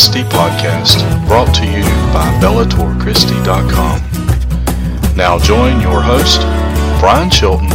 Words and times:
Bellator 0.00 0.12
Christi 0.12 0.22
podcast, 0.22 1.28
brought 1.28 1.54
to 1.56 1.66
you 1.66 1.82
by 2.10 2.24
BellatorChristi.com. 2.40 4.00
Now 5.14 5.38
join 5.38 5.78
your 5.82 6.00
host, 6.00 6.40
Brian 7.00 7.28
Chilton, 7.28 7.68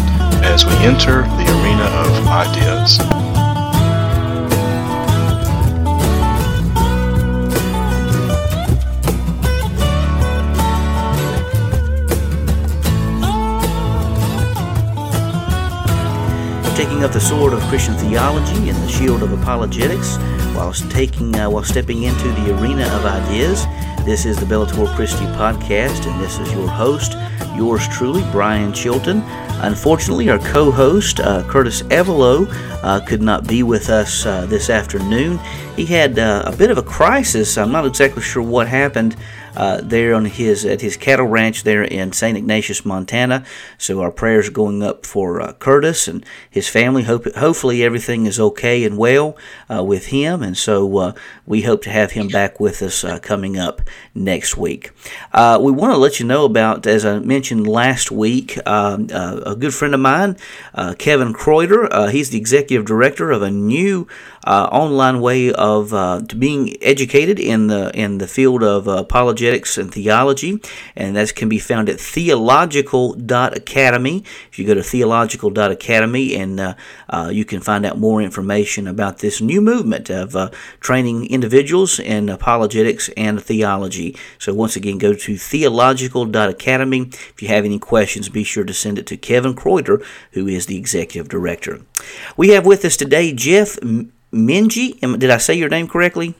as 0.44 0.66
we 0.66 0.74
enter 0.78 1.22
the 1.22 1.46
arena 1.62 1.86
of 1.86 2.28
ideas. 2.28 2.98
taking 16.76 17.06
up 17.06 17.12
the 17.14 17.20
sword 17.22 17.54
of 17.54 17.62
Christian 17.70 17.94
theology 17.94 18.70
and 18.70 18.78
the 18.78 18.90
shield 18.90 19.24
of 19.24 19.32
apologetics, 19.32 20.18
while 20.56 20.74
taking 20.74 21.36
uh, 21.36 21.50
while 21.50 21.64
stepping 21.64 22.04
into 22.04 22.28
the 22.30 22.58
arena 22.58 22.84
of 22.96 23.06
ideas. 23.06 23.66
This 24.06 24.26
is 24.26 24.38
the 24.38 24.46
Bellator 24.46 24.88
Christi 24.96 25.26
podcast, 25.36 26.10
and 26.10 26.22
this 26.22 26.40
is 26.40 26.52
your 26.54 26.68
host, 26.68 27.14
yours 27.56 27.88
truly, 27.90 28.22
Brian 28.32 28.72
Chilton. 28.72 29.22
Unfortunately, 29.62 30.30
our 30.30 30.40
co 30.40 30.72
host, 30.72 31.20
uh, 31.20 31.44
Curtis 31.50 31.82
Evelo, 31.84 32.48
uh, 32.84 33.00
could 33.06 33.22
not 33.22 33.48
be 33.48 33.64
with 33.64 33.90
us 33.90 34.26
uh, 34.26 34.46
this 34.46 34.70
afternoon. 34.70 35.40
He 35.76 35.86
had 35.86 36.20
uh, 36.20 36.44
a 36.46 36.56
bit 36.56 36.72
of 36.72 36.78
a 36.78 36.84
crisis. 36.84 37.58
I'm 37.58 37.72
not 37.72 37.86
exactly 37.86 38.22
sure 38.22 38.44
what 38.44 38.68
happened 38.68 39.18
uh, 39.56 39.82
there 39.82 40.14
on 40.14 40.26
his 40.26 40.66
at 40.66 40.82
his 40.82 40.98
cattle 40.98 41.28
ranch 41.28 41.64
there 41.64 41.84
in 41.84 42.12
St. 42.12 42.38
Ignatius, 42.38 42.86
Montana. 42.86 43.46
So 43.78 44.02
our 44.02 44.12
prayers 44.12 44.48
are 44.48 44.52
going 44.52 44.84
up 44.84 45.06
for 45.06 45.42
uh, 45.42 45.54
Curtis 45.54 46.08
and 46.08 46.26
his 46.50 46.68
family. 46.68 47.04
Hope 47.04 47.34
hopefully 47.36 47.84
everything 47.84 48.26
is 48.26 48.40
okay 48.40 48.84
and 48.84 48.98
well 48.98 49.38
uh, 49.70 49.84
with 49.84 50.08
him, 50.08 50.44
and 50.44 50.58
so 50.58 50.98
uh, 50.98 51.14
we 51.46 51.62
hope 51.62 51.82
to 51.84 51.90
have 51.90 52.12
him 52.12 52.28
back 52.28 52.60
with 52.60 52.82
us 52.82 53.04
uh, 53.04 53.20
coming 53.20 53.58
up 53.58 53.82
next 54.14 54.58
week. 54.58 54.92
Uh, 55.32 55.60
we 55.62 55.72
want 55.72 55.94
to 55.94 55.98
let 55.98 56.20
you 56.20 56.26
know 56.26 56.46
about, 56.46 56.86
as 56.88 57.06
I 57.06 57.20
mentioned 57.20 57.68
last 57.68 58.12
week, 58.12 58.58
um, 58.68 59.10
a 59.12 59.56
good 59.58 59.74
friend 59.74 59.94
of 59.94 60.00
mine, 60.00 60.38
Kevin 60.98 61.34
Kreuter. 61.34 62.12
he's 62.12 62.30
the 62.30 62.38
executive 62.38 62.86
director 62.86 63.32
of 63.32 63.42
a 63.42 63.52
new 63.52 64.08
online 64.46 65.22
way 65.22 65.54
of 65.54 65.92
being 66.38 66.76
educated 66.82 67.40
in 67.40 67.68
the 67.68 67.92
in 67.94 68.18
the 68.18 68.28
field 68.28 68.64
of 68.64 68.88
apologetics 68.88 69.26
apologetics 69.26 69.78
and 69.78 69.94
theology, 69.94 70.62
and 70.96 71.16
that 71.16 71.36
can 71.36 71.48
be 71.50 71.60
found 71.60 71.90
at 71.90 72.00
theological.academy. 72.00 74.24
If 74.52 74.60
you 74.60 74.66
go 74.66 74.74
to 74.74 74.84
theological.academy, 74.84 76.36
and 76.36 76.60
uh, 76.60 76.74
uh, 77.10 77.30
you 77.32 77.46
can 77.46 77.62
find 77.62 77.86
out 77.86 77.98
more 77.98 78.22
information 78.22 78.88
about 78.88 79.20
this 79.20 79.42
new 79.42 79.62
movement 79.62 80.10
of 80.10 80.36
uh, 80.36 80.50
training 80.80 81.30
individuals 81.30 82.00
in 82.00 82.30
apologetics 82.30 83.10
and 83.18 83.42
theology. 83.42 84.18
So, 84.40 84.54
once 84.54 84.76
again, 84.76 84.98
go 84.98 85.14
to 85.14 85.38
theological.academy. 85.38 87.02
If 87.02 87.42
you 87.42 87.48
have 87.50 87.66
any 87.66 87.80
questions, 87.80 88.30
be 88.30 88.44
sure 88.44 88.64
to 88.64 88.74
send 88.74 89.00
it 89.00 89.08
to 89.08 89.18
Kevin 89.18 89.56
Kreuter, 89.56 90.06
who 90.32 90.48
is 90.48 90.66
the 90.66 90.78
executive 90.78 91.30
director. 91.30 91.82
We 92.38 92.50
have 92.50 92.66
with 92.66 92.86
us 92.86 92.98
today 92.98 93.34
Jeff 93.34 93.78
Mingee. 94.36 95.00
Did 95.20 95.30
I 95.32 95.38
say 95.38 95.54
your 95.54 95.70
name 95.70 95.88
correctly? 95.88 96.36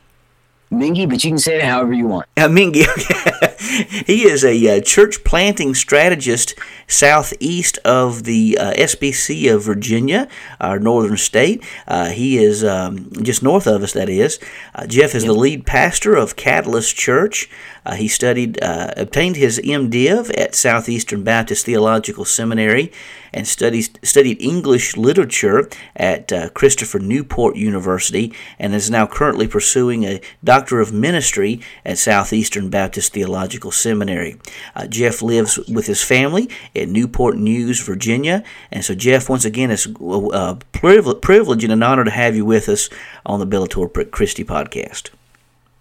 Mingee, 0.72 1.08
but 1.08 1.24
you 1.24 1.32
can 1.32 1.38
say 1.38 1.58
it 1.58 1.64
however 1.64 1.94
you 1.94 2.08
want. 2.08 2.28
Uh, 2.36 2.48
Mingee, 2.48 2.86
he 4.06 4.24
is 4.24 4.44
a 4.44 4.78
uh, 4.78 4.82
church 4.82 5.24
planting 5.24 5.74
strategist 5.74 6.56
southeast 6.88 7.78
of 7.80 8.24
the 8.24 8.58
uh, 8.60 8.74
SBC 8.74 9.54
of 9.54 9.64
Virginia, 9.64 10.28
our 10.60 10.80
northern 10.80 11.18
state. 11.18 11.64
Uh, 11.88 12.10
he 12.10 12.38
is 12.38 12.64
um, 12.64 13.12
just 13.22 13.44
north 13.44 13.68
of 13.68 13.84
us, 13.84 13.94
that 13.94 14.10
is. 14.10 14.40
Uh, 14.74 14.86
Jeff 14.88 15.16
is 15.16 15.24
yep. 15.24 15.34
the 15.34 15.40
lead 15.40 15.66
pastor 15.66 16.16
of 16.16 16.36
Catalyst 16.36 16.96
Church. 16.96 17.50
Uh, 17.86 17.94
he 17.94 18.08
studied, 18.08 18.58
obtained 18.62 19.36
his 19.36 19.60
MDiv 19.60 20.36
at 20.40 20.56
Southeastern 20.56 21.24
Baptist 21.24 21.66
Theological 21.68 22.26
Seminary 22.26 22.92
and 23.32 23.48
studied, 23.48 24.00
studied 24.04 24.42
English 24.42 24.98
literature 24.98 25.70
at 25.96 26.32
Christopher 26.56 26.98
Newport 26.98 27.56
University 27.56 28.34
and 28.58 28.74
is 28.74 28.90
now 28.90 29.06
currently 29.06 29.48
pursuing 29.48 30.04
a 30.04 30.20
Doctor 30.44 30.80
of 30.80 30.94
Ministry 30.94 31.62
at 31.86 32.00
Southeastern 32.00 32.72
Baptist 32.72 33.14
Theological 33.14 33.25
Seminary. 33.72 34.38
Uh, 34.76 34.88
Jeff 34.88 35.22
lives 35.22 35.58
with 35.68 35.88
his 35.88 36.04
family 36.04 36.50
in 36.74 36.92
Newport 36.92 37.38
News, 37.38 37.80
Virginia. 37.82 38.44
And 38.72 38.84
so, 38.84 38.96
Jeff, 38.96 39.30
once 39.30 39.46
again, 39.46 39.72
it's 39.72 39.86
a 39.86 40.58
privilege 40.72 41.64
and 41.64 41.74
an 41.74 41.84
honor 41.84 42.04
to 42.04 42.12
have 42.12 42.36
you 42.36 42.46
with 42.46 42.70
us 42.70 42.90
on 43.26 43.40
the 43.40 43.48
Bellator 43.48 44.12
Christi 44.12 44.44
podcast. 44.44 45.10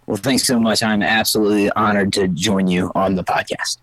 Well, 0.06 0.18
thanks 0.18 0.44
so 0.44 0.60
much. 0.60 0.82
I'm 0.82 1.02
absolutely 1.02 1.70
honored 1.70 2.12
to 2.14 2.28
join 2.28 2.66
you 2.68 2.92
on 2.94 3.14
the 3.14 3.24
podcast. 3.24 3.78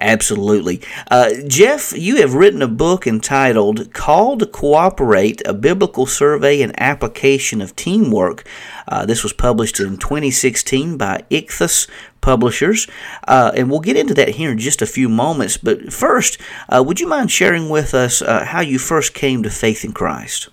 Absolutely. 0.00 0.82
Uh, 1.10 1.30
Jeff, 1.46 1.92
you 1.96 2.16
have 2.16 2.34
written 2.34 2.62
a 2.62 2.68
book 2.68 3.06
entitled 3.06 3.92
Called 3.92 4.40
to 4.40 4.46
Cooperate 4.46 5.40
A 5.46 5.54
Biblical 5.54 6.06
Survey 6.06 6.62
and 6.62 6.78
Application 6.80 7.60
of 7.60 7.76
Teamwork. 7.76 8.44
Uh, 8.88 9.06
this 9.06 9.22
was 9.22 9.32
published 9.32 9.78
in 9.78 9.96
2016 9.96 10.96
by 10.98 11.24
Ichthus 11.30 11.88
Publishers. 12.20 12.88
Uh, 13.28 13.52
and 13.54 13.70
we'll 13.70 13.80
get 13.80 13.96
into 13.96 14.14
that 14.14 14.30
here 14.30 14.50
in 14.50 14.58
just 14.58 14.82
a 14.82 14.86
few 14.86 15.08
moments. 15.08 15.56
But 15.58 15.92
first, 15.92 16.40
uh, 16.68 16.82
would 16.84 16.98
you 16.98 17.06
mind 17.06 17.30
sharing 17.30 17.68
with 17.68 17.94
us 17.94 18.20
uh, 18.20 18.46
how 18.46 18.60
you 18.60 18.78
first 18.78 19.14
came 19.14 19.42
to 19.42 19.50
faith 19.50 19.84
in 19.84 19.92
Christ? 19.92 20.48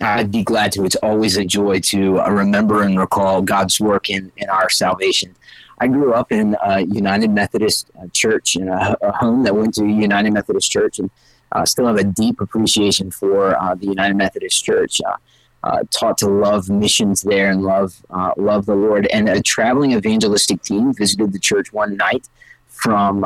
I'd 0.00 0.30
be 0.30 0.42
glad 0.42 0.72
to. 0.72 0.84
It's 0.84 0.96
always 0.96 1.36
a 1.36 1.44
joy 1.44 1.80
to 1.80 2.20
uh, 2.20 2.28
remember 2.30 2.82
and 2.82 2.98
recall 2.98 3.42
God's 3.42 3.80
work 3.80 4.10
in, 4.10 4.32
in 4.36 4.48
our 4.48 4.68
salvation. 4.68 5.34
I 5.78 5.88
grew 5.88 6.12
up 6.12 6.32
in 6.32 6.56
a 6.62 6.80
United 6.82 7.30
Methodist 7.30 7.90
uh, 8.00 8.06
Church 8.12 8.56
in 8.56 8.68
a, 8.68 8.96
a 9.02 9.12
home 9.12 9.42
that 9.44 9.54
went 9.54 9.74
to 9.74 9.86
United 9.86 10.32
Methodist 10.32 10.70
Church, 10.70 10.98
and 10.98 11.10
uh, 11.52 11.64
still 11.64 11.86
have 11.86 11.96
a 11.96 12.04
deep 12.04 12.40
appreciation 12.40 13.10
for 13.10 13.60
uh, 13.60 13.74
the 13.74 13.86
United 13.86 14.16
Methodist 14.16 14.64
Church. 14.64 15.00
Uh, 15.06 15.16
uh, 15.64 15.84
taught 15.92 16.18
to 16.18 16.26
love 16.26 16.68
missions 16.68 17.22
there 17.22 17.48
and 17.48 17.62
love 17.62 18.04
uh, 18.10 18.32
love 18.36 18.66
the 18.66 18.74
Lord. 18.74 19.06
And 19.12 19.28
a 19.28 19.40
traveling 19.40 19.92
evangelistic 19.92 20.60
team 20.62 20.92
visited 20.92 21.32
the 21.32 21.38
church 21.38 21.72
one 21.72 21.96
night 21.96 22.28
from 22.66 23.24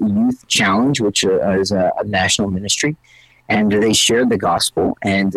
Youth 0.00 0.48
Challenge, 0.48 1.00
which 1.00 1.22
is 1.22 1.70
a, 1.70 1.92
a 1.96 2.02
national 2.02 2.50
ministry, 2.50 2.96
and 3.48 3.70
they 3.70 3.92
shared 3.92 4.30
the 4.30 4.36
gospel 4.36 4.98
and 5.02 5.36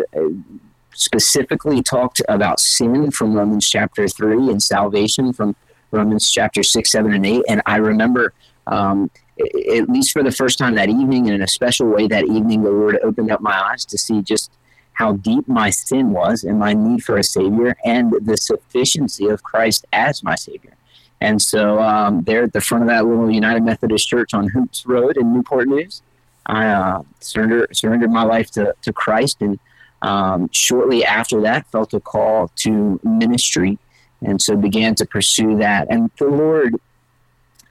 specifically 0.99 1.83
talked 1.83 2.21
about 2.27 2.59
sin 2.59 3.11
from 3.11 3.33
Romans 3.33 3.69
chapter 3.69 4.07
3 4.07 4.49
and 4.49 4.61
salvation 4.61 5.31
from 5.31 5.55
Romans 5.91 6.31
chapter 6.31 6.63
6, 6.63 6.91
7, 6.91 7.13
and 7.13 7.25
8. 7.25 7.43
And 7.49 7.61
I 7.65 7.77
remember, 7.77 8.33
um, 8.67 9.09
at 9.39 9.89
least 9.89 10.11
for 10.11 10.23
the 10.23 10.31
first 10.31 10.57
time 10.57 10.75
that 10.75 10.89
evening, 10.89 11.27
and 11.27 11.35
in 11.35 11.41
a 11.41 11.47
special 11.47 11.87
way 11.87 12.07
that 12.07 12.25
evening, 12.25 12.63
the 12.63 12.71
Lord 12.71 12.99
opened 13.03 13.31
up 13.31 13.41
my 13.41 13.57
eyes 13.57 13.85
to 13.85 13.97
see 13.97 14.21
just 14.21 14.51
how 14.93 15.13
deep 15.13 15.47
my 15.47 15.69
sin 15.69 16.11
was 16.11 16.43
and 16.43 16.59
my 16.59 16.73
need 16.73 17.03
for 17.03 17.17
a 17.17 17.23
Savior 17.23 17.75
and 17.85 18.13
the 18.21 18.35
sufficiency 18.35 19.27
of 19.27 19.41
Christ 19.43 19.85
as 19.93 20.23
my 20.23 20.35
Savior. 20.35 20.73
And 21.21 21.41
so, 21.41 21.81
um, 21.81 22.23
there 22.23 22.43
at 22.43 22.53
the 22.53 22.61
front 22.61 22.83
of 22.83 22.89
that 22.89 23.05
little 23.05 23.29
United 23.29 23.63
Methodist 23.63 24.07
Church 24.07 24.33
on 24.33 24.49
Hoops 24.49 24.85
Road 24.85 25.17
in 25.17 25.33
Newport 25.33 25.67
News, 25.67 26.01
I 26.45 26.67
uh, 26.67 27.03
surrendered, 27.19 27.75
surrendered 27.75 28.11
my 28.11 28.23
life 28.23 28.51
to, 28.51 28.73
to 28.81 28.93
Christ. 28.93 29.41
And 29.41 29.59
um, 30.01 30.49
shortly 30.51 31.05
after 31.05 31.41
that, 31.41 31.67
felt 31.67 31.93
a 31.93 31.99
call 31.99 32.49
to 32.57 32.99
ministry 33.03 33.77
and 34.21 34.41
so 34.41 34.55
began 34.55 34.95
to 34.95 35.05
pursue 35.05 35.57
that. 35.57 35.87
And 35.89 36.11
the 36.17 36.25
Lord 36.25 36.75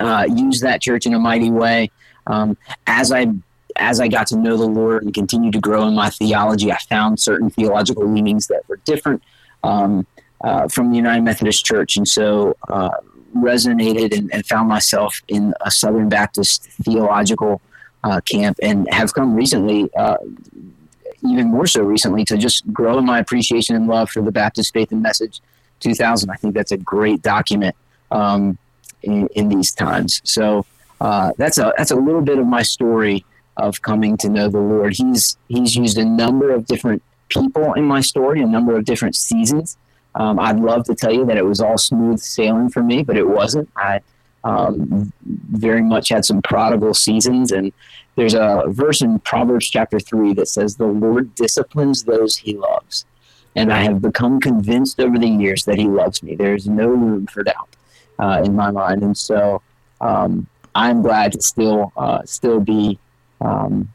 uh, 0.01 0.27
used 0.29 0.63
that 0.63 0.81
church 0.81 1.07
in 1.07 1.15
a 1.15 1.19
mighty 1.19 1.51
way. 1.51 1.91
Um, 2.27 2.57
as 2.87 3.13
I 3.13 3.29
as 3.77 4.01
I 4.01 4.09
got 4.09 4.27
to 4.29 4.37
know 4.37 4.57
the 4.57 4.67
Lord 4.67 5.05
and 5.05 5.15
continued 5.15 5.53
to 5.53 5.61
grow 5.61 5.87
in 5.87 5.95
my 5.95 6.11
theology, 6.11 6.73
I 6.73 6.79
found 6.89 7.21
certain 7.21 7.49
theological 7.49 8.07
leanings 8.07 8.49
that 8.49 8.69
were 8.69 8.79
different 8.85 9.23
um, 9.63 10.07
uh, 10.41 10.69
from 10.69 10.91
the 10.91 10.97
United 10.97 11.23
Methodist 11.23 11.65
Church, 11.65 11.97
and 11.97 12.07
so 12.07 12.57
uh, 12.69 12.91
resonated 13.37 14.17
and, 14.17 14.33
and, 14.33 14.45
found 14.47 14.69
myself 14.69 15.23
in 15.29 15.55
a 15.61 15.71
Southern 15.71 16.09
Baptist 16.09 16.65
theological 16.83 17.61
uh, 18.05 18.21
camp, 18.23 18.59
and 18.63 18.93
have 18.93 19.15
come 19.15 19.35
recently. 19.35 19.91
Uh, 19.95 20.17
even 21.29 21.49
more 21.49 21.67
so 21.67 21.83
recently 21.83 22.25
to 22.25 22.37
just 22.37 22.73
grow 22.73 22.97
in 22.97 23.05
my 23.05 23.19
appreciation 23.19 23.75
and 23.75 23.89
love 23.89 24.09
for 24.09 24.23
the 24.23 24.31
Baptist 24.31 24.73
faith 24.73 24.93
and 24.93 25.03
message 25.03 25.41
2000. 25.81 26.31
I 26.31 26.35
think 26.35 26.55
that's 26.55 26.73
a 26.73 26.77
great 26.77 27.23
document 27.23 27.77
um, 28.11 28.59
in, 29.03 29.29
in, 29.29 29.49
these 29.49 29.73
times. 29.73 30.21
So 30.25 30.67
uh, 31.01 31.33
that's 31.37 31.59
a 31.59 31.73
that's 31.77 31.91
a 31.91 31.97
little 31.97 32.23
bit 32.23 32.39
of 32.39 32.47
my 32.47 32.63
story 32.63 33.25
of 33.57 33.83
coming 33.83 34.17
to 34.19 34.29
know 34.29 34.49
the 34.49 34.59
Lord. 34.59 34.95
He's 34.97 35.37
he's 35.49 35.77
used 35.77 35.99
a 35.99 36.05
number 36.05 36.51
of 36.51 36.67
different 36.67 37.03
people 37.29 37.75
in 37.75 37.85
my 37.85 38.01
story, 38.01 38.41
a 38.41 38.47
number 38.47 38.77
of 38.77 38.85
different 38.85 39.17
seasons. 39.17 39.77
Um, 40.15 40.39
I'd 40.39 40.59
love 40.59 40.85
to 40.85 40.95
tell 40.95 41.13
you 41.13 41.25
that 41.27 41.37
it 41.37 41.45
was 41.45 41.61
all 41.61 41.79
smooth 41.79 42.19
sailing 42.19 42.71
for 42.71 42.83
me, 42.83 43.03
but 43.03 43.17
it 43.17 43.29
wasn't. 43.29 43.69
I 43.77 44.01
um, 44.45 45.13
very 45.51 45.83
much 45.83 46.09
had 46.09 46.25
some 46.25 46.41
prodigal 46.43 46.95
seasons, 46.95 47.53
and 47.53 47.73
there's 48.17 48.35
a 48.35 48.65
verse 48.69 49.03
in 49.03 49.19
Proverbs 49.21 49.69
chapter 49.69 50.01
three 50.01 50.33
that 50.35 50.49
says, 50.49 50.77
"The 50.77 50.87
Lord 50.87 51.35
disciplines 51.35 52.05
those 52.05 52.37
He 52.37 52.57
loves." 52.57 53.05
And 53.57 53.73
I 53.73 53.83
have 53.83 54.01
become 54.01 54.41
convinced 54.41 55.01
over 55.01 55.19
the 55.19 55.29
years 55.29 55.65
that 55.65 55.79
he 55.79 55.89
loves 55.89 56.23
me. 56.23 56.37
There's 56.37 56.69
no 56.69 56.89
room 56.89 57.27
for 57.27 57.43
doubt 57.43 57.69
uh, 58.19 58.43
in 58.45 58.55
my 58.55 58.71
mind. 58.71 59.03
And 59.03 59.17
so 59.17 59.63
um, 60.01 60.47
I'm 60.75 61.03
glad 61.03 61.33
to 61.33 61.43
still 61.43 61.93
uh, 61.97 62.23
still 62.25 62.61
be 62.61 62.99
um, 63.41 63.89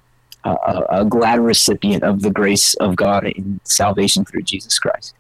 a, 0.44 0.84
a 0.90 1.06
glad 1.06 1.40
recipient 1.40 2.04
of 2.04 2.22
the 2.22 2.32
grace 2.32 2.74
of 2.76 2.96
God 2.96 3.26
in 3.26 3.60
salvation 3.64 4.26
through 4.26 4.44
Jesus 4.44 4.80
Christ. 4.80 5.16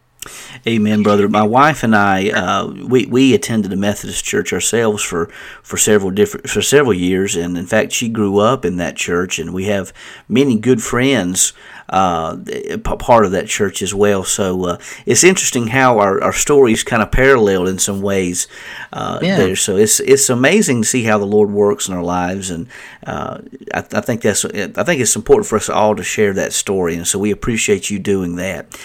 Amen, 0.65 1.03
brother. 1.03 1.27
My 1.27 1.43
wife 1.43 1.83
and 1.83 1.95
I, 1.95 2.29
uh, 2.29 2.67
we 2.67 3.05
we 3.05 3.33
attended 3.33 3.73
a 3.73 3.75
Methodist 3.75 4.23
church 4.23 4.53
ourselves 4.53 5.03
for, 5.03 5.27
for 5.61 5.77
several 5.77 6.11
different 6.11 6.49
for 6.49 6.61
several 6.61 6.93
years, 6.93 7.35
and 7.35 7.57
in 7.57 7.65
fact, 7.65 7.91
she 7.91 8.07
grew 8.07 8.39
up 8.39 8.63
in 8.63 8.77
that 8.77 8.95
church, 8.95 9.37
and 9.37 9.53
we 9.53 9.65
have 9.65 9.91
many 10.29 10.57
good 10.57 10.81
friends 10.81 11.51
uh, 11.89 12.37
part 12.83 13.25
of 13.25 13.31
that 13.31 13.47
church 13.47 13.81
as 13.81 13.93
well. 13.93 14.23
So 14.23 14.65
uh, 14.65 14.77
it's 15.05 15.23
interesting 15.23 15.67
how 15.67 15.99
our, 15.99 16.21
our 16.23 16.33
stories 16.33 16.83
kind 16.83 17.01
of 17.01 17.11
parallel 17.11 17.67
in 17.67 17.79
some 17.79 18.01
ways 18.01 18.47
uh, 18.91 19.19
yeah. 19.21 19.37
there. 19.37 19.55
So 19.55 19.77
it's 19.77 19.99
it's 19.99 20.29
amazing 20.29 20.83
to 20.83 20.87
see 20.87 21.03
how 21.03 21.17
the 21.17 21.25
Lord 21.25 21.51
works 21.51 21.87
in 21.87 21.93
our 21.93 22.03
lives, 22.03 22.49
and 22.49 22.67
uh, 23.05 23.39
I, 23.73 23.79
I, 23.79 24.01
think 24.01 24.21
that's 24.21 24.45
I 24.45 24.83
think 24.83 25.01
it's 25.01 25.15
important 25.15 25.47
for 25.47 25.57
us 25.57 25.69
all 25.69 25.95
to 25.95 26.03
share 26.03 26.33
that 26.33 26.53
story, 26.53 26.95
and 26.95 27.07
so 27.07 27.19
we 27.19 27.31
appreciate 27.31 27.89
you 27.89 27.99
doing 27.99 28.35
that. 28.37 28.79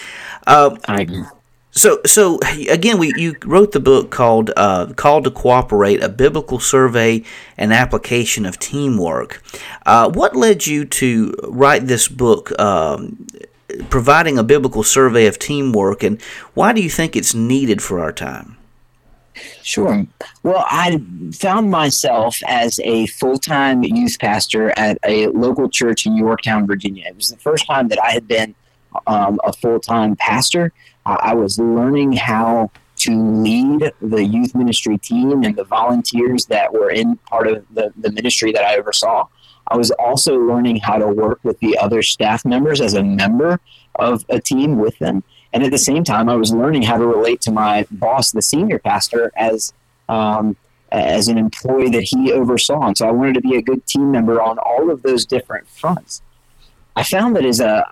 Uh, 0.45 0.75
I 0.87 1.05
so, 1.71 2.01
so 2.05 2.39
again, 2.69 2.97
we 2.97 3.13
you 3.15 3.35
wrote 3.45 3.71
the 3.71 3.79
book 3.79 4.09
called 4.09 4.51
uh, 4.57 4.87
"Called 4.95 5.25
to 5.25 5.31
Cooperate: 5.31 6.01
A 6.01 6.09
Biblical 6.09 6.59
Survey 6.59 7.23
and 7.57 7.71
Application 7.71 8.45
of 8.45 8.57
Teamwork." 8.59 9.41
Uh, 9.85 10.09
what 10.09 10.35
led 10.35 10.65
you 10.65 10.85
to 10.85 11.33
write 11.43 11.87
this 11.87 12.07
book, 12.07 12.57
um, 12.59 13.27
providing 13.89 14.37
a 14.37 14.43
biblical 14.43 14.83
survey 14.83 15.27
of 15.27 15.37
teamwork, 15.37 16.03
and 16.03 16.21
why 16.53 16.73
do 16.73 16.81
you 16.81 16.89
think 16.89 17.15
it's 17.15 17.33
needed 17.33 17.81
for 17.81 17.99
our 17.99 18.11
time? 18.11 18.57
Sure. 19.61 20.05
Well, 20.43 20.65
I 20.67 21.01
found 21.33 21.69
myself 21.69 22.37
as 22.47 22.79
a 22.83 23.05
full 23.07 23.37
time 23.37 23.83
youth 23.83 24.17
pastor 24.19 24.71
at 24.77 24.97
a 25.05 25.27
local 25.27 25.69
church 25.69 26.05
in 26.05 26.17
Yorktown, 26.17 26.65
Virginia. 26.65 27.05
It 27.07 27.15
was 27.15 27.29
the 27.29 27.37
first 27.37 27.67
time 27.67 27.87
that 27.89 28.03
I 28.03 28.11
had 28.11 28.27
been 28.27 28.55
um, 29.07 29.39
a 29.43 29.53
full 29.53 29.79
time 29.79 30.15
pastor. 30.15 30.73
I 31.21 31.33
was 31.33 31.59
learning 31.59 32.13
how 32.13 32.71
to 32.97 33.11
lead 33.11 33.91
the 34.01 34.23
youth 34.23 34.53
ministry 34.53 34.97
team 34.97 35.43
and 35.43 35.55
the 35.55 35.63
volunteers 35.63 36.45
that 36.47 36.73
were 36.73 36.89
in 36.89 37.15
part 37.17 37.47
of 37.47 37.65
the, 37.73 37.93
the 37.97 38.11
ministry 38.11 38.51
that 38.51 38.63
I 38.63 38.77
oversaw. 38.77 39.27
I 39.67 39.77
was 39.77 39.91
also 39.91 40.37
learning 40.37 40.77
how 40.77 40.97
to 40.97 41.07
work 41.07 41.39
with 41.43 41.59
the 41.59 41.77
other 41.77 42.01
staff 42.01 42.43
members 42.43 42.81
as 42.81 42.95
a 42.95 43.03
member 43.03 43.59
of 43.95 44.25
a 44.29 44.39
team 44.39 44.77
with 44.77 44.97
them. 44.99 45.23
And 45.53 45.63
at 45.63 45.71
the 45.71 45.77
same 45.77 46.03
time, 46.03 46.29
I 46.29 46.35
was 46.35 46.53
learning 46.53 46.83
how 46.83 46.97
to 46.97 47.05
relate 47.05 47.41
to 47.41 47.51
my 47.51 47.85
boss, 47.91 48.31
the 48.31 48.41
senior 48.41 48.79
pastor, 48.79 49.31
as 49.35 49.73
um, 50.09 50.57
as 50.91 51.27
an 51.27 51.37
employee 51.37 51.89
that 51.89 52.03
he 52.03 52.31
oversaw. 52.31 52.87
And 52.87 52.97
so 52.97 53.07
I 53.07 53.11
wanted 53.11 53.35
to 53.35 53.41
be 53.41 53.55
a 53.55 53.61
good 53.61 53.85
team 53.85 54.11
member 54.11 54.41
on 54.41 54.57
all 54.57 54.89
of 54.89 55.03
those 55.03 55.25
different 55.25 55.67
fronts. 55.67 56.21
I 56.95 57.03
found 57.03 57.35
that 57.35 57.45
as 57.45 57.59
a, 57.59 57.85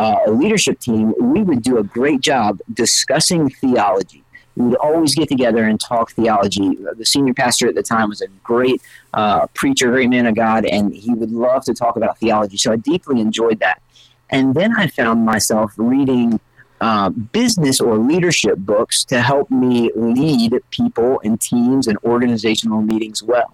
uh, 0.00 0.18
a 0.26 0.30
leadership 0.30 0.80
team, 0.80 1.14
we 1.20 1.42
would 1.42 1.62
do 1.62 1.76
a 1.76 1.84
great 1.84 2.22
job 2.22 2.58
discussing 2.72 3.50
theology. 3.50 4.24
We 4.56 4.68
would 4.68 4.76
always 4.76 5.14
get 5.14 5.28
together 5.28 5.64
and 5.64 5.78
talk 5.78 6.12
theology. 6.12 6.74
The 6.96 7.04
senior 7.04 7.34
pastor 7.34 7.68
at 7.68 7.74
the 7.74 7.82
time 7.82 8.08
was 8.08 8.22
a 8.22 8.28
great 8.42 8.80
uh, 9.12 9.46
preacher, 9.48 9.90
great 9.90 10.08
man 10.08 10.24
of 10.24 10.34
God, 10.34 10.64
and 10.64 10.94
he 10.94 11.12
would 11.12 11.30
love 11.30 11.64
to 11.66 11.74
talk 11.74 11.96
about 11.96 12.16
theology. 12.16 12.56
So 12.56 12.72
I 12.72 12.76
deeply 12.76 13.20
enjoyed 13.20 13.60
that. 13.60 13.82
And 14.30 14.54
then 14.54 14.74
I 14.74 14.86
found 14.86 15.26
myself 15.26 15.74
reading 15.76 16.40
uh, 16.80 17.10
business 17.10 17.78
or 17.78 17.98
leadership 17.98 18.56
books 18.56 19.04
to 19.04 19.20
help 19.20 19.50
me 19.50 19.90
lead 19.94 20.54
people 20.70 21.20
and 21.22 21.38
teams 21.38 21.86
and 21.86 21.98
organizational 22.04 22.80
meetings 22.80 23.22
well. 23.22 23.52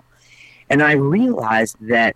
And 0.70 0.80
I 0.80 0.92
realized 0.92 1.76
that 1.80 2.14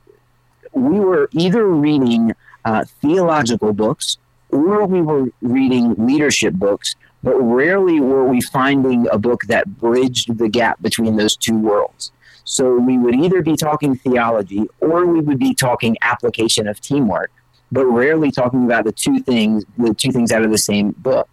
we 0.72 1.00
were 1.00 1.28
either 1.32 1.66
reading 1.66 2.32
uh, 2.64 2.84
theological 3.00 3.72
books 3.72 4.18
or 4.52 4.87
we 4.87 5.00
were 5.02 5.29
reading 5.41 5.94
leadership 5.94 6.55
books, 6.55 6.97
but 7.23 7.37
rarely 7.37 8.00
were 8.00 8.25
we 8.26 8.41
finding 8.41 9.08
a 9.11 9.19
book 9.19 9.43
that 9.49 9.79
bridged 9.79 10.38
the 10.38 10.49
gap 10.49 10.81
between 10.82 11.17
those 11.17 11.37
two 11.37 11.56
worlds. 11.58 12.12
So 12.44 12.76
we 12.76 12.99
would 12.99 13.14
either 13.14 13.43
be 13.43 13.56
talking 13.56 13.94
theology 13.94 14.67
or 14.81 15.06
we 15.06 15.20
would 15.20 15.38
be 15.38 15.55
talking 15.55 15.97
application 16.02 16.67
of 16.67 16.81
teamwork, 16.81 17.31
but 17.70 17.87
rarely 17.87 18.31
talking 18.31 18.64
about 18.64 18.85
the 18.85 18.93
two 18.93 19.20
things, 19.20 19.64
the 19.79 19.94
two 19.94 20.11
things 20.11 20.32
out 20.32 20.43
of 20.43 20.50
the 20.50 20.58
same 20.58 20.93
book. 20.93 21.29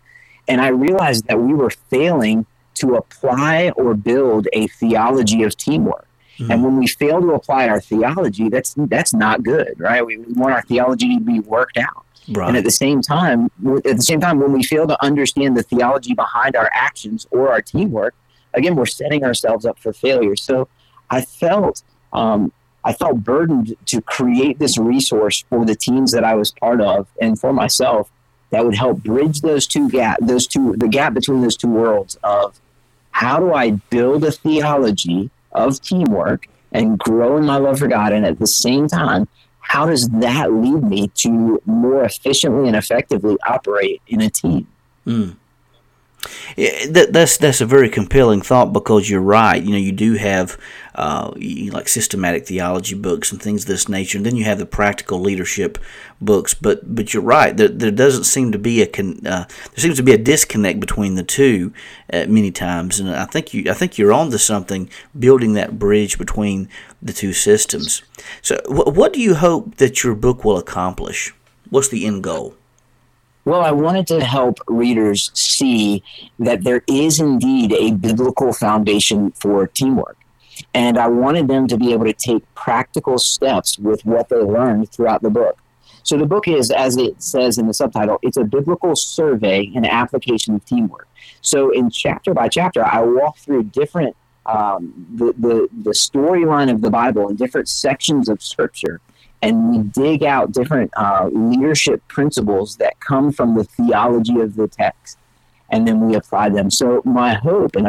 And 0.48 0.62
I 0.62 0.68
realized 0.68 1.28
that 1.28 1.40
we 1.40 1.54
were 1.54 1.70
failing 1.70 2.46
to 2.76 2.96
apply 2.96 3.72
or 3.72 3.96
build 3.96 4.48
a 4.54 4.68
theology 4.68 5.44
of 5.44 5.58
teamwork. 5.58 6.07
Mm-hmm. 6.38 6.52
And 6.52 6.64
when 6.64 6.78
we 6.78 6.88
fail 6.88 7.20
to 7.22 7.32
apply 7.32 7.68
our 7.68 7.82
theology, 7.82 8.50
that's 8.50 8.76
that's 8.78 9.14
not 9.14 9.44
good, 9.44 9.80
right? 9.80 10.06
We 10.06 10.18
want 10.18 10.54
our 10.54 10.62
theology 10.62 11.16
to 11.16 11.22
be 11.22 11.40
worked 11.40 11.78
out. 11.78 12.06
Right. 12.30 12.50
And 12.50 12.58
at 12.58 12.64
the 12.64 12.72
same 12.72 13.02
time, 13.02 13.46
at 13.86 13.98
the 13.98 14.02
same 14.02 14.20
time, 14.20 14.40
when 14.40 14.52
we 14.52 14.64
fail 14.64 14.86
to 14.88 15.02
understand 15.04 15.56
the 15.56 15.64
theology 15.64 16.14
behind 16.14 16.56
our 16.56 16.70
actions 16.74 17.26
or 17.32 17.52
our 17.52 17.62
teamwork, 17.62 18.14
again, 18.54 18.76
we're 18.76 18.86
setting 18.86 19.24
ourselves 19.24 19.66
up 19.66 19.80
for 19.80 19.94
failure. 19.94 20.36
So 20.36 20.68
I 21.10 21.22
felt 21.22 21.84
um, 22.14 22.52
I 22.84 22.94
felt 22.94 23.24
burdened 23.24 23.76
to 23.88 24.02
create 24.02 24.60
this 24.60 24.78
resource 24.78 25.44
for 25.50 25.66
the 25.66 25.76
teams 25.76 26.12
that 26.12 26.24
I 26.24 26.36
was 26.36 26.52
part 26.52 26.82
of 26.82 27.08
and 27.22 27.40
for 27.40 27.54
myself 27.54 28.10
that 28.50 28.64
would 28.64 28.76
help 28.76 29.04
bridge 29.04 29.42
those 29.42 29.68
two 29.68 29.90
gap 29.90 30.20
those 30.22 30.48
two 30.48 30.74
the 30.78 30.88
gap 30.88 31.14
between 31.14 31.42
those 31.42 31.58
two 31.58 31.68
worlds 31.68 32.18
of 32.24 32.60
how 33.12 33.40
do 33.40 33.54
I 33.54 33.72
build 33.72 34.24
a 34.24 34.32
theology 34.32 35.30
of 35.58 35.82
teamwork 35.82 36.48
and 36.72 36.98
growing 37.00 37.46
my 37.46 37.58
love 37.58 37.80
for 37.80 37.88
God. 37.88 38.14
And 38.14 38.26
at 38.26 38.40
the 38.40 38.48
same 38.48 38.88
time, 38.88 39.28
how 39.60 39.86
does 39.86 40.08
that 40.10 40.54
lead 40.54 40.84
me 40.84 41.10
to 41.10 41.62
more 41.66 42.04
efficiently 42.04 42.68
and 42.68 42.76
effectively 42.76 43.38
operate 43.46 44.02
in 44.08 44.22
a 44.22 44.30
team? 44.30 44.68
Mm. 45.06 45.36
Yeah, 46.56 46.88
that, 46.90 47.14
that's 47.14 47.38
that's 47.38 47.62
a 47.62 47.66
very 47.66 47.90
compelling 47.90 48.42
thought 48.42 48.74
because 48.74 49.10
you're 49.10 49.22
right. 49.22 49.62
You 49.62 49.72
know, 49.72 49.78
you 49.78 49.92
do 49.92 50.14
have 50.14 50.58
uh, 50.98 51.32
like 51.72 51.88
systematic 51.88 52.48
theology 52.48 52.96
books 52.96 53.32
and 53.32 53.42
things 53.42 53.64
of 53.64 53.68
this 53.68 53.88
nature, 53.88 54.18
and 54.18 54.26
then 54.26 54.36
you 54.36 54.44
have 54.46 54.58
the 54.58 54.66
practical 54.66 55.20
leadership 55.20 55.78
books. 56.20 56.54
But 56.54 56.96
but 56.96 57.14
you're 57.14 57.24
right. 57.24 57.56
There, 57.56 57.68
there 57.68 57.92
doesn't 57.92 58.24
seem 58.24 58.52
to 58.52 58.60
be 58.60 58.82
a 58.82 58.88
con, 58.88 59.26
uh, 59.26 59.46
there 59.48 59.78
seems 59.78 59.98
to 59.98 60.04
be 60.04 60.14
a 60.14 60.18
disconnect 60.18 60.80
between 60.80 61.16
the 61.16 61.24
two 61.24 61.72
uh, 62.12 62.26
many 62.28 62.52
times, 62.52 63.00
and 63.00 63.10
I 63.10 63.26
think 63.26 63.54
you 63.54 63.70
I 63.70 63.74
think 63.74 63.98
you're 63.98 64.14
on 64.14 64.32
to 64.32 64.40
something 64.40 64.90
building 65.18 65.54
that 65.54 65.78
bridge 65.78 66.18
between 66.18 66.68
the 67.02 67.14
two 67.14 67.34
systems. 67.34 68.02
So, 68.42 68.58
wh- 68.66 68.96
what 68.96 69.14
do 69.14 69.22
you 69.22 69.36
hope 69.36 69.76
that 69.78 70.04
your 70.04 70.16
book 70.16 70.44
will 70.44 70.58
accomplish? 70.58 71.34
What's 71.70 71.90
the 71.90 72.06
end 72.06 72.24
goal? 72.24 72.56
Well, 73.48 73.62
I 73.62 73.72
wanted 73.72 74.08
to 74.08 74.26
help 74.26 74.60
readers 74.68 75.32
see 75.34 76.04
that 76.38 76.66
there 76.66 76.84
is 76.86 77.22
indeed 77.22 77.72
a 77.72 77.92
biblical 77.92 78.52
foundation 78.52 79.32
for 79.32 79.68
teamwork. 79.68 80.17
And 80.78 80.98
I 80.98 81.08
wanted 81.08 81.48
them 81.48 81.68
to 81.68 81.78
be 81.78 81.92
able 81.94 82.06
to 82.06 82.14
take 82.14 82.44
practical 82.54 83.18
steps 83.18 83.80
with 83.80 84.06
what 84.06 84.30
they 84.30 84.38
learned 84.38 84.92
throughout 84.92 85.22
the 85.24 85.30
book. 85.32 85.58
So 86.04 86.18
the 86.18 86.26
book 86.26 86.48
is, 86.48 86.70
as 86.72 86.98
it 86.98 87.22
says 87.22 87.58
in 87.58 87.66
the 87.68 87.74
subtitle, 87.74 88.20
it's 88.22 88.38
a 88.38 88.44
biblical 88.44 88.96
survey 88.96 89.72
and 89.76 89.86
application 89.86 90.56
of 90.56 90.64
teamwork. 90.66 91.08
So 91.42 91.72
in 91.72 91.90
chapter 91.90 92.34
by 92.34 92.48
chapter, 92.48 92.86
I 92.86 93.02
walk 93.02 93.38
through 93.38 93.64
different 93.64 94.16
um, 94.46 95.08
the 95.16 95.34
the, 95.46 95.68
the 95.84 95.96
storyline 96.08 96.72
of 96.72 96.82
the 96.82 96.90
Bible 96.90 97.28
and 97.28 97.38
different 97.38 97.68
sections 97.68 98.30
of 98.30 98.42
Scripture 98.42 99.02
and 99.42 99.70
we 99.70 99.80
dig 99.80 100.24
out 100.24 100.52
different 100.52 100.92
uh, 100.98 101.30
leadership 101.32 102.08
principles 102.08 102.78
that 102.78 103.00
come 103.00 103.32
from 103.32 103.56
the 103.56 103.64
theology 103.64 104.40
of 104.40 104.56
the 104.56 104.68
text, 104.68 105.18
and 105.70 105.88
then 105.88 106.00
we 106.00 106.16
apply 106.16 106.50
them. 106.50 106.72
So 106.72 107.02
my 107.06 107.36
hope 107.36 107.76
and 107.76 107.88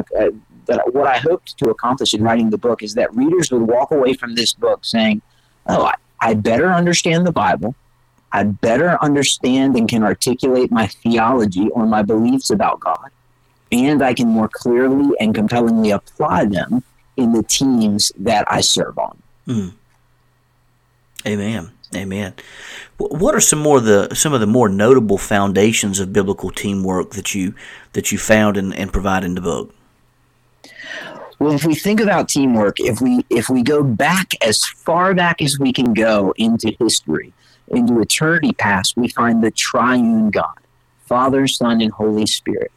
that 0.68 0.94
what 0.94 1.06
I 1.06 1.18
hoped 1.18 1.58
to 1.58 1.70
accomplish 1.70 2.14
in 2.14 2.22
writing 2.22 2.50
the 2.50 2.58
book 2.58 2.82
is 2.82 2.94
that 2.94 3.14
readers 3.14 3.50
would 3.50 3.62
walk 3.62 3.90
away 3.90 4.14
from 4.14 4.34
this 4.34 4.54
book 4.54 4.84
saying, 4.84 5.20
"Oh, 5.66 5.86
I, 5.86 5.94
I 6.20 6.34
better 6.34 6.72
understand 6.72 7.26
the 7.26 7.32
Bible." 7.32 7.74
I 8.30 8.44
better 8.44 9.02
understand 9.02 9.76
and 9.76 9.88
can 9.88 10.02
articulate 10.02 10.70
my 10.70 10.86
theology 10.86 11.70
or 11.70 11.86
my 11.86 12.02
beliefs 12.02 12.50
about 12.50 12.80
God, 12.80 13.08
and 13.72 14.02
I 14.02 14.12
can 14.14 14.28
more 14.28 14.48
clearly 14.48 15.14
and 15.18 15.34
compellingly 15.34 15.90
apply 15.90 16.44
them 16.44 16.82
in 17.16 17.32
the 17.32 17.42
teams 17.42 18.12
that 18.18 18.44
I 18.50 18.60
serve 18.60 18.98
on. 18.98 19.22
Mm. 19.46 19.72
Amen. 21.26 21.70
Amen. 21.94 22.34
What 22.98 23.34
are 23.34 23.40
some 23.40 23.60
more 23.60 23.80
the 23.80 24.14
some 24.14 24.34
of 24.34 24.40
the 24.40 24.46
more 24.46 24.68
notable 24.68 25.16
foundations 25.16 26.00
of 26.00 26.12
biblical 26.12 26.50
teamwork 26.50 27.12
that 27.12 27.34
you 27.34 27.54
that 27.94 28.12
you 28.12 28.18
found 28.18 28.56
and, 28.58 28.74
and 28.74 28.92
provide 28.92 29.24
in 29.24 29.34
the 29.34 29.40
book? 29.40 29.74
Well, 31.38 31.52
if 31.52 31.64
we 31.64 31.74
think 31.74 32.00
about 32.00 32.28
teamwork, 32.28 32.80
if 32.80 33.00
we 33.00 33.24
if 33.30 33.48
we 33.48 33.62
go 33.62 33.82
back 33.82 34.32
as 34.42 34.64
far 34.64 35.14
back 35.14 35.40
as 35.40 35.58
we 35.58 35.72
can 35.72 35.94
go 35.94 36.34
into 36.36 36.74
history, 36.80 37.32
into 37.68 38.00
eternity 38.00 38.52
past, 38.52 38.96
we 38.96 39.08
find 39.08 39.42
the 39.42 39.50
triune 39.52 40.30
God, 40.30 40.58
Father, 41.04 41.46
Son, 41.46 41.80
and 41.80 41.92
Holy 41.92 42.26
Spirit. 42.26 42.72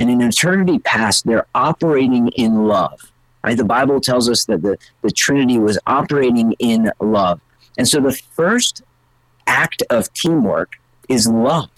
And 0.00 0.10
in 0.10 0.22
eternity 0.22 0.78
past, 0.78 1.26
they're 1.26 1.46
operating 1.54 2.28
in 2.28 2.66
love. 2.66 3.12
Right? 3.44 3.56
The 3.56 3.64
Bible 3.64 4.00
tells 4.00 4.28
us 4.28 4.44
that 4.46 4.62
the, 4.62 4.78
the 5.02 5.10
Trinity 5.10 5.58
was 5.58 5.78
operating 5.86 6.52
in 6.58 6.90
love. 7.00 7.40
And 7.76 7.86
so 7.86 8.00
the 8.00 8.12
first 8.12 8.82
act 9.46 9.82
of 9.90 10.12
teamwork 10.12 10.72
is 11.08 11.26
love. 11.26 11.70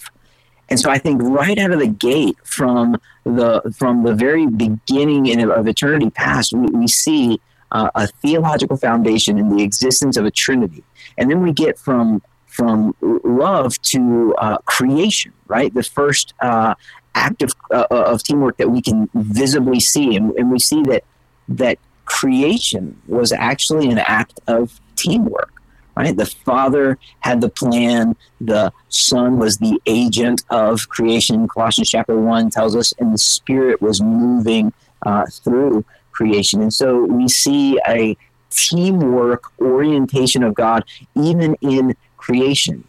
And 0.70 0.78
so 0.78 0.88
I 0.88 0.98
think 0.98 1.20
right 1.22 1.58
out 1.58 1.72
of 1.72 1.80
the 1.80 1.88
gate 1.88 2.36
from 2.44 2.96
the 3.24 3.60
from 3.76 4.04
the 4.04 4.14
very 4.14 4.46
beginning 4.46 5.50
of 5.50 5.66
eternity 5.66 6.10
past, 6.10 6.52
we, 6.52 6.68
we 6.68 6.86
see 6.86 7.40
uh, 7.72 7.90
a 7.94 8.06
theological 8.06 8.76
foundation 8.76 9.36
in 9.36 9.48
the 9.54 9.62
existence 9.62 10.16
of 10.16 10.24
a 10.24 10.30
Trinity. 10.30 10.84
And 11.18 11.30
then 11.30 11.42
we 11.42 11.52
get 11.52 11.78
from 11.78 12.22
from 12.46 12.94
love 13.00 13.80
to 13.82 14.34
uh, 14.38 14.58
creation, 14.58 15.32
right? 15.46 15.72
The 15.72 15.84
first 15.84 16.34
uh, 16.40 16.74
act 17.14 17.42
of, 17.42 17.52
uh, 17.70 17.86
of 17.90 18.22
teamwork 18.22 18.56
that 18.58 18.70
we 18.70 18.82
can 18.82 19.08
visibly 19.14 19.80
see, 19.80 20.16
and, 20.16 20.32
and 20.32 20.50
we 20.50 20.58
see 20.58 20.82
that 20.82 21.04
that 21.48 21.78
creation 22.04 23.00
was 23.06 23.32
actually 23.32 23.88
an 23.88 23.98
act 23.98 24.40
of 24.46 24.80
teamwork. 24.96 25.52
Right? 26.00 26.16
The 26.16 26.24
Father 26.24 26.98
had 27.20 27.42
the 27.42 27.50
plan, 27.50 28.16
the 28.40 28.72
Son 28.88 29.38
was 29.38 29.58
the 29.58 29.78
agent 29.84 30.42
of 30.48 30.88
creation. 30.88 31.46
Colossians 31.46 31.90
chapter 31.90 32.18
1 32.18 32.48
tells 32.48 32.74
us, 32.74 32.94
and 32.98 33.12
the 33.12 33.18
Spirit 33.18 33.82
was 33.82 34.00
moving 34.00 34.72
uh, 35.04 35.26
through 35.26 35.84
creation. 36.10 36.62
And 36.62 36.72
so 36.72 37.04
we 37.04 37.28
see 37.28 37.78
a 37.86 38.16
teamwork 38.48 39.52
orientation 39.60 40.42
of 40.42 40.54
God 40.54 40.84
even 41.14 41.54
in 41.60 41.94
creation. 42.16 42.84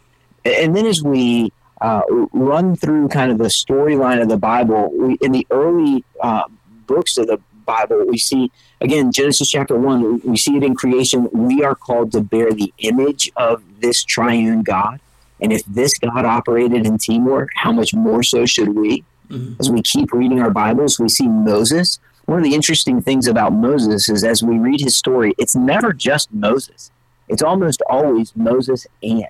And 0.46 0.74
then 0.74 0.86
as 0.86 1.02
we 1.02 1.52
uh, 1.82 2.00
run 2.32 2.76
through 2.76 3.08
kind 3.08 3.30
of 3.30 3.36
the 3.36 3.44
storyline 3.44 4.22
of 4.22 4.30
the 4.30 4.38
Bible, 4.38 4.90
we, 4.98 5.18
in 5.20 5.32
the 5.32 5.46
early 5.50 6.02
uh, 6.22 6.44
books 6.86 7.18
of 7.18 7.26
the 7.26 7.38
Bible, 7.66 8.06
we 8.06 8.16
see 8.16 8.50
again 8.82 9.12
Genesis 9.12 9.50
chapter 9.50 9.76
one. 9.78 10.20
We 10.20 10.36
see 10.36 10.56
it 10.56 10.62
in 10.62 10.74
creation. 10.74 11.28
We 11.32 11.64
are 11.64 11.74
called 11.74 12.12
to 12.12 12.20
bear 12.20 12.52
the 12.52 12.72
image 12.78 13.30
of 13.36 13.62
this 13.80 14.04
triune 14.04 14.62
God, 14.62 15.00
and 15.40 15.52
if 15.52 15.64
this 15.66 15.96
God 15.98 16.24
operated 16.24 16.84
in 16.86 16.98
teamwork, 16.98 17.50
how 17.54 17.72
much 17.72 17.94
more 17.94 18.22
so 18.22 18.44
should 18.44 18.74
we? 18.74 19.04
Mm-hmm. 19.28 19.54
As 19.60 19.70
we 19.70 19.80
keep 19.82 20.12
reading 20.12 20.40
our 20.40 20.50
Bibles, 20.50 20.98
we 20.98 21.08
see 21.08 21.28
Moses. 21.28 21.98
One 22.26 22.38
of 22.38 22.44
the 22.44 22.54
interesting 22.54 23.00
things 23.00 23.26
about 23.26 23.52
Moses 23.52 24.08
is 24.08 24.24
as 24.24 24.42
we 24.42 24.58
read 24.58 24.80
his 24.80 24.94
story, 24.94 25.34
it's 25.38 25.56
never 25.56 25.92
just 25.92 26.32
Moses. 26.32 26.90
It's 27.28 27.42
almost 27.42 27.82
always 27.88 28.34
Moses 28.36 28.86
and. 29.02 29.24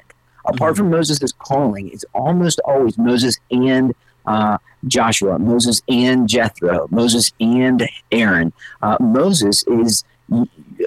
Apart 0.45 0.75
mm-hmm. 0.75 0.83
from 0.83 0.91
Moses' 0.91 1.33
calling, 1.33 1.89
it's 1.91 2.05
almost 2.15 2.61
always 2.65 2.99
Moses 2.99 3.39
and 3.51 3.95
uh, 4.27 4.59
Joshua, 4.87 5.39
Moses 5.39 5.83
and 5.89 6.29
Jethro, 6.29 6.89
Moses 6.91 7.33
and 7.41 7.89
Aaron. 8.11 8.53
Uh, 8.81 8.97
Moses 9.01 9.65
is 9.67 10.05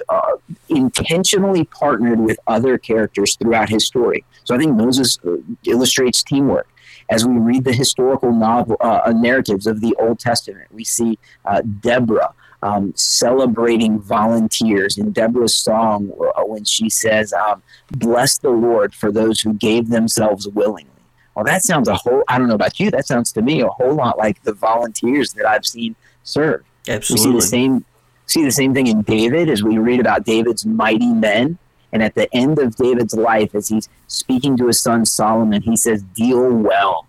uh, 0.08 0.32
intentionally 0.68 1.64
partnered 1.64 2.20
with 2.20 2.38
other 2.46 2.78
characters 2.78 3.36
throughout 3.36 3.68
his 3.68 3.86
story. 3.86 4.24
So 4.44 4.54
I 4.54 4.58
think 4.58 4.76
Moses 4.76 5.18
uh, 5.26 5.36
illustrates 5.64 6.22
teamwork. 6.22 6.68
As 7.08 7.24
we 7.24 7.36
read 7.36 7.64
the 7.64 7.72
historical 7.72 8.32
novel 8.32 8.76
uh, 8.80 9.12
narratives 9.14 9.68
of 9.68 9.80
the 9.80 9.94
Old 10.00 10.18
Testament, 10.18 10.66
we 10.72 10.82
see 10.82 11.18
uh, 11.44 11.62
Deborah 11.80 12.34
um, 12.62 12.92
celebrating 12.96 14.00
volunteers 14.00 14.98
in 14.98 15.12
Deborah's 15.12 15.54
song 15.54 16.08
when 16.46 16.64
she 16.64 16.90
says, 16.90 17.32
um, 17.32 17.62
"Bless 17.92 18.38
the 18.38 18.50
Lord 18.50 18.92
for 18.92 19.12
those 19.12 19.40
who 19.40 19.54
gave 19.54 19.88
themselves 19.88 20.48
willingly." 20.48 20.95
Well, 21.36 21.44
that 21.44 21.62
sounds 21.62 21.86
a 21.86 21.94
whole, 21.94 22.22
I 22.28 22.38
don't 22.38 22.48
know 22.48 22.54
about 22.54 22.80
you, 22.80 22.90
that 22.92 23.06
sounds 23.06 23.30
to 23.32 23.42
me 23.42 23.60
a 23.60 23.68
whole 23.68 23.94
lot 23.94 24.16
like 24.16 24.42
the 24.42 24.54
volunteers 24.54 25.34
that 25.34 25.44
I've 25.44 25.66
seen 25.66 25.94
serve. 26.22 26.64
Absolutely. 26.88 27.26
We 27.26 27.32
see 27.32 27.36
the 27.36 27.46
same, 27.46 27.84
see 28.24 28.44
the 28.44 28.50
same 28.50 28.72
thing 28.72 28.86
in 28.86 29.02
David 29.02 29.50
as 29.50 29.62
we 29.62 29.76
read 29.76 30.00
about 30.00 30.24
David's 30.24 30.64
mighty 30.64 31.12
men. 31.12 31.58
And 31.92 32.02
at 32.02 32.14
the 32.14 32.34
end 32.34 32.58
of 32.58 32.74
David's 32.76 33.14
life, 33.14 33.54
as 33.54 33.68
he's 33.68 33.90
speaking 34.06 34.56
to 34.56 34.66
his 34.68 34.80
son 34.80 35.04
Solomon, 35.04 35.60
he 35.60 35.76
says, 35.76 36.02
Deal 36.02 36.50
well. 36.50 37.06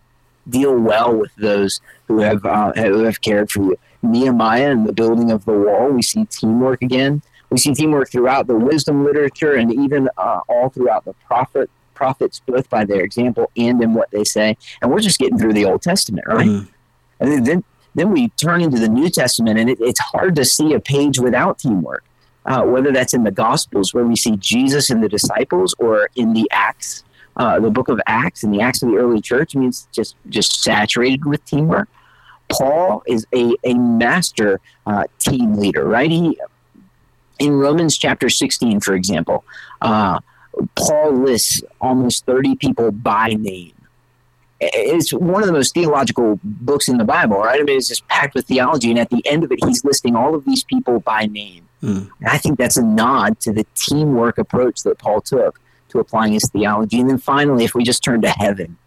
Deal 0.49 0.77
well 0.77 1.15
with 1.15 1.33
those 1.37 1.79
who 2.09 2.19
have, 2.19 2.45
uh, 2.45 2.73
who 2.73 3.03
have 3.05 3.21
cared 3.21 3.49
for 3.49 3.63
you. 3.63 3.77
Nehemiah 4.01 4.71
and 4.71 4.85
the 4.85 4.93
building 4.93 5.31
of 5.31 5.45
the 5.45 5.53
wall, 5.53 5.89
we 5.89 6.01
see 6.01 6.25
teamwork 6.25 6.81
again. 6.81 7.21
We 7.49 7.57
see 7.57 7.73
teamwork 7.73 8.11
throughout 8.11 8.47
the 8.47 8.55
wisdom 8.55 9.05
literature 9.05 9.53
and 9.53 9.73
even 9.73 10.09
uh, 10.17 10.41
all 10.49 10.67
throughout 10.69 11.05
the 11.05 11.13
prophet 11.25 11.69
prophets 11.97 12.41
both 12.45 12.69
by 12.69 12.85
their 12.85 13.01
example 13.01 13.51
and 13.57 13.81
in 13.81 13.93
what 13.93 14.11
they 14.11 14.23
say. 14.23 14.55
And 14.81 14.91
we're 14.91 14.99
just 14.99 15.19
getting 15.19 15.37
through 15.37 15.53
the 15.53 15.65
Old 15.65 15.81
Testament, 15.81 16.27
right? 16.27 16.47
Mm. 16.47 16.67
And 17.19 17.45
then 17.45 17.63
then 17.95 18.11
we 18.11 18.29
turn 18.29 18.61
into 18.61 18.77
the 18.77 18.87
New 18.87 19.09
Testament, 19.09 19.57
and 19.57 19.71
it, 19.71 19.79
it's 19.81 19.99
hard 19.99 20.35
to 20.35 20.45
see 20.45 20.73
a 20.73 20.79
page 20.79 21.17
without 21.19 21.57
teamwork. 21.57 22.03
Uh, 22.45 22.63
whether 22.63 22.91
that's 22.93 23.13
in 23.13 23.23
the 23.23 23.31
Gospels, 23.31 23.93
where 23.93 24.05
we 24.05 24.15
see 24.15 24.37
Jesus 24.37 24.89
and 24.89 25.03
the 25.03 25.09
disciples, 25.09 25.75
or 25.79 26.09
in 26.15 26.31
the 26.33 26.47
Acts, 26.51 27.03
uh, 27.35 27.59
the 27.59 27.71
book 27.71 27.89
of 27.89 27.99
Acts 28.05 28.43
and 28.43 28.53
the 28.53 28.61
Acts 28.61 28.83
of 28.83 28.89
the 28.89 28.97
early 28.97 29.19
church, 29.19 29.55
means 29.55 29.87
just 29.91 30.15
just 30.29 30.61
saturated 30.61 31.25
with 31.25 31.43
teamwork. 31.45 31.89
Paul 32.49 33.03
is 33.05 33.25
a, 33.35 33.53
a 33.65 33.73
master 33.73 34.61
uh, 34.85 35.05
team 35.19 35.55
leader, 35.55 35.83
right? 35.83 36.09
He 36.09 36.37
in 37.39 37.53
Romans 37.53 37.97
chapter 37.97 38.29
16, 38.29 38.79
for 38.79 38.93
example, 38.93 39.43
uh, 39.81 40.19
Paul 40.75 41.13
lists 41.13 41.61
almost 41.81 42.25
30 42.25 42.55
people 42.55 42.91
by 42.91 43.29
name. 43.33 43.73
It's 44.59 45.13
one 45.13 45.43
of 45.43 45.47
the 45.47 45.53
most 45.53 45.73
theological 45.73 46.39
books 46.43 46.87
in 46.87 46.97
the 46.97 47.03
Bible, 47.03 47.37
right? 47.37 47.59
I 47.59 47.63
mean, 47.63 47.77
it's 47.77 47.87
just 47.87 48.07
packed 48.07 48.33
with 48.33 48.47
theology. 48.47 48.89
And 48.89 48.97
at 48.97 49.09
the 49.09 49.25
end 49.27 49.43
of 49.43 49.51
it, 49.51 49.59
he's 49.63 49.85
listing 49.85 50.15
all 50.15 50.33
of 50.33 50.45
these 50.45 50.63
people 50.63 50.99
by 50.99 51.27
name. 51.27 51.67
Mm. 51.83 52.09
And 52.19 52.27
I 52.27 52.37
think 52.37 52.57
that's 52.57 52.77
a 52.77 52.83
nod 52.83 53.39
to 53.41 53.53
the 53.53 53.65
teamwork 53.75 54.39
approach 54.39 54.81
that 54.83 54.97
Paul 54.97 55.21
took 55.21 55.59
to 55.89 55.99
applying 55.99 56.33
his 56.33 56.49
theology. 56.49 56.99
And 56.99 57.09
then 57.09 57.19
finally, 57.19 57.65
if 57.65 57.75
we 57.75 57.83
just 57.83 58.03
turn 58.03 58.21
to 58.21 58.29
heaven, 58.29 58.77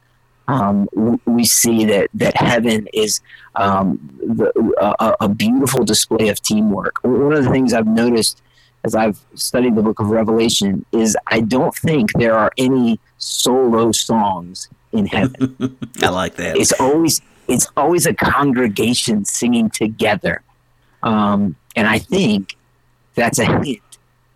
um, 0.48 0.88
we 1.24 1.44
see 1.44 1.84
that, 1.84 2.10
that 2.14 2.36
heaven 2.36 2.88
is 2.92 3.20
um, 3.54 3.98
the, 4.18 4.52
a, 4.98 5.16
a 5.20 5.28
beautiful 5.28 5.84
display 5.84 6.28
of 6.28 6.42
teamwork. 6.42 6.98
One 7.02 7.32
of 7.32 7.44
the 7.44 7.50
things 7.50 7.72
I've 7.72 7.86
noticed 7.86 8.42
as 8.84 8.94
I've 8.94 9.18
studied 9.34 9.74
the 9.74 9.82
book 9.82 10.00
of 10.00 10.10
Revelation, 10.10 10.84
is 10.92 11.16
I 11.26 11.40
don't 11.40 11.74
think 11.74 12.12
there 12.14 12.34
are 12.34 12.50
any 12.56 12.98
solo 13.18 13.92
songs 13.92 14.68
in 14.92 15.06
heaven. 15.06 15.78
I 16.02 16.08
like 16.08 16.36
that. 16.36 16.56
It's 16.56 16.72
always 16.80 17.20
it's 17.48 17.68
always 17.76 18.06
a 18.06 18.14
congregation 18.14 19.24
singing 19.24 19.70
together, 19.70 20.42
um, 21.02 21.56
and 21.76 21.86
I 21.86 21.98
think 21.98 22.56
that's 23.14 23.38
a 23.38 23.44
hint 23.44 23.80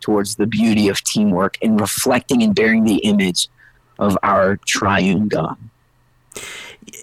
towards 0.00 0.36
the 0.36 0.46
beauty 0.46 0.88
of 0.88 1.02
teamwork 1.02 1.56
and 1.62 1.80
reflecting 1.80 2.42
and 2.42 2.54
bearing 2.54 2.84
the 2.84 2.96
image 2.96 3.48
of 3.98 4.18
our 4.22 4.56
triune 4.66 5.28
God. 5.28 5.56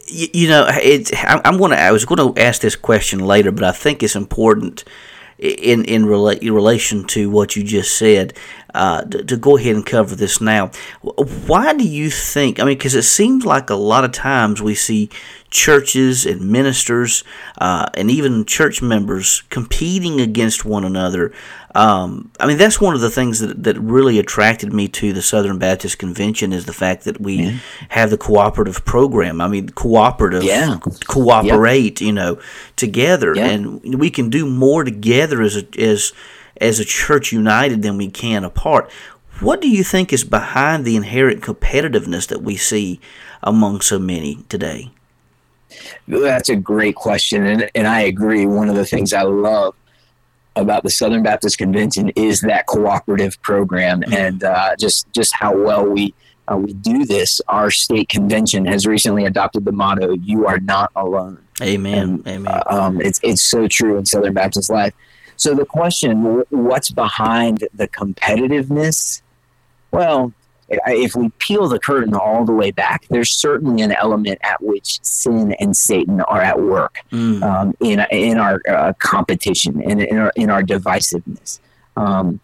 You, 0.08 0.28
you 0.34 0.48
know, 0.50 0.68
it's, 0.70 1.12
I'm 1.26 1.58
going 1.58 1.72
to. 1.72 1.80
I 1.80 1.92
was 1.92 2.06
going 2.06 2.34
to 2.34 2.40
ask 2.40 2.62
this 2.62 2.76
question 2.76 3.20
later, 3.20 3.52
but 3.52 3.64
I 3.64 3.72
think 3.72 4.04
it's 4.04 4.16
important 4.16 4.84
in 5.42 5.86
in, 5.86 6.06
rela- 6.06 6.40
relation 6.54 7.04
to 7.06 7.30
what 7.30 7.56
you 7.56 7.64
just 7.64 7.98
said, 7.98 8.34
uh, 8.74 9.04
to, 9.04 9.24
to, 9.24 9.38
go 9.38 9.58
ahead 9.58 9.76
and 9.76 9.86
cover 9.86 10.16
this 10.16 10.40
now. 10.42 10.72
Why 11.02 11.74
do 11.74 11.88
you 11.88 12.10
think? 12.10 12.60
I 12.60 12.64
mean, 12.64 12.78
because 12.78 12.96
it 12.96 13.04
seems 13.04 13.46
like 13.46 13.70
a 13.70 13.76
lot 13.76 14.06
of 14.06 14.12
times 14.12 14.62
we 14.62 14.76
see 14.76 15.10
churches 15.50 16.26
and 16.26 16.50
ministers 16.50 17.24
uh, 17.58 17.88
and 17.96 18.10
even 18.10 18.46
church 18.46 18.82
members 18.82 19.44
competing 19.50 20.22
against 20.22 20.64
one 20.64 20.86
another 20.86 21.34
um, 21.74 22.32
I 22.40 22.48
mean, 22.48 22.58
that's 22.58 22.82
one 22.82 22.96
of 22.96 23.02
the 23.02 23.10
things 23.10 23.40
that, 23.40 23.64
that 23.64 23.80
really 23.80 24.20
attracted 24.20 24.74
me 24.74 24.88
to 24.90 25.14
the 25.14 25.22
Southern 25.22 25.58
Baptist 25.58 26.00
Convention 26.00 26.52
is 26.52 26.66
the 26.66 26.74
fact 26.74 27.06
that 27.06 27.22
we 27.22 27.36
yeah. 27.36 27.58
have 27.90 28.10
the 28.10 28.18
cooperative 28.18 28.84
program. 28.84 29.40
I 29.40 29.48
mean, 29.48 29.70
cooperative, 29.70 30.44
yeah. 30.44 30.80
cooperate, 31.08 32.02
you 32.02 32.12
know, 32.12 32.40
together, 32.76 33.38
and 33.38 34.00
we 34.00 34.10
can 34.10 34.30
do 34.30 34.46
more 34.46 34.84
together 34.84 35.42
as 35.42 35.56
a, 35.56 35.66
as 35.80 36.12
as 36.62 36.80
a 36.80 36.86
church 36.86 37.34
united 37.34 37.82
than 37.82 37.98
we 37.98 38.10
can 38.10 38.46
apart. 38.46 38.90
What 39.42 39.60
do 39.60 39.68
you 39.68 39.84
think 39.84 40.14
is 40.14 40.24
behind 40.24 40.86
the 40.86 40.96
inherent 40.96 41.42
competitiveness 41.42 42.28
that 42.28 42.44
we 42.44 42.56
see 42.56 43.02
among 43.42 43.82
so 43.82 43.98
many 43.98 44.46
today? 44.48 44.92
That's 46.08 46.50
a 46.50 46.56
great 46.56 46.96
question, 46.96 47.46
and 47.46 47.72
and 47.74 47.88
I 47.88 48.02
agree. 48.02 48.46
One 48.46 48.70
of 48.70 48.76
the 48.76 48.86
things 48.86 49.14
I 49.14 49.24
love 49.24 49.74
about 50.56 50.84
the 50.84 50.90
Southern 50.90 51.24
Baptist 51.24 51.58
Convention 51.58 52.10
is 52.10 52.42
that 52.42 52.68
cooperative 52.68 53.42
program 53.42 54.02
mm-hmm. 54.02 54.14
and 54.14 54.44
uh, 54.44 54.76
just 54.78 55.12
just 55.14 55.34
how 55.34 55.56
well 55.56 55.86
we 55.86 56.14
uh, 56.52 56.58
we 56.58 56.74
do 56.74 57.06
this. 57.06 57.42
Our 57.48 57.72
state 57.72 58.10
convention 58.10 58.66
has 58.66 58.86
recently 58.86 59.26
adopted 59.26 59.66
the 59.66 59.72
motto 59.72 60.14
"You 60.14 60.46
are 60.46 60.60
not 60.60 60.92
alone." 60.96 61.40
Amen. 61.62 61.98
And, 61.98 62.28
Amen. 62.28 62.48
Uh, 62.48 62.64
um, 62.70 63.02
it's 63.02 63.20
it's 63.24 63.42
so 63.42 63.68
true 63.68 63.98
in 63.98 64.06
Southern 64.06 64.34
Baptist 64.34 64.70
life. 64.70 64.94
So 65.38 65.54
the 65.56 65.66
question, 65.66 66.44
what's 66.50 66.92
behind 66.92 67.68
the 67.74 67.88
competitiveness? 67.88 69.22
Well, 69.92 70.34
if 70.70 71.16
we 71.16 71.30
peel 71.40 71.68
the 71.68 71.80
curtain 71.80 72.14
all 72.14 72.46
the 72.46 72.54
way 72.54 72.72
back, 72.72 73.06
there's 73.10 73.32
certainly 73.32 73.82
an 73.82 73.92
element 73.92 74.40
at 74.42 74.62
which 74.64 75.04
sin 75.04 75.54
and 75.54 75.76
Satan 75.76 76.22
are 76.22 76.42
at 76.42 76.62
work 76.62 77.00
mm. 77.12 77.42
um, 77.44 77.76
in 77.82 78.06
in 78.12 78.38
our 78.38 78.62
uh, 78.68 78.94
competition 79.00 79.82
and 79.84 80.02
in 80.02 80.18
our 80.18 80.32
in 80.36 80.50
our 80.50 80.64
divisiveness. 80.64 81.60
Um, 81.98 82.40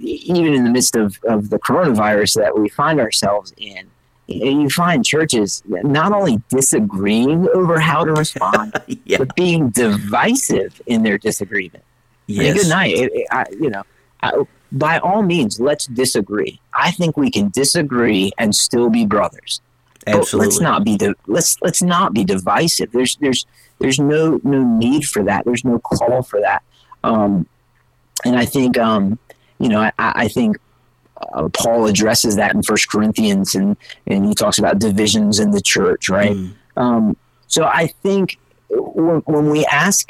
even 0.00 0.52
in 0.52 0.64
the 0.64 0.70
midst 0.70 0.94
of, 0.94 1.18
of 1.24 1.50
the 1.50 1.58
coronavirus 1.58 2.36
that 2.36 2.56
we 2.56 2.68
find 2.68 3.00
ourselves 3.00 3.52
in, 3.56 3.90
you 4.26 4.70
find 4.70 5.04
churches 5.04 5.62
not 5.66 6.12
only 6.12 6.40
disagreeing 6.48 7.48
over 7.54 7.80
how 7.80 8.04
to 8.04 8.12
respond, 8.12 8.72
yeah. 9.04 9.18
but 9.18 9.34
being 9.34 9.70
divisive 9.70 10.80
in 10.86 11.02
their 11.02 11.18
disagreement. 11.18 11.82
Yes. 12.26 12.62
Good 12.62 12.68
night. 12.68 12.94
It, 12.94 13.12
it, 13.14 13.26
I, 13.30 13.44
you 13.50 13.70
know, 13.70 13.82
I, 14.22 14.32
by 14.72 14.98
all 14.98 15.22
means, 15.22 15.60
let's 15.60 15.86
disagree. 15.86 16.60
I 16.74 16.90
think 16.90 17.16
we 17.16 17.30
can 17.30 17.50
disagree 17.50 18.32
and 18.38 18.54
still 18.54 18.90
be 18.90 19.06
brothers. 19.06 19.60
Absolutely. 20.06 20.38
But 20.38 20.44
let's 20.44 20.60
not 20.60 20.84
be 20.84 20.96
the 20.96 21.14
let's 21.26 21.56
let's 21.62 21.82
not 21.82 22.12
be 22.12 22.24
divisive. 22.24 22.92
There's 22.92 23.16
there's 23.16 23.46
there's 23.78 23.98
no 23.98 24.40
no 24.42 24.62
need 24.62 25.06
for 25.06 25.22
that. 25.24 25.44
There's 25.44 25.64
no 25.64 25.78
call 25.78 26.22
for 26.22 26.40
that. 26.40 26.62
Um, 27.02 27.46
and 28.24 28.36
I 28.36 28.44
think 28.44 28.76
um, 28.78 29.18
you 29.58 29.68
know 29.68 29.80
I, 29.80 29.92
I 29.98 30.28
think 30.28 30.58
uh, 31.32 31.48
Paul 31.48 31.86
addresses 31.86 32.36
that 32.36 32.54
in 32.54 32.62
First 32.62 32.90
Corinthians, 32.90 33.54
and 33.54 33.76
and 34.06 34.26
he 34.26 34.34
talks 34.34 34.58
about 34.58 34.78
divisions 34.78 35.38
in 35.38 35.52
the 35.52 35.60
church, 35.60 36.08
right? 36.08 36.32
Mm. 36.32 36.54
Um, 36.76 37.16
so 37.46 37.64
I 37.64 37.86
think 37.86 38.38
when, 38.68 39.20
when 39.20 39.50
we 39.50 39.64
ask, 39.66 40.08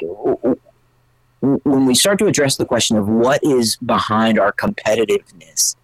when 1.63 1.85
we 1.85 1.95
start 1.95 2.19
to 2.19 2.27
address 2.27 2.57
the 2.57 2.65
question 2.65 2.97
of 2.97 3.07
what 3.07 3.43
is 3.43 3.75
behind 3.77 4.39
our 4.39 4.51
competitiveness, 4.51 5.75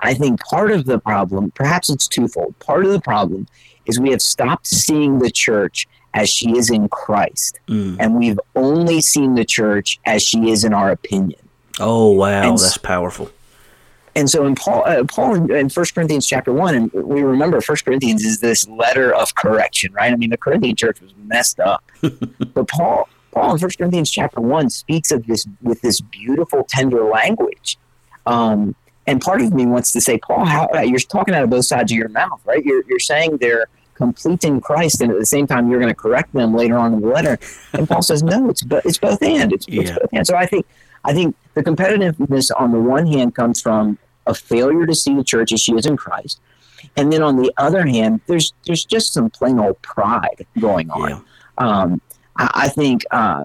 I 0.00 0.14
think 0.14 0.40
part 0.40 0.72
of 0.72 0.84
the 0.84 0.98
problem, 0.98 1.50
perhaps 1.52 1.90
it's 1.90 2.08
twofold. 2.08 2.58
Part 2.58 2.84
of 2.84 2.92
the 2.92 3.00
problem 3.00 3.46
is 3.86 4.00
we 4.00 4.10
have 4.10 4.22
stopped 4.22 4.66
seeing 4.66 5.18
the 5.18 5.30
church 5.30 5.86
as 6.14 6.28
she 6.28 6.56
is 6.56 6.70
in 6.70 6.88
Christ, 6.88 7.58
mm. 7.68 7.96
and 7.98 8.16
we've 8.16 8.38
only 8.54 9.00
seen 9.00 9.34
the 9.34 9.44
church 9.44 9.98
as 10.04 10.22
she 10.22 10.50
is 10.50 10.64
in 10.64 10.74
our 10.74 10.90
opinion. 10.90 11.40
Oh 11.80 12.10
wow, 12.10 12.42
and 12.42 12.58
that's 12.58 12.76
powerful 12.76 13.30
and 14.14 14.28
so 14.28 14.46
in 14.46 14.54
Paul, 14.54 14.84
uh, 14.86 15.04
Paul 15.04 15.34
in, 15.34 15.50
in 15.50 15.68
1 15.68 15.86
Corinthians 15.94 16.26
chapter 16.26 16.52
1, 16.52 16.74
and 16.74 16.92
we 16.92 17.22
remember 17.22 17.60
First 17.60 17.84
Corinthians 17.84 18.24
is 18.24 18.40
this 18.40 18.68
letter 18.68 19.14
of 19.14 19.34
correction, 19.34 19.92
right? 19.92 20.12
I 20.12 20.16
mean, 20.16 20.30
the 20.30 20.36
Corinthian 20.36 20.76
church 20.76 21.00
was 21.00 21.14
messed 21.24 21.60
up. 21.60 21.82
but 22.02 22.68
Paul, 22.68 23.08
Paul 23.32 23.54
in 23.54 23.60
1 23.60 23.70
Corinthians 23.78 24.10
chapter 24.10 24.40
1 24.40 24.70
speaks 24.70 25.10
of 25.10 25.26
this 25.26 25.46
with 25.62 25.80
this 25.80 26.00
beautiful, 26.00 26.64
tender 26.64 27.04
language. 27.04 27.78
Um, 28.26 28.74
and 29.06 29.20
part 29.20 29.40
of 29.40 29.52
me 29.52 29.66
wants 29.66 29.92
to 29.92 30.00
say, 30.00 30.18
Paul, 30.18 30.44
how, 30.44 30.68
uh, 30.74 30.80
you're 30.80 31.00
talking 31.00 31.34
out 31.34 31.42
of 31.42 31.50
both 31.50 31.64
sides 31.64 31.90
of 31.90 31.98
your 31.98 32.08
mouth, 32.10 32.40
right? 32.44 32.64
You're, 32.64 32.84
you're 32.86 33.00
saying 33.00 33.38
they're 33.38 33.66
complete 33.94 34.44
in 34.44 34.60
Christ, 34.60 35.00
and 35.00 35.10
at 35.10 35.18
the 35.18 35.26
same 35.26 35.46
time, 35.46 35.68
you're 35.68 35.80
going 35.80 35.92
to 35.92 36.00
correct 36.00 36.32
them 36.32 36.54
later 36.54 36.78
on 36.78 36.94
in 36.94 37.00
the 37.00 37.08
letter. 37.08 37.38
And 37.72 37.88
Paul 37.88 38.02
says, 38.02 38.22
no, 38.22 38.48
it's, 38.48 38.62
it's 38.84 38.98
both 38.98 39.22
and. 39.22 39.52
It's, 39.52 39.66
yeah. 39.68 39.82
it's 39.82 39.90
both 39.90 40.08
and. 40.12 40.26
So 40.26 40.36
I 40.36 40.46
think 40.46 40.66
I 41.04 41.12
think 41.12 41.36
the 41.54 41.62
competitiveness 41.62 42.50
on 42.56 42.72
the 42.72 42.80
one 42.80 43.06
hand 43.06 43.34
comes 43.34 43.60
from 43.60 43.98
a 44.26 44.34
failure 44.34 44.86
to 44.86 44.94
see 44.94 45.14
the 45.14 45.24
church 45.24 45.52
as 45.52 45.60
she 45.60 45.72
is 45.72 45.86
in 45.86 45.96
Christ. 45.96 46.40
And 46.96 47.12
then 47.12 47.22
on 47.22 47.36
the 47.36 47.52
other 47.56 47.86
hand, 47.86 48.20
there's 48.26 48.52
there's 48.66 48.84
just 48.84 49.12
some 49.12 49.30
plain 49.30 49.58
old 49.58 49.80
pride 49.82 50.46
going 50.60 50.90
on. 50.90 51.10
Yeah. 51.10 51.20
Um, 51.58 52.00
I, 52.36 52.68
think 52.68 53.04
uh, 53.10 53.44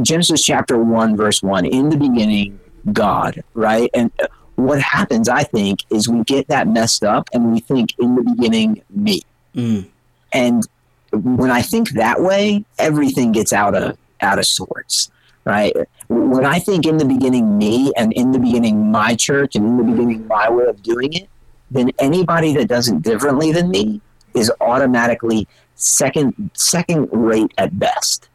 Genesis 0.00 0.42
chapter 0.42 0.78
one 0.78 1.16
verse 1.16 1.42
one, 1.42 1.66
in 1.66 1.90
the 1.90 1.96
beginning, 1.96 2.58
God, 2.92 3.42
right? 3.54 3.90
And 3.94 4.10
what 4.56 4.80
happens, 4.80 5.28
I 5.28 5.42
think, 5.42 5.80
is 5.90 6.08
we 6.08 6.22
get 6.24 6.48
that 6.48 6.68
messed 6.68 7.04
up 7.04 7.28
and 7.32 7.52
we 7.52 7.60
think 7.60 7.90
in 7.98 8.14
the 8.14 8.22
beginning, 8.22 8.82
me. 8.90 9.22
Mm. 9.54 9.88
And 10.32 10.66
when 11.12 11.50
I 11.50 11.62
think 11.62 11.90
that 11.90 12.20
way, 12.20 12.64
everything 12.78 13.32
gets 13.32 13.52
out 13.52 13.74
of 13.74 13.98
out 14.20 14.38
of 14.38 14.46
sorts 14.46 15.10
right? 15.44 15.74
When 16.08 16.44
I 16.44 16.58
think 16.58 16.86
in 16.86 16.98
the 16.98 17.04
beginning 17.04 17.58
me 17.58 17.92
and 17.96 18.12
in 18.12 18.32
the 18.32 18.38
beginning 18.38 18.90
my 18.90 19.14
church 19.14 19.56
and 19.56 19.66
in 19.66 19.76
the 19.76 19.84
beginning 19.84 20.26
my 20.26 20.50
way 20.50 20.66
of 20.66 20.82
doing 20.82 21.12
it, 21.12 21.28
then 21.70 21.90
anybody 21.98 22.54
that 22.54 22.68
does 22.68 22.88
it 22.88 23.02
differently 23.02 23.52
than 23.52 23.70
me 23.70 24.00
is 24.34 24.52
automatically 24.60 25.48
second 25.82 26.50
second 26.54 27.08
rate 27.12 27.52
at 27.58 27.78
best. 27.78 28.28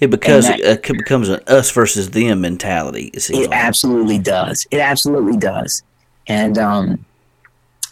It 0.00 0.10
because 0.10 0.48
that, 0.48 0.60
it 0.60 0.82
becomes 0.82 1.28
an 1.28 1.40
us 1.46 1.70
versus 1.70 2.10
them 2.10 2.40
mentality. 2.40 3.10
It, 3.14 3.30
it 3.30 3.36
like. 3.48 3.50
absolutely 3.52 4.18
does. 4.18 4.66
It 4.70 4.80
absolutely 4.80 5.36
does. 5.36 5.82
And 6.26 6.58
um, 6.58 7.04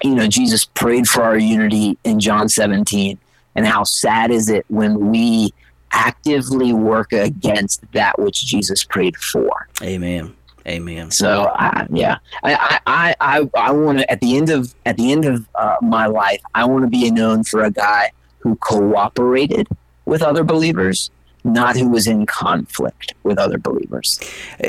you 0.02 0.14
know, 0.14 0.26
Jesus 0.26 0.64
prayed 0.64 1.08
for 1.08 1.22
our 1.22 1.38
unity 1.38 1.96
in 2.04 2.20
John 2.20 2.48
17. 2.48 3.18
And 3.54 3.66
how 3.66 3.82
sad 3.82 4.30
is 4.30 4.48
it 4.48 4.64
when 4.68 5.10
we 5.10 5.52
actively 5.92 6.72
work 6.72 7.12
against 7.12 7.80
that 7.92 8.18
which 8.18 8.46
Jesus 8.46 8.84
prayed 8.84 9.16
for. 9.16 9.68
Amen. 9.82 10.34
Amen. 10.66 11.10
So 11.10 11.50
yeah, 11.90 12.18
I 12.42 12.80
I 12.86 13.14
I, 13.20 13.50
I 13.54 13.70
want 13.72 14.00
to 14.00 14.10
at 14.10 14.20
the 14.20 14.36
end 14.36 14.50
of 14.50 14.74
at 14.84 14.98
the 14.98 15.12
end 15.12 15.24
of 15.24 15.48
uh, 15.54 15.76
my 15.80 16.06
life, 16.06 16.40
I 16.54 16.66
want 16.66 16.84
to 16.84 16.90
be 16.90 17.10
known 17.10 17.42
for 17.42 17.62
a 17.62 17.70
guy 17.70 18.12
who 18.40 18.56
cooperated 18.56 19.68
with 20.04 20.22
other 20.22 20.44
believers, 20.44 21.10
not 21.44 21.76
who 21.76 21.88
was 21.88 22.06
in 22.06 22.26
conflict 22.26 23.14
with 23.22 23.38
other 23.38 23.58
believers. 23.58 24.20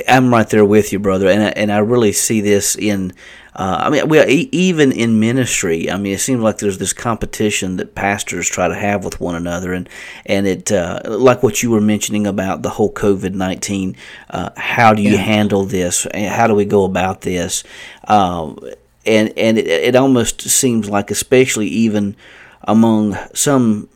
I'm 0.07 0.31
right 0.31 0.49
there 0.49 0.65
with 0.65 0.91
you, 0.91 0.99
brother, 0.99 1.27
and 1.27 1.43
I, 1.43 1.49
and 1.49 1.71
I 1.71 1.79
really 1.79 2.11
see 2.11 2.41
this 2.41 2.75
in 2.75 3.13
uh, 3.59 3.77
I 3.81 3.89
mean, 3.89 4.07
we 4.07 4.21
even 4.53 4.93
in 4.93 5.19
ministry. 5.19 5.91
I 5.91 5.97
mean, 5.97 6.13
it 6.13 6.19
seems 6.19 6.41
like 6.41 6.59
there's 6.59 6.77
this 6.77 6.93
competition 6.93 7.75
that 7.75 7.93
pastors 7.93 8.47
try 8.47 8.69
to 8.69 8.73
have 8.73 9.03
with 9.03 9.19
one 9.19 9.35
another, 9.35 9.73
and 9.73 9.89
and 10.25 10.47
it 10.47 10.71
uh, 10.71 11.01
like 11.05 11.43
what 11.43 11.61
you 11.61 11.69
were 11.69 11.81
mentioning 11.81 12.25
about 12.25 12.61
the 12.61 12.69
whole 12.69 12.89
COVID 12.93 13.33
nineteen. 13.33 13.97
Uh, 14.29 14.51
how 14.55 14.93
do 14.93 15.01
you 15.01 15.15
yeah. 15.15 15.17
handle 15.17 15.65
this? 15.65 16.07
How 16.13 16.47
do 16.47 16.55
we 16.55 16.63
go 16.63 16.85
about 16.85 17.19
this? 17.19 17.65
Um, 18.07 18.59
and 19.05 19.33
and 19.35 19.57
it, 19.57 19.67
it 19.67 19.95
almost 19.97 20.41
seems 20.41 20.89
like, 20.89 21.11
especially 21.11 21.67
even 21.67 22.15
among 22.63 23.17
some 23.33 23.89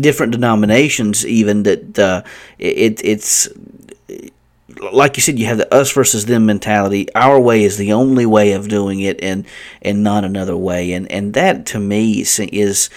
different 0.00 0.32
denominations, 0.32 1.26
even 1.26 1.62
that 1.64 1.98
uh, 1.98 2.22
it, 2.58 3.04
it's 3.04 3.48
like 4.92 5.16
you 5.16 5.22
said, 5.22 5.38
you 5.38 5.46
have 5.46 5.58
the 5.58 5.72
us 5.74 5.92
versus 5.92 6.26
them 6.26 6.46
mentality. 6.46 7.12
Our 7.14 7.38
way 7.38 7.64
is 7.64 7.76
the 7.76 7.92
only 7.92 8.26
way 8.26 8.52
of 8.52 8.68
doing 8.68 9.00
it, 9.00 9.22
and 9.22 9.46
and 9.82 10.02
not 10.02 10.24
another 10.24 10.56
way. 10.56 10.92
And 10.92 11.10
and 11.10 11.34
that 11.34 11.66
to 11.66 11.78
me 11.78 12.20
is 12.20 12.90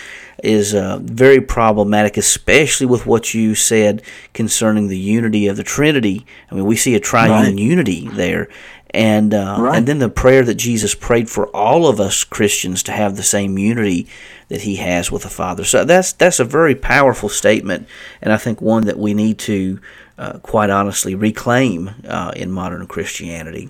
is, 0.44 0.76
uh, 0.76 1.00
very 1.02 1.42
problematic, 1.42 2.16
especially 2.16 2.86
with 2.86 3.06
what 3.08 3.34
you 3.34 3.56
said 3.56 4.04
concerning 4.34 4.88
the 4.88 4.98
unity 4.98 5.48
of 5.48 5.58
the 5.58 5.64
Trinity. 5.64 6.26
I 6.52 6.56
mean, 6.56 6.66
we 6.66 6.76
see 6.76 6.94
a 6.96 7.00
triune 7.00 7.56
right. 7.56 7.56
unity 7.56 8.08
there, 8.10 8.48
and 8.92 9.34
uh, 9.34 9.58
right. 9.60 9.78
and 9.78 9.88
then 9.88 10.00
the 10.00 10.10
prayer 10.10 10.44
that 10.44 10.56
Jesus 10.56 10.96
prayed 10.96 11.30
for 11.30 11.48
all 11.48 11.88
of 11.88 12.00
us 12.00 12.24
Christians 12.24 12.84
to 12.84 12.92
have 12.92 13.16
the 13.16 13.24
same 13.24 13.58
unity 13.58 14.08
that 14.50 14.62
He 14.62 14.78
has 14.78 15.12
with 15.12 15.24
the 15.24 15.30
Father. 15.30 15.64
So 15.64 15.84
that's 15.84 16.14
that's 16.14 16.40
a 16.40 16.46
very 16.46 16.76
powerful 16.76 17.30
statement, 17.30 17.88
and 18.22 18.32
I 18.32 18.38
think 18.38 18.62
one 18.62 18.86
that 18.86 18.98
we 18.98 19.14
need 19.14 19.40
to 19.40 19.80
uh, 20.18 20.40
quite 20.40 20.70
honestly 20.70 21.16
reclaim 21.16 21.92
uh, 22.08 22.32
in 22.36 22.52
modern 22.52 22.88
Christianity. 22.88 23.70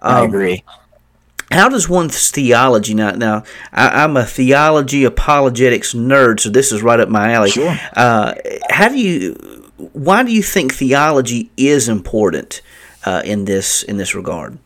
Um, 0.00 0.16
I 0.16 0.24
agree. 0.24 0.64
How 1.50 1.68
does 1.68 1.88
one's 1.88 2.30
theology 2.30 2.94
now? 2.94 3.12
Now, 3.12 3.44
I, 3.72 4.02
am 4.02 4.16
a 4.16 4.24
theology 4.24 5.04
apologetics 5.04 5.94
nerd, 5.94 6.40
so 6.40 6.50
this 6.50 6.72
is 6.72 6.82
right 6.82 6.98
up 6.98 7.08
my 7.08 7.32
alley. 7.32 7.50
Sure. 7.50 7.76
Uh, 7.94 8.34
how 8.70 8.88
do 8.88 8.98
you? 8.98 9.34
Why 9.92 10.22
do 10.22 10.32
you 10.32 10.42
think 10.42 10.72
theology 10.72 11.50
is 11.56 11.88
important 11.88 12.62
uh, 13.06 13.22
in 13.24 13.46
this 13.46 13.82
in 13.84 13.96
this 13.96 14.14
regard? 14.14 14.58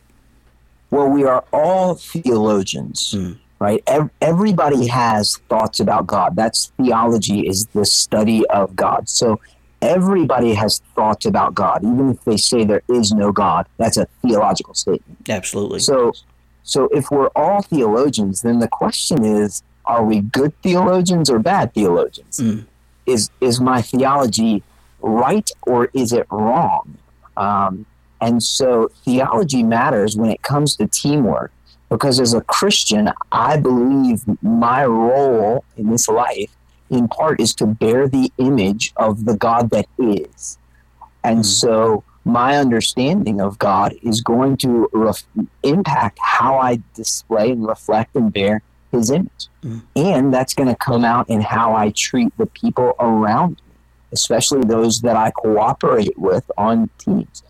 Well, 0.89 1.07
we 1.07 1.23
are 1.23 1.45
all 1.53 1.95
theologians. 1.95 3.13
Mm 3.15 3.37
right? 3.61 3.87
Everybody 4.21 4.87
has 4.87 5.37
thoughts 5.47 5.79
about 5.79 6.07
God. 6.07 6.35
That's 6.35 6.71
theology 6.77 7.41
is 7.41 7.67
the 7.67 7.85
study 7.85 8.43
of 8.47 8.75
God. 8.75 9.07
So 9.07 9.39
everybody 9.83 10.55
has 10.55 10.81
thoughts 10.95 11.27
about 11.27 11.53
God, 11.53 11.83
even 11.83 12.09
if 12.09 12.23
they 12.23 12.37
say 12.37 12.65
there 12.65 12.81
is 12.89 13.11
no 13.11 13.31
God. 13.31 13.67
That's 13.77 13.97
a 13.97 14.07
theological 14.23 14.73
statement. 14.73 15.29
Absolutely. 15.29 15.79
So, 15.79 16.11
so 16.63 16.89
if 16.91 17.11
we're 17.11 17.29
all 17.35 17.61
theologians, 17.61 18.41
then 18.41 18.57
the 18.57 18.67
question 18.67 19.23
is: 19.23 19.61
Are 19.85 20.03
we 20.03 20.21
good 20.21 20.59
theologians 20.63 21.29
or 21.29 21.37
bad 21.37 21.75
theologians? 21.75 22.39
Mm. 22.39 22.65
Is 23.05 23.29
is 23.41 23.61
my 23.61 23.83
theology 23.83 24.63
right 25.01 25.49
or 25.67 25.91
is 25.93 26.13
it 26.13 26.25
wrong? 26.31 26.97
Um, 27.37 27.85
and 28.21 28.41
so 28.41 28.89
theology 29.03 29.63
matters 29.63 30.15
when 30.15 30.29
it 30.29 30.41
comes 30.43 30.75
to 30.77 30.87
teamwork 30.87 31.51
because 31.89 32.21
as 32.21 32.33
a 32.33 32.41
Christian, 32.41 33.11
I 33.33 33.57
believe 33.57 34.23
my 34.41 34.85
role 34.85 35.65
in 35.75 35.89
this 35.89 36.07
life 36.07 36.49
in 36.89 37.09
part 37.09 37.41
is 37.41 37.53
to 37.55 37.65
bear 37.65 38.07
the 38.07 38.31
image 38.37 38.93
of 38.95 39.25
the 39.25 39.35
God 39.35 39.71
that 39.71 39.87
is. 39.97 40.57
And 41.23 41.39
mm. 41.39 41.45
so 41.45 42.03
my 42.23 42.57
understanding 42.57 43.41
of 43.41 43.59
God 43.59 43.93
is 44.03 44.21
going 44.21 44.57
to 44.57 44.89
ref- 44.93 45.25
impact 45.63 46.17
how 46.21 46.57
I 46.57 46.81
display 46.93 47.51
and 47.51 47.67
reflect 47.67 48.15
and 48.15 48.31
bear 48.31 48.61
his 48.91 49.09
image. 49.09 49.47
Mm. 49.63 49.81
And 49.95 50.33
that's 50.33 50.53
going 50.53 50.69
to 50.69 50.75
come 50.75 51.03
out 51.03 51.29
in 51.29 51.41
how 51.41 51.75
I 51.75 51.91
treat 51.91 52.35
the 52.37 52.45
people 52.45 52.93
around 52.99 53.51
me, 53.51 53.75
especially 54.13 54.61
those 54.61 55.01
that 55.01 55.17
I 55.17 55.31
cooperate 55.31 56.17
with 56.17 56.49
on 56.57 56.89
teams. 56.97 57.43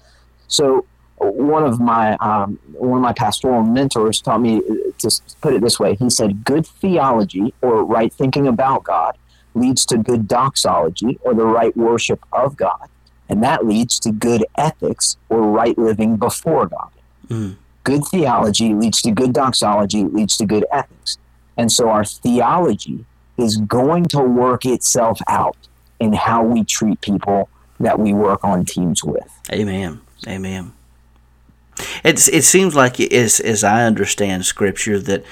So 0.52 0.86
one 1.18 1.64
of 1.64 1.80
my 1.80 2.16
um, 2.18 2.60
one 2.74 2.98
of 2.98 3.04
my 3.04 3.14
pastoral 3.14 3.64
mentors 3.64 4.22
taught 4.22 4.42
me 4.42 4.62
to 5.00 5.22
put 5.42 5.54
it 5.54 5.62
this 5.62 5.80
way. 5.80 5.96
He 5.96 6.10
said, 6.10 6.44
"Good 6.44 6.66
theology 6.66 7.54
or 7.62 7.84
right 7.86 8.12
thinking 8.12 8.48
about 8.48 8.84
God 8.84 9.18
leads 9.54 9.86
to 9.88 9.98
good 9.98 10.28
doxology 10.28 11.20
or 11.22 11.34
the 11.34 11.46
right 11.46 11.76
worship 11.78 12.24
of 12.34 12.58
God, 12.58 12.88
and 13.30 13.44
that 13.44 13.66
leads 13.66 14.00
to 14.02 14.12
good 14.12 14.46
ethics 14.58 15.18
or 15.30 15.42
right 15.42 15.78
living 15.78 16.18
before 16.18 16.68
God. 16.68 16.90
Mm. 17.30 17.56
Good 17.84 18.04
theology 18.06 18.74
leads 18.74 19.02
to 19.04 19.12
good 19.12 19.34
doxology, 19.34 20.04
leads 20.04 20.36
to 20.38 20.46
good 20.46 20.66
ethics, 20.72 21.18
and 21.56 21.72
so 21.72 21.90
our 21.90 22.04
theology 22.04 23.06
is 23.38 23.58
going 23.58 24.06
to 24.06 24.22
work 24.22 24.66
itself 24.66 25.20
out 25.28 25.58
in 26.00 26.14
how 26.14 26.44
we 26.44 26.64
treat 26.64 27.00
people 27.02 27.50
that 27.80 28.00
we 28.00 28.12
work 28.12 28.44
on 28.44 28.66
teams 28.66 29.04
with." 29.04 29.30
Amen. 29.52 30.02
Amen. 30.28 30.74
It's, 32.04 32.28
it 32.28 32.44
seems 32.44 32.76
like, 32.76 33.00
as, 33.00 33.40
as 33.40 33.64
I 33.64 33.86
understand 33.86 34.46
Scripture, 34.46 35.00
that 35.00 35.24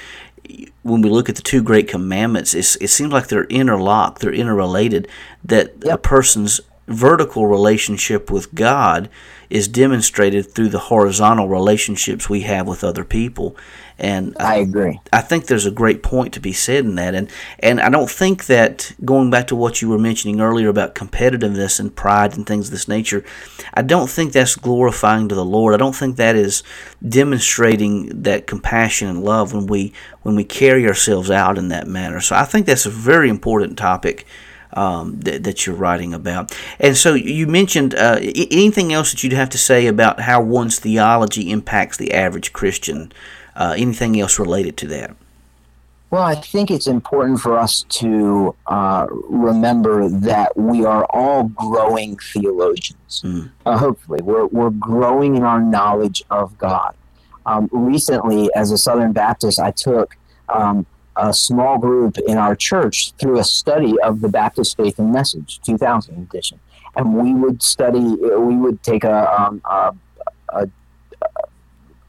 when 0.82 1.02
we 1.02 1.10
look 1.10 1.28
at 1.28 1.36
the 1.36 1.42
two 1.42 1.62
great 1.62 1.88
commandments, 1.88 2.54
it 2.54 2.64
seems 2.64 3.12
like 3.12 3.28
they're 3.28 3.44
interlocked, 3.44 4.20
they're 4.20 4.32
interrelated, 4.32 5.06
that 5.44 5.74
yep. 5.84 5.94
a 5.94 5.98
person's 5.98 6.60
vertical 6.88 7.46
relationship 7.46 8.30
with 8.30 8.54
God 8.54 9.08
is 9.48 9.68
demonstrated 9.68 10.52
through 10.52 10.70
the 10.70 10.78
horizontal 10.78 11.48
relationships 11.48 12.28
we 12.28 12.42
have 12.42 12.66
with 12.66 12.82
other 12.82 13.04
people. 13.04 13.56
And 14.00 14.34
I, 14.40 14.54
I, 14.54 14.56
agree. 14.56 14.98
I 15.12 15.20
think 15.20 15.46
there's 15.46 15.66
a 15.66 15.70
great 15.70 16.02
point 16.02 16.32
to 16.32 16.40
be 16.40 16.54
said 16.54 16.86
in 16.86 16.94
that. 16.94 17.14
And 17.14 17.30
and 17.58 17.80
I 17.80 17.90
don't 17.90 18.10
think 18.10 18.46
that 18.46 18.92
going 19.04 19.30
back 19.30 19.46
to 19.48 19.56
what 19.56 19.82
you 19.82 19.90
were 19.90 19.98
mentioning 19.98 20.40
earlier 20.40 20.70
about 20.70 20.94
competitiveness 20.94 21.78
and 21.78 21.94
pride 21.94 22.34
and 22.34 22.46
things 22.46 22.68
of 22.68 22.72
this 22.72 22.88
nature, 22.88 23.22
I 23.74 23.82
don't 23.82 24.08
think 24.08 24.32
that's 24.32 24.56
glorifying 24.56 25.28
to 25.28 25.34
the 25.34 25.44
Lord. 25.44 25.74
I 25.74 25.76
don't 25.76 25.94
think 25.94 26.16
that 26.16 26.34
is 26.34 26.62
demonstrating 27.06 28.22
that 28.22 28.46
compassion 28.46 29.06
and 29.06 29.22
love 29.22 29.52
when 29.52 29.66
we 29.66 29.92
when 30.22 30.34
we 30.34 30.44
carry 30.44 30.86
ourselves 30.86 31.30
out 31.30 31.58
in 31.58 31.68
that 31.68 31.86
manner. 31.86 32.22
So 32.22 32.34
I 32.34 32.46
think 32.46 32.64
that's 32.64 32.86
a 32.86 32.90
very 32.90 33.28
important 33.28 33.76
topic 33.76 34.26
um, 34.72 35.20
that, 35.20 35.44
that, 35.44 35.66
you're 35.66 35.76
writing 35.76 36.14
about. 36.14 36.56
And 36.78 36.96
so 36.96 37.14
you 37.14 37.46
mentioned 37.46 37.94
uh, 37.94 38.18
anything 38.20 38.92
else 38.92 39.10
that 39.10 39.22
you'd 39.22 39.32
have 39.32 39.50
to 39.50 39.58
say 39.58 39.88
about 39.88 40.20
how 40.20 40.40
one's 40.40 40.78
theology 40.78 41.50
impacts 41.50 41.96
the 41.96 42.14
average 42.14 42.52
Christian? 42.52 43.12
Uh, 43.54 43.74
anything 43.76 44.18
else 44.20 44.38
related 44.38 44.76
to 44.78 44.86
that? 44.88 45.14
Well, 46.10 46.22
I 46.22 46.34
think 46.34 46.72
it's 46.72 46.88
important 46.88 47.38
for 47.38 47.56
us 47.56 47.84
to 47.84 48.56
uh, 48.66 49.06
remember 49.10 50.08
that 50.08 50.56
we 50.56 50.84
are 50.84 51.04
all 51.10 51.44
growing 51.44 52.16
theologians. 52.16 53.22
Mm. 53.24 53.50
Uh, 53.64 53.78
hopefully, 53.78 54.20
we're, 54.20 54.46
we're 54.46 54.70
growing 54.70 55.36
in 55.36 55.44
our 55.44 55.60
knowledge 55.60 56.24
of 56.30 56.58
God. 56.58 56.96
Um, 57.46 57.68
recently, 57.70 58.50
as 58.56 58.72
a 58.72 58.78
Southern 58.78 59.12
Baptist, 59.12 59.60
I 59.60 59.70
took 59.70 60.16
um, 60.48 60.84
a 61.14 61.32
small 61.32 61.78
group 61.78 62.18
in 62.26 62.38
our 62.38 62.56
church 62.56 63.12
through 63.12 63.38
a 63.38 63.44
study 63.44 63.94
of 64.00 64.20
the 64.20 64.28
Baptist 64.28 64.76
Faith 64.76 64.98
and 64.98 65.12
Message 65.12 65.60
2000 65.62 66.18
edition. 66.18 66.58
And 66.96 67.14
we 67.14 67.34
would 67.34 67.62
study, 67.62 68.00
we 68.00 68.56
would 68.56 68.82
take 68.82 69.04
a, 69.04 69.40
um, 69.40 69.62
a, 69.64 69.94
a, 70.48 70.68
a 71.22 71.28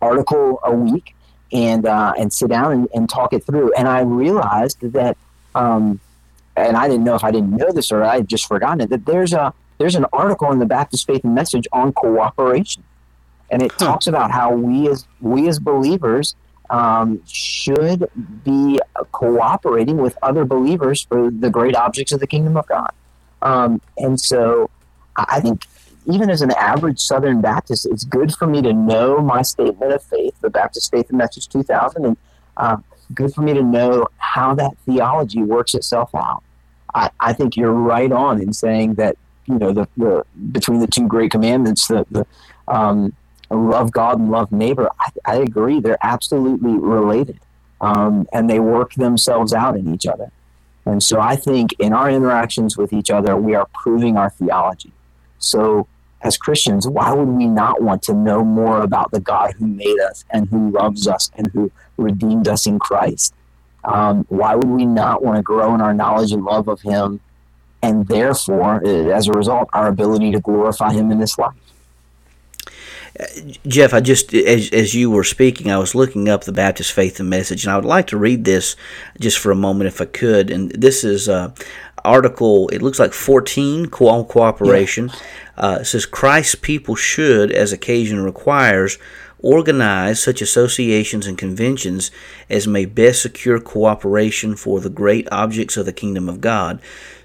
article 0.01 0.59
a 0.63 0.73
week 0.73 1.13
and 1.51 1.85
uh, 1.85 2.13
and 2.17 2.31
sit 2.31 2.49
down 2.49 2.71
and, 2.71 2.89
and, 2.93 3.09
talk 3.09 3.33
it 3.33 3.43
through. 3.43 3.73
And 3.73 3.87
I 3.87 4.01
realized 4.01 4.79
that, 4.81 5.17
um, 5.55 5.99
and 6.55 6.77
I 6.77 6.87
didn't 6.87 7.03
know 7.03 7.15
if 7.15 7.23
I 7.23 7.31
didn't 7.31 7.51
know 7.51 7.71
this 7.71 7.91
or 7.91 8.03
I 8.03 8.17
had 8.17 8.27
just 8.27 8.47
forgotten 8.47 8.81
it, 8.81 8.89
that 8.89 9.05
there's 9.05 9.33
a 9.33 9.53
there's 9.77 9.95
an 9.95 10.05
article 10.13 10.51
in 10.51 10.59
the 10.59 10.65
Baptist 10.65 11.07
Faith 11.07 11.23
and 11.23 11.35
Message 11.35 11.67
on 11.71 11.93
cooperation, 11.93 12.83
and 13.49 13.61
it 13.61 13.71
huh. 13.73 13.85
talks 13.85 14.07
about 14.07 14.31
how 14.31 14.53
we 14.53 14.89
as 14.89 15.05
we 15.19 15.47
as 15.47 15.59
believers 15.59 16.35
um, 16.69 17.21
should 17.27 18.09
be 18.45 18.79
cooperating 19.11 19.97
with 19.97 20.17
other 20.21 20.45
believers 20.45 21.03
for 21.03 21.29
the 21.29 21.49
great 21.49 21.75
objects 21.75 22.11
of 22.13 22.19
the 22.19 22.27
kingdom 22.27 22.55
of 22.55 22.65
God. 22.67 22.91
Um, 23.41 23.81
and 23.97 24.19
so 24.19 24.69
I 25.15 25.41
think 25.41 25.65
even 26.05 26.29
as 26.29 26.41
an 26.41 26.51
average 26.51 26.99
Southern 26.99 27.41
Baptist, 27.41 27.85
it's 27.85 28.03
good 28.03 28.33
for 28.33 28.47
me 28.47 28.61
to 28.61 28.73
know 28.73 29.19
my 29.19 29.41
statement 29.41 29.91
of 29.91 30.03
faith, 30.03 30.33
the 30.41 30.49
Baptist 30.49 30.91
Faith 30.91 31.09
and 31.09 31.17
Message 31.17 31.47
2000, 31.47 32.05
and 32.05 32.17
uh, 32.57 32.77
good 33.13 33.33
for 33.33 33.41
me 33.41 33.53
to 33.53 33.61
know 33.61 34.07
how 34.17 34.53
that 34.55 34.77
theology 34.85 35.43
works 35.43 35.73
itself 35.73 36.13
out. 36.15 36.43
I, 36.93 37.09
I 37.19 37.33
think 37.33 37.55
you're 37.55 37.71
right 37.71 38.11
on 38.11 38.41
in 38.41 38.53
saying 38.53 38.95
that 38.95 39.17
you 39.45 39.57
know 39.57 39.71
the, 39.71 39.87
the 39.97 40.25
between 40.51 40.79
the 40.79 40.87
two 40.87 41.07
great 41.07 41.31
commandments, 41.31 41.87
the, 41.87 42.05
the 42.11 42.25
um, 42.67 43.13
love 43.49 43.91
God 43.91 44.19
and 44.19 44.31
love 44.31 44.51
neighbor, 44.51 44.89
I, 44.99 45.09
I 45.25 45.35
agree. 45.37 45.79
They're 45.79 45.97
absolutely 46.01 46.73
related. 46.73 47.39
Um, 47.79 48.27
and 48.31 48.49
they 48.49 48.59
work 48.59 48.93
themselves 48.93 49.53
out 49.53 49.75
in 49.75 49.91
each 49.91 50.05
other. 50.05 50.31
And 50.85 51.01
so 51.01 51.19
I 51.19 51.35
think 51.35 51.73
in 51.79 51.93
our 51.93 52.09
interactions 52.09 52.77
with 52.77 52.93
each 52.93 53.09
other, 53.09 53.35
we 53.35 53.55
are 53.55 53.67
proving 53.73 54.17
our 54.17 54.29
theology. 54.29 54.91
So 55.41 55.87
as 56.21 56.37
Christians, 56.37 56.87
why 56.87 57.11
would 57.11 57.27
we 57.27 57.47
not 57.47 57.81
want 57.81 58.03
to 58.03 58.13
know 58.13 58.43
more 58.43 58.81
about 58.81 59.11
the 59.11 59.19
God 59.19 59.53
who 59.57 59.67
made 59.67 59.99
us 59.99 60.23
and 60.29 60.47
who 60.47 60.71
loves 60.71 61.07
us 61.07 61.31
and 61.35 61.47
who 61.51 61.71
redeemed 61.97 62.47
us 62.47 62.65
in 62.65 62.79
Christ? 62.79 63.33
Um, 63.83 64.25
why 64.29 64.55
would 64.55 64.69
we 64.69 64.85
not 64.85 65.23
want 65.23 65.37
to 65.37 65.41
grow 65.41 65.73
in 65.73 65.81
our 65.81 65.93
knowledge 65.93 66.31
and 66.31 66.43
love 66.43 66.67
of 66.67 66.81
Him 66.81 67.19
and 67.81 68.07
therefore, 68.07 68.85
as 68.85 69.27
a 69.27 69.31
result, 69.31 69.69
our 69.73 69.87
ability 69.87 70.31
to 70.33 70.39
glorify 70.39 70.93
Him 70.93 71.11
in 71.11 71.19
this 71.19 71.37
life? 71.37 71.55
Jeff, 73.67 73.93
I 73.93 73.99
just 73.99 74.33
as, 74.33 74.69
as 74.71 74.93
you 74.93 75.11
were 75.11 75.23
speaking, 75.23 75.71
I 75.71 75.77
was 75.77 75.93
looking 75.95 76.29
up 76.29 76.43
the 76.43 76.51
Baptist 76.51 76.93
Faith 76.93 77.19
and 77.19 77.29
Message, 77.29 77.65
and 77.65 77.73
I 77.73 77.75
would 77.75 77.85
like 77.85 78.07
to 78.07 78.17
read 78.17 78.45
this 78.45 78.75
just 79.19 79.37
for 79.37 79.51
a 79.51 79.55
moment, 79.55 79.87
if 79.87 80.01
I 80.01 80.05
could. 80.05 80.49
And 80.49 80.71
this 80.71 81.03
is 81.03 81.27
uh, 81.27 81.51
article. 82.05 82.69
It 82.69 82.81
looks 82.81 82.99
like 82.99 83.13
fourteen 83.13 83.87
co- 83.87 84.23
cooperation. 84.23 85.09
Yeah. 85.09 85.15
Uh, 85.57 85.77
it 85.81 85.85
says 85.85 86.05
Christ's 86.05 86.55
people 86.55 86.95
should, 86.95 87.51
as 87.51 87.73
occasion 87.73 88.23
requires, 88.23 88.97
organize 89.39 90.21
such 90.21 90.41
associations 90.41 91.27
and 91.27 91.37
conventions 91.37 92.11
as 92.49 92.67
may 92.67 92.85
best 92.85 93.21
secure 93.21 93.59
cooperation 93.59 94.55
for 94.55 94.79
the 94.79 94.89
great 94.89 95.27
objects 95.31 95.77
of 95.77 95.85
the 95.85 95.93
kingdom 95.93 96.29
of 96.29 96.41
God 96.41 96.79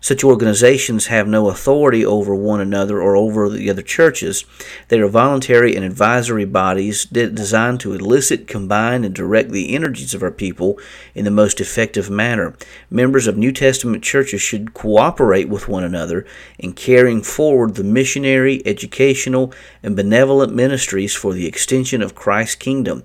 such 0.06 0.22
organizations 0.22 1.06
have 1.06 1.26
no 1.26 1.50
authority 1.50 2.06
over 2.06 2.32
one 2.32 2.60
another 2.60 3.02
or 3.02 3.16
over 3.16 3.48
the 3.48 3.68
other 3.68 3.82
churches. 3.82 4.44
They 4.86 5.00
are 5.00 5.08
voluntary 5.08 5.74
and 5.74 5.84
advisory 5.84 6.44
bodies 6.44 7.04
designed 7.06 7.80
to 7.80 7.92
elicit, 7.92 8.46
combine, 8.46 9.02
and 9.02 9.12
direct 9.12 9.50
the 9.50 9.74
energies 9.74 10.14
of 10.14 10.22
our 10.22 10.30
people 10.30 10.78
in 11.16 11.24
the 11.24 11.32
most 11.32 11.60
effective 11.60 12.08
manner. 12.08 12.54
Members 12.88 13.26
of 13.26 13.36
New 13.36 13.50
Testament 13.50 14.04
churches 14.04 14.40
should 14.40 14.74
cooperate 14.74 15.48
with 15.48 15.66
one 15.66 15.82
another 15.82 16.24
in 16.56 16.74
carrying 16.74 17.20
forward 17.20 17.74
the 17.74 17.82
missionary, 17.82 18.62
educational, 18.64 19.52
and 19.82 19.96
benevolent 19.96 20.54
ministries 20.54 21.16
for 21.16 21.32
the 21.34 21.48
extension 21.48 22.00
of 22.00 22.14
Christ's 22.14 22.54
kingdom. 22.54 23.02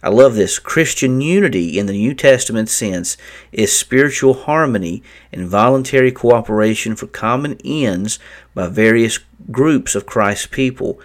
I 0.00 0.10
love 0.10 0.36
this. 0.36 0.60
Christian 0.60 1.20
unity 1.20 1.76
in 1.76 1.86
the 1.86 1.92
New 1.92 2.14
Testament 2.14 2.68
sense 2.68 3.16
is 3.50 3.76
spiritual 3.76 4.34
harmony 4.34 5.02
and 5.32 5.48
voluntary 5.48 6.12
cooperation 6.12 6.94
for 6.94 7.08
common 7.08 7.58
ends 7.64 8.20
by 8.54 8.68
various 8.68 9.18
groups 9.50 9.96
of 9.96 10.06
Christ's 10.06 10.46
people. 10.46 11.00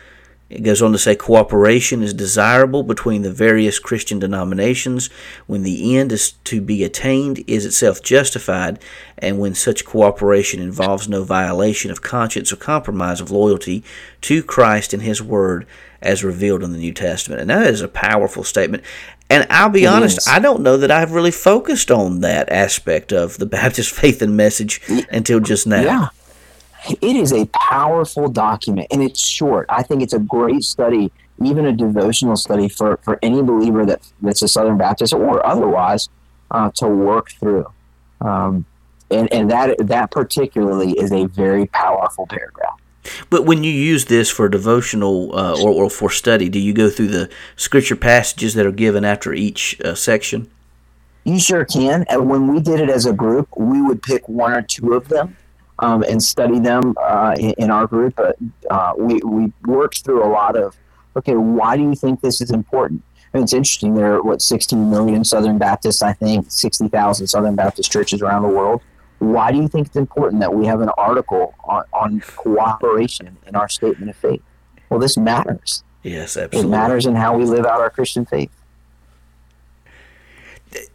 It 0.47 0.61
goes 0.61 0.83
on 0.83 0.91
to 0.91 0.99
say 0.99 1.15
cooperation 1.15 2.03
is 2.03 2.13
desirable 2.13 2.83
between 2.83 3.23
the 3.23 3.31
various 3.31 3.79
Christian 3.79 4.19
denominations 4.19 5.09
when 5.47 5.63
the 5.63 5.97
end 5.97 6.11
is 6.11 6.33
to 6.43 6.61
be 6.61 6.83
attained 6.83 7.43
is 7.47 7.65
itself 7.65 8.03
justified, 8.03 8.77
and 9.17 9.39
when 9.39 9.55
such 9.55 9.85
cooperation 9.85 10.61
involves 10.61 11.09
no 11.09 11.23
violation 11.23 11.89
of 11.89 12.03
conscience 12.03 12.53
or 12.53 12.57
compromise 12.57 13.19
of 13.19 13.31
loyalty 13.31 13.83
to 14.21 14.43
Christ 14.43 14.93
and 14.93 15.01
His 15.01 15.23
Word 15.23 15.65
as 16.03 16.23
revealed 16.23 16.63
in 16.63 16.71
the 16.71 16.77
New 16.77 16.93
Testament. 16.93 17.41
And 17.41 17.49
that 17.49 17.67
is 17.67 17.81
a 17.81 17.87
powerful 17.87 18.43
statement. 18.43 18.83
And 19.29 19.47
I'll 19.49 19.69
be 19.69 19.83
it 19.83 19.87
honest, 19.87 20.19
is. 20.19 20.27
I 20.27 20.39
don't 20.39 20.61
know 20.61 20.77
that 20.77 20.91
I've 20.91 21.11
really 21.11 21.31
focused 21.31 21.89
on 21.89 22.19
that 22.21 22.51
aspect 22.51 23.11
of 23.11 23.37
the 23.37 23.45
Baptist 23.57 23.91
faith 23.91 24.21
and 24.21 24.37
message 24.37 24.81
until 25.09 25.39
just 25.39 25.65
now. 25.65 25.81
Yeah. 25.81 26.07
It 27.01 27.15
is 27.15 27.31
a 27.31 27.45
powerful 27.47 28.27
document 28.27 28.87
and 28.91 29.01
it's 29.01 29.25
short. 29.25 29.65
I 29.69 29.83
think 29.83 30.03
it's 30.03 30.13
a 30.13 30.19
great 30.19 30.63
study, 30.63 31.11
even 31.41 31.65
a 31.65 31.71
devotional 31.71 32.35
study 32.35 32.67
for, 32.67 32.99
for 33.03 33.19
any 33.21 33.41
believer 33.41 33.85
that, 33.85 34.01
that's 34.21 34.41
a 34.41 34.49
Southern 34.49 34.77
Baptist 34.77 35.13
or 35.13 35.45
otherwise 35.45 36.09
uh, 36.51 36.71
to 36.75 36.87
work 36.87 37.31
through. 37.31 37.65
Um, 38.19 38.65
and, 39.09 39.31
and 39.31 39.51
that 39.51 39.75
that 39.87 40.11
particularly 40.11 40.91
is 40.93 41.11
a 41.11 41.25
very 41.27 41.67
powerful 41.67 42.25
paragraph. 42.27 42.79
But 43.29 43.45
when 43.45 43.63
you 43.63 43.71
use 43.71 44.05
this 44.05 44.29
for 44.29 44.47
devotional 44.49 45.37
uh, 45.37 45.61
or, 45.61 45.71
or 45.71 45.89
for 45.89 46.09
study, 46.09 46.49
do 46.49 46.59
you 46.59 46.73
go 46.73 46.89
through 46.89 47.07
the 47.07 47.29
scripture 47.55 47.95
passages 47.95 48.53
that 48.53 48.65
are 48.65 48.71
given 48.71 49.03
after 49.03 49.33
each 49.33 49.79
uh, 49.81 49.95
section? 49.95 50.49
You 51.23 51.39
sure 51.39 51.65
can. 51.65 52.03
And 52.09 52.29
when 52.29 52.47
we 52.47 52.59
did 52.59 52.79
it 52.79 52.89
as 52.89 53.05
a 53.05 53.13
group, 53.13 53.47
we 53.55 53.81
would 53.81 54.01
pick 54.01 54.27
one 54.27 54.53
or 54.53 54.61
two 54.61 54.93
of 54.93 55.07
them 55.07 55.37
um, 55.79 56.03
and 56.03 56.21
study 56.21 56.59
them 56.59 56.95
uh, 57.01 57.35
in, 57.39 57.51
in, 57.57 57.71
our 57.71 57.87
group. 57.87 58.19
Uh, 58.69 58.93
we, 58.97 59.19
we 59.23 59.51
worked 59.65 60.03
through 60.03 60.23
a 60.23 60.27
lot 60.27 60.55
of, 60.55 60.75
okay, 61.15 61.35
why 61.35 61.77
do 61.77 61.83
you 61.83 61.95
think 61.95 62.21
this 62.21 62.41
is 62.41 62.51
important? 62.51 63.03
And 63.33 63.43
it's 63.43 63.53
interesting. 63.53 63.95
There 63.95 64.15
are, 64.15 64.21
what, 64.21 64.41
16 64.41 64.89
million 64.89 65.23
Southern 65.23 65.57
Baptists, 65.57 66.01
I 66.01 66.13
think, 66.13 66.51
60,000 66.51 67.27
Southern 67.27 67.55
Baptist 67.55 67.91
churches 67.91 68.21
around 68.21 68.43
the 68.43 68.49
world. 68.49 68.81
Why 69.23 69.51
do 69.51 69.57
you 69.57 69.67
think 69.67 69.87
it's 69.87 69.95
important 69.95 70.41
that 70.41 70.53
we 70.53 70.65
have 70.65 70.81
an 70.81 70.89
article 70.97 71.55
on, 71.63 71.85
on 71.93 72.19
cooperation 72.21 73.37
in 73.47 73.55
our 73.55 73.69
statement 73.69 74.09
of 74.09 74.17
faith? 74.17 74.41
Well, 74.89 74.99
this 74.99 75.17
matters. 75.17 75.83
Yes, 76.03 76.35
absolutely. 76.35 76.69
It 76.69 76.71
matters 76.71 77.05
in 77.05 77.15
how 77.15 77.37
we 77.37 77.45
live 77.45 77.65
out 77.65 77.79
our 77.79 77.89
Christian 77.89 78.25
faith. 78.25 78.51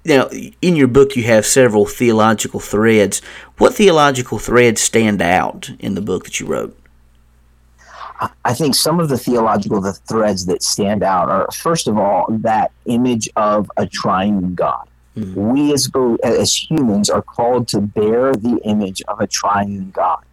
Now, 0.05 0.29
in 0.29 0.77
your 0.77 0.89
book, 0.89 1.17
you 1.17 1.23
have 1.25 1.47
several 1.47 1.87
theological 1.87 2.61
threads. 2.61 3.21
What 3.57 3.75
theological 3.75 4.39
threads 4.39 4.81
stand 4.81 5.23
out 5.23 5.71
in 5.79 5.95
the 5.95 6.03
book 6.03 6.25
that 6.25 6.39
you 6.39 6.47
wrote? 6.47 6.79
I 8.45 8.53
think 8.53 8.75
some 8.75 8.99
of 9.01 9.09
the 9.09 9.17
theological 9.17 9.81
the 9.81 9.93
threads 9.93 10.47
that 10.47 10.63
stand 10.63 11.03
out 11.03 11.31
are, 11.31 11.49
first 11.53 11.87
of 11.87 11.97
all, 11.97 12.27
that 12.29 12.73
image 12.85 13.29
of 13.37 13.71
a 13.77 13.87
triune 13.87 14.55
God. 14.55 14.89
Mm-hmm. 15.19 15.51
We 15.51 15.73
as, 15.73 15.91
as 16.23 16.55
humans 16.55 17.11
are 17.11 17.23
called 17.23 17.69
to 17.69 17.81
bear 17.81 18.35
the 18.35 18.61
image 18.65 19.03
of 19.09 19.21
a 19.21 19.27
triune 19.27 19.91
God. 19.91 20.25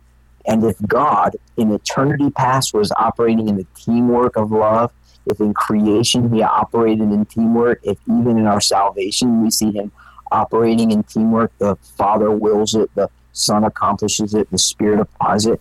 And 0.46 0.64
if 0.64 0.78
God 0.86 1.36
in 1.58 1.72
eternity 1.72 2.30
past 2.30 2.74
was 2.74 2.92
operating 2.92 3.50
in 3.50 3.58
the 3.58 3.66
teamwork 3.76 4.36
of 4.36 4.52
love, 4.52 4.92
if 5.26 5.40
in 5.40 5.54
creation 5.54 6.32
he 6.32 6.44
operated 6.44 7.12
in 7.12 7.26
teamwork, 7.26 7.80
if 7.84 7.98
even 8.04 8.38
in 8.38 8.46
our 8.46 8.62
salvation 8.62 9.44
we 9.44 9.50
see 9.50 9.72
him 9.72 9.92
operating 10.32 10.92
in 10.92 11.04
teamwork, 11.04 11.52
the 11.58 11.76
Father 11.98 12.30
wills 12.30 12.76
it, 12.76 12.94
the 12.94 13.10
Son 13.34 13.64
accomplishes 13.64 14.34
it, 14.36 14.50
the 14.52 14.58
Spirit 14.58 15.00
applies 15.00 15.48
it. 15.48 15.60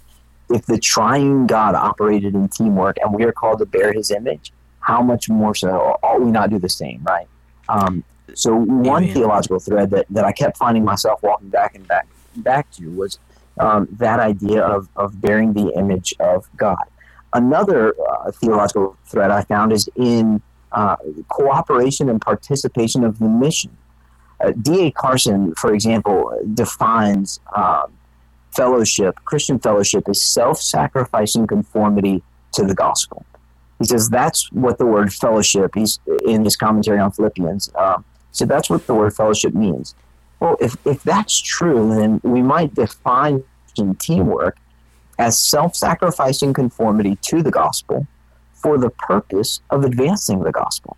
If 0.51 0.67
the 0.67 0.79
triune 0.79 1.47
God 1.47 1.75
operated 1.75 2.35
in 2.35 2.49
teamwork 2.49 2.99
and 3.01 3.15
we 3.15 3.25
are 3.25 3.33
called 3.33 3.61
to 3.61 3.67
bear 3.67 3.93
his 3.93 4.11
image, 4.11 4.53
how 4.81 5.01
much 5.03 5.31
more 5.31 5.55
so 5.55 5.99
ought 6.03 6.21
we 6.21 6.31
not 6.31 6.51
do 6.51 6.59
the 6.59 6.69
same, 6.69 7.03
right? 7.05 7.27
Um, 7.71 8.05
so 8.33 8.55
one 8.55 9.05
Amen. 9.05 9.15
theological 9.15 9.59
thread 9.59 9.91
that, 9.91 10.07
that 10.11 10.25
I 10.25 10.33
kept 10.33 10.57
finding 10.57 10.85
myself 10.85 11.23
walking 11.23 11.49
back 11.49 11.75
and 11.75 11.87
back 11.87 12.07
back 12.37 12.71
to 12.73 12.91
was 12.91 13.19
um, 13.59 13.89
that 13.93 14.19
idea 14.19 14.63
of, 14.63 14.89
of 14.97 15.21
bearing 15.21 15.53
the 15.53 15.73
image 15.77 16.15
of 16.19 16.49
God. 16.57 16.85
Another 17.33 17.95
uh, 18.09 18.31
theological 18.33 18.97
thread 19.07 19.31
I 19.31 19.43
found 19.43 19.73
is 19.73 19.89
in 19.97 20.41
uh, 20.73 20.97
cooperation 21.29 22.09
and 22.09 22.21
participation 22.21 23.05
of 23.05 23.19
the 23.19 23.29
mission. 23.29 23.77
Uh, 24.41 24.53
D.A. 24.61 24.91
Carson, 24.91 25.55
for 25.55 25.73
example, 25.73 26.37
defines 26.55 27.41
um, 27.55 27.93
fellowship, 28.53 29.17
Christian 29.25 29.59
fellowship, 29.59 30.09
as 30.09 30.23
self 30.23 30.61
sacrificing 30.61 31.47
conformity 31.47 32.23
to 32.53 32.65
the 32.65 32.75
gospel. 32.75 33.25
He 33.79 33.85
says 33.85 34.09
that's 34.09 34.51
what 34.53 34.79
the 34.79 34.87
word 34.87 35.13
fellowship, 35.13 35.75
he's 35.75 35.99
in 36.27 36.45
his 36.45 36.57
commentary 36.57 36.99
on 36.99 37.11
Philippians, 37.13 37.73
uh, 37.75 37.99
so 38.35 38.45
that's 38.45 38.69
what 38.69 38.87
the 38.87 38.95
word 38.95 39.15
fellowship 39.15 39.55
means. 39.55 39.95
Well, 40.41 40.57
if, 40.61 40.77
if 40.85 41.03
that's 41.05 41.41
true, 41.41 41.89
then 41.95 42.21
we 42.25 42.43
might 42.43 42.75
define 42.75 43.45
teamwork 43.99 44.59
as 45.19 45.39
self 45.39 45.75
sacrificing 45.77 46.53
conformity 46.53 47.17
to 47.23 47.43
the 47.43 47.51
gospel 47.51 48.07
for 48.53 48.77
the 48.77 48.91
purpose 48.91 49.61
of 49.71 49.85
advancing 49.85 50.43
the 50.43 50.53
gospel. 50.53 50.97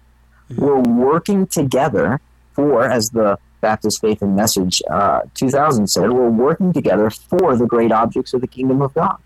Mm-hmm. 0.51 0.64
We're 0.64 0.81
working 0.81 1.46
together 1.46 2.20
for, 2.55 2.83
as 2.83 3.11
the 3.11 3.38
Baptist 3.61 4.01
Faith 4.01 4.22
and 4.22 4.35
Message 4.35 4.83
uh, 4.90 5.22
2000 5.35 5.88
said, 5.88 6.11
we're 6.11 6.31
working 6.31 6.72
together 6.72 7.11
for 7.11 7.57
the 7.57 7.66
great 7.66 7.92
objects 7.92 8.33
of 8.33 8.40
the 8.40 8.46
kingdom 8.46 8.81
of 8.81 8.94
God. 8.94 9.18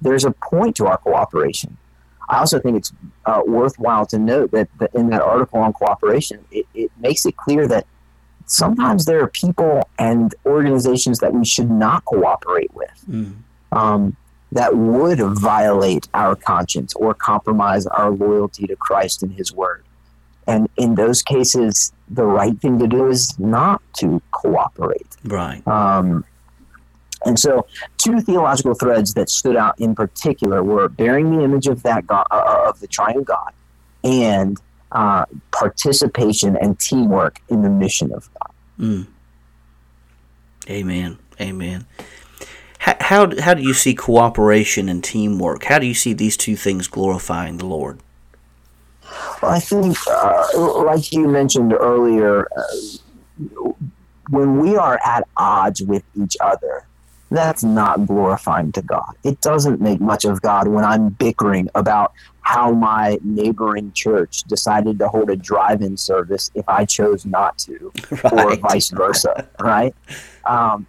There's 0.00 0.24
a 0.24 0.32
point 0.32 0.74
to 0.76 0.86
our 0.86 0.98
cooperation. 0.98 1.76
I 2.28 2.38
also 2.38 2.58
think 2.58 2.76
it's 2.76 2.92
uh, 3.26 3.42
worthwhile 3.46 4.06
to 4.06 4.18
note 4.18 4.50
that, 4.52 4.68
that, 4.78 4.94
in 4.94 5.08
that 5.10 5.22
article 5.22 5.60
on 5.60 5.72
cooperation, 5.72 6.44
it, 6.50 6.66
it 6.74 6.90
makes 6.98 7.24
it 7.26 7.36
clear 7.36 7.66
that 7.68 7.86
sometimes 8.46 9.06
there 9.06 9.20
are 9.22 9.28
people 9.28 9.88
and 9.98 10.34
organizations 10.44 11.18
that 11.20 11.32
we 11.32 11.44
should 11.44 11.70
not 11.70 12.04
cooperate 12.04 12.72
with. 12.74 13.04
Mm. 13.08 13.36
Um, 13.72 14.16
that 14.52 14.76
would 14.76 15.18
violate 15.18 16.06
our 16.14 16.36
conscience 16.36 16.94
or 16.94 17.12
compromise 17.12 17.86
our 17.86 18.10
loyalty 18.10 18.68
to 18.68 18.76
Christ 18.76 19.22
and 19.22 19.32
His 19.32 19.52
Word. 19.52 19.84
And 20.46 20.68
in 20.76 20.94
those 20.94 21.22
cases, 21.22 21.92
the 22.08 22.24
right 22.24 22.58
thing 22.60 22.78
to 22.78 22.86
do 22.86 23.08
is 23.08 23.36
not 23.38 23.82
to 23.94 24.22
cooperate. 24.30 25.16
Right. 25.24 25.66
Um, 25.66 26.24
and 27.24 27.38
so, 27.38 27.66
two 27.98 28.20
theological 28.20 28.74
threads 28.74 29.14
that 29.14 29.30
stood 29.30 29.56
out 29.56 29.80
in 29.80 29.94
particular 29.94 30.62
were 30.62 30.88
bearing 30.88 31.36
the 31.36 31.44
image 31.44 31.66
of 31.66 31.82
that 31.82 32.06
God, 32.06 32.26
uh, 32.30 32.34
uh 32.34 32.68
of 32.68 32.80
the 32.80 32.86
Triune 32.86 33.24
God, 33.24 33.52
and 34.02 34.60
uh, 34.92 35.24
participation 35.50 36.56
and 36.56 36.78
teamwork 36.78 37.40
in 37.48 37.62
the 37.62 37.70
mission 37.70 38.12
of 38.12 38.28
God. 38.34 38.52
Mm. 38.78 39.06
Amen. 40.68 41.18
Amen. 41.40 41.86
How, 42.78 42.96
how, 43.00 43.40
how 43.40 43.54
do 43.54 43.62
you 43.62 43.74
see 43.74 43.94
cooperation 43.94 44.88
and 44.88 45.02
teamwork? 45.02 45.64
How 45.64 45.78
do 45.78 45.86
you 45.86 45.94
see 45.94 46.12
these 46.12 46.36
two 46.36 46.56
things 46.56 46.86
glorifying 46.86 47.58
the 47.58 47.66
Lord? 47.66 48.00
Well, 49.42 49.52
I 49.52 49.60
think, 49.60 49.96
uh, 50.08 50.82
like 50.84 51.12
you 51.12 51.28
mentioned 51.28 51.72
earlier, 51.72 52.46
uh, 52.56 53.72
when 54.30 54.58
we 54.58 54.76
are 54.76 54.98
at 55.04 55.26
odds 55.36 55.82
with 55.82 56.02
each 56.16 56.36
other, 56.40 56.86
that's 57.34 57.64
not 57.64 58.06
glorifying 58.06 58.72
to 58.72 58.82
God. 58.82 59.14
It 59.24 59.40
doesn't 59.40 59.80
make 59.80 60.00
much 60.00 60.24
of 60.24 60.40
God 60.42 60.68
when 60.68 60.84
I'm 60.84 61.10
bickering 61.10 61.68
about 61.74 62.12
how 62.40 62.72
my 62.72 63.18
neighboring 63.22 63.92
church 63.92 64.42
decided 64.44 64.98
to 64.98 65.08
hold 65.08 65.30
a 65.30 65.36
drive-in 65.36 65.96
service 65.96 66.50
if 66.54 66.68
I 66.68 66.84
chose 66.84 67.24
not 67.24 67.58
to, 67.58 67.92
right. 68.24 68.32
or 68.32 68.56
vice 68.56 68.90
versa. 68.90 69.48
right? 69.60 69.94
Um, 70.46 70.86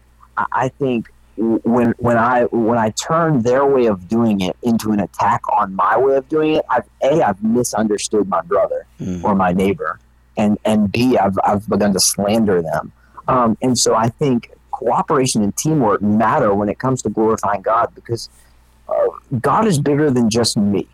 I 0.51 0.67
think 0.67 1.09
when 1.37 1.93
when 1.97 2.17
I 2.17 2.43
when 2.45 2.77
I 2.77 2.91
turn 2.91 3.41
their 3.41 3.65
way 3.65 3.87
of 3.87 4.07
doing 4.07 4.41
it 4.41 4.55
into 4.63 4.91
an 4.91 5.01
attack 5.01 5.41
on 5.51 5.75
my 5.75 5.97
way 5.97 6.15
of 6.15 6.27
doing 6.29 6.55
it, 6.55 6.65
I've 6.69 6.87
a 7.03 7.21
I've 7.21 7.43
misunderstood 7.43 8.27
my 8.29 8.41
brother 8.41 8.85
mm. 8.99 9.23
or 9.23 9.35
my 9.35 9.51
neighbor, 9.51 9.99
and 10.37 10.57
and 10.63 10.91
b 10.91 11.17
I've 11.17 11.37
I've 11.43 11.67
begun 11.69 11.93
to 11.93 11.99
slander 11.99 12.61
them. 12.61 12.91
Um, 13.27 13.57
and 13.61 13.77
so 13.77 13.95
I 13.95 14.09
think 14.09 14.51
cooperation 14.75 15.41
and 15.41 15.55
teamwork 15.55 16.01
matter 16.01 16.53
when 16.53 16.69
it 16.69 16.79
comes 16.79 17.01
to 17.03 17.09
glorifying 17.09 17.61
God 17.61 17.93
because 17.95 18.29
uh, 18.89 19.07
God 19.39 19.67
is 19.67 19.79
bigger 19.79 20.11
than 20.11 20.29
just 20.29 20.57
me, 20.57 20.87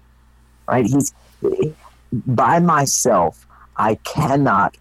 right? 0.67 0.85
He's 0.85 1.13
by 2.11 2.59
myself. 2.59 3.47
I 3.75 3.95
cannot 3.95 4.77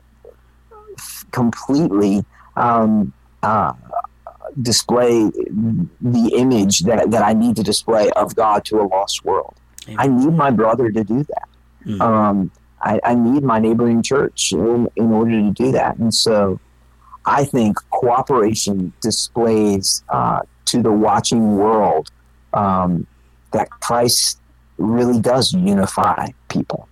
completely 1.31 2.25
um, 2.57 3.13
uh, 3.43 3.73
display 4.61 5.31
the 6.01 6.33
image 6.35 6.81
that, 6.81 7.11
that 7.11 7.23
I 7.23 7.33
need 7.33 7.57
to 7.57 7.63
display 7.63 8.11
of 8.11 8.35
God 8.35 8.65
to 8.67 8.81
a 8.81 8.85
lost 8.85 9.25
world. 9.25 9.55
Amen. 9.89 9.97
I 9.99 10.07
need 10.09 10.35
my 10.35 10.51
brother 10.51 10.91
to 10.91 11.05
do 11.05 11.23
that. 11.25 11.49
Mm-hmm. 11.87 12.03
Um, 12.03 12.51
I, 12.83 13.01
I, 13.05 13.15
need 13.15 13.43
my 13.43 13.59
neighboring 13.59 14.03
church 14.03 14.53
in, 14.53 14.89
in 14.97 15.13
order 15.13 15.31
to 15.31 15.51
do 15.51 15.73
that. 15.73 15.97
And 15.97 16.13
so 16.13 16.61
I 17.27 17.45
think 17.45 17.77
cooperation 17.91 18.93
displays 19.01 20.03
uh, 20.09 20.41
to 20.67 20.83
the 20.83 20.93
watching 20.93 21.57
world 21.57 22.11
um, 22.55 23.07
that 23.53 23.71
Christ 23.71 24.41
really 24.79 25.21
does 25.21 25.53
unify 25.53 26.29
people. 26.49 26.89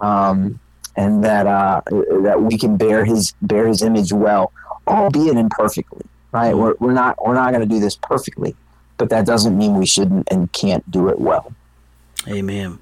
Um, 0.00 0.60
and 0.96 1.24
that 1.24 1.46
uh, 1.46 1.82
that 2.22 2.42
we 2.42 2.58
can 2.58 2.76
bear 2.76 3.04
his 3.04 3.32
bear 3.42 3.66
his 3.66 3.82
image 3.82 4.12
well, 4.12 4.52
albeit 4.86 5.36
imperfectly 5.36 6.02
right? 6.32 6.56
We're, 6.56 6.74
we're 6.78 6.92
not 6.92 7.22
we're 7.24 7.34
not 7.34 7.52
going 7.52 7.66
to 7.66 7.74
do 7.74 7.80
this 7.80 7.96
perfectly, 7.96 8.54
but 8.96 9.10
that 9.10 9.26
doesn't 9.26 9.56
mean 9.56 9.74
we 9.74 9.86
shouldn't 9.86 10.28
and 10.30 10.52
can't 10.52 10.88
do 10.90 11.08
it 11.08 11.20
well. 11.20 11.52
Amen. 12.28 12.78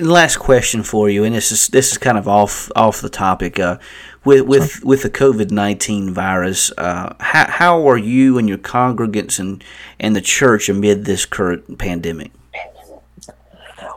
Last 0.00 0.36
question 0.36 0.82
for 0.82 1.08
you, 1.08 1.24
and 1.24 1.34
this 1.34 1.52
is 1.52 1.68
this 1.68 1.92
is 1.92 1.98
kind 1.98 2.18
of 2.18 2.28
off 2.28 2.70
off 2.76 3.00
the 3.00 3.08
topic. 3.08 3.58
Uh, 3.58 3.78
with 4.24 4.42
with 4.42 4.84
with 4.84 5.02
the 5.02 5.10
COVID 5.10 5.50
nineteen 5.50 6.12
virus, 6.12 6.72
uh, 6.78 7.14
how 7.20 7.50
how 7.50 7.88
are 7.88 7.98
you 7.98 8.38
and 8.38 8.48
your 8.48 8.58
congregants 8.58 9.38
and 9.38 9.62
and 9.98 10.14
the 10.14 10.20
church 10.20 10.68
amid 10.68 11.04
this 11.04 11.24
current 11.26 11.78
pandemic? 11.78 12.30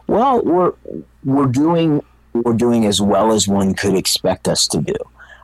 Well, 0.07 0.41
we're 0.43 0.73
we're 1.23 1.47
doing 1.47 2.03
we're 2.33 2.53
doing 2.53 2.85
as 2.85 3.01
well 3.01 3.31
as 3.31 3.47
one 3.47 3.73
could 3.73 3.95
expect 3.95 4.47
us 4.47 4.67
to 4.67 4.81
do. 4.81 4.95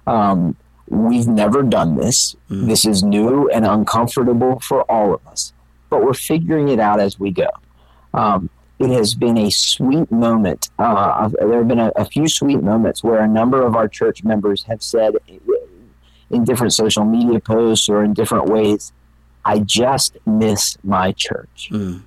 Um, 0.08 0.56
We've 0.92 1.28
never 1.28 1.64
done 1.64 1.96
this. 1.96 2.36
Mm. 2.50 2.68
This 2.68 2.84
is 2.84 3.02
new 3.02 3.50
and 3.50 3.66
uncomfortable 3.66 4.60
for 4.60 4.82
all 4.92 5.14
of 5.14 5.26
us, 5.26 5.54
but 5.90 6.04
we're 6.04 6.14
figuring 6.14 6.68
it 6.68 6.82
out 6.82 7.00
as 7.00 7.18
we 7.18 7.32
go. 7.32 7.48
Um, 8.14 8.50
it 8.82 8.90
has 8.90 9.14
been 9.14 9.38
a 9.38 9.50
sweet 9.52 10.12
moment. 10.12 10.70
Uh, 10.80 11.28
there 11.28 11.60
have 11.60 11.68
been 11.68 11.80
a, 11.80 11.92
a, 11.96 12.06
few 12.06 12.28
sweet 12.28 12.62
moments 12.62 13.04
where 13.04 13.22
a 13.22 13.28
number 13.28 13.62
of 13.64 13.76
our 13.76 13.88
church 13.88 14.24
members 14.24 14.64
have 14.64 14.82
said, 14.82 15.14
in 16.32 16.44
different 16.44 16.74
social 16.74 17.06
media 17.06 17.40
posts 17.40 17.90
or 17.90 18.04
in 18.04 18.14
different 18.14 18.46
ways, 18.46 18.92
I 19.46 19.60
just 19.60 20.18
miss 20.26 20.78
my 20.84 21.12
church. 21.12 21.70
Mm. 21.72 22.02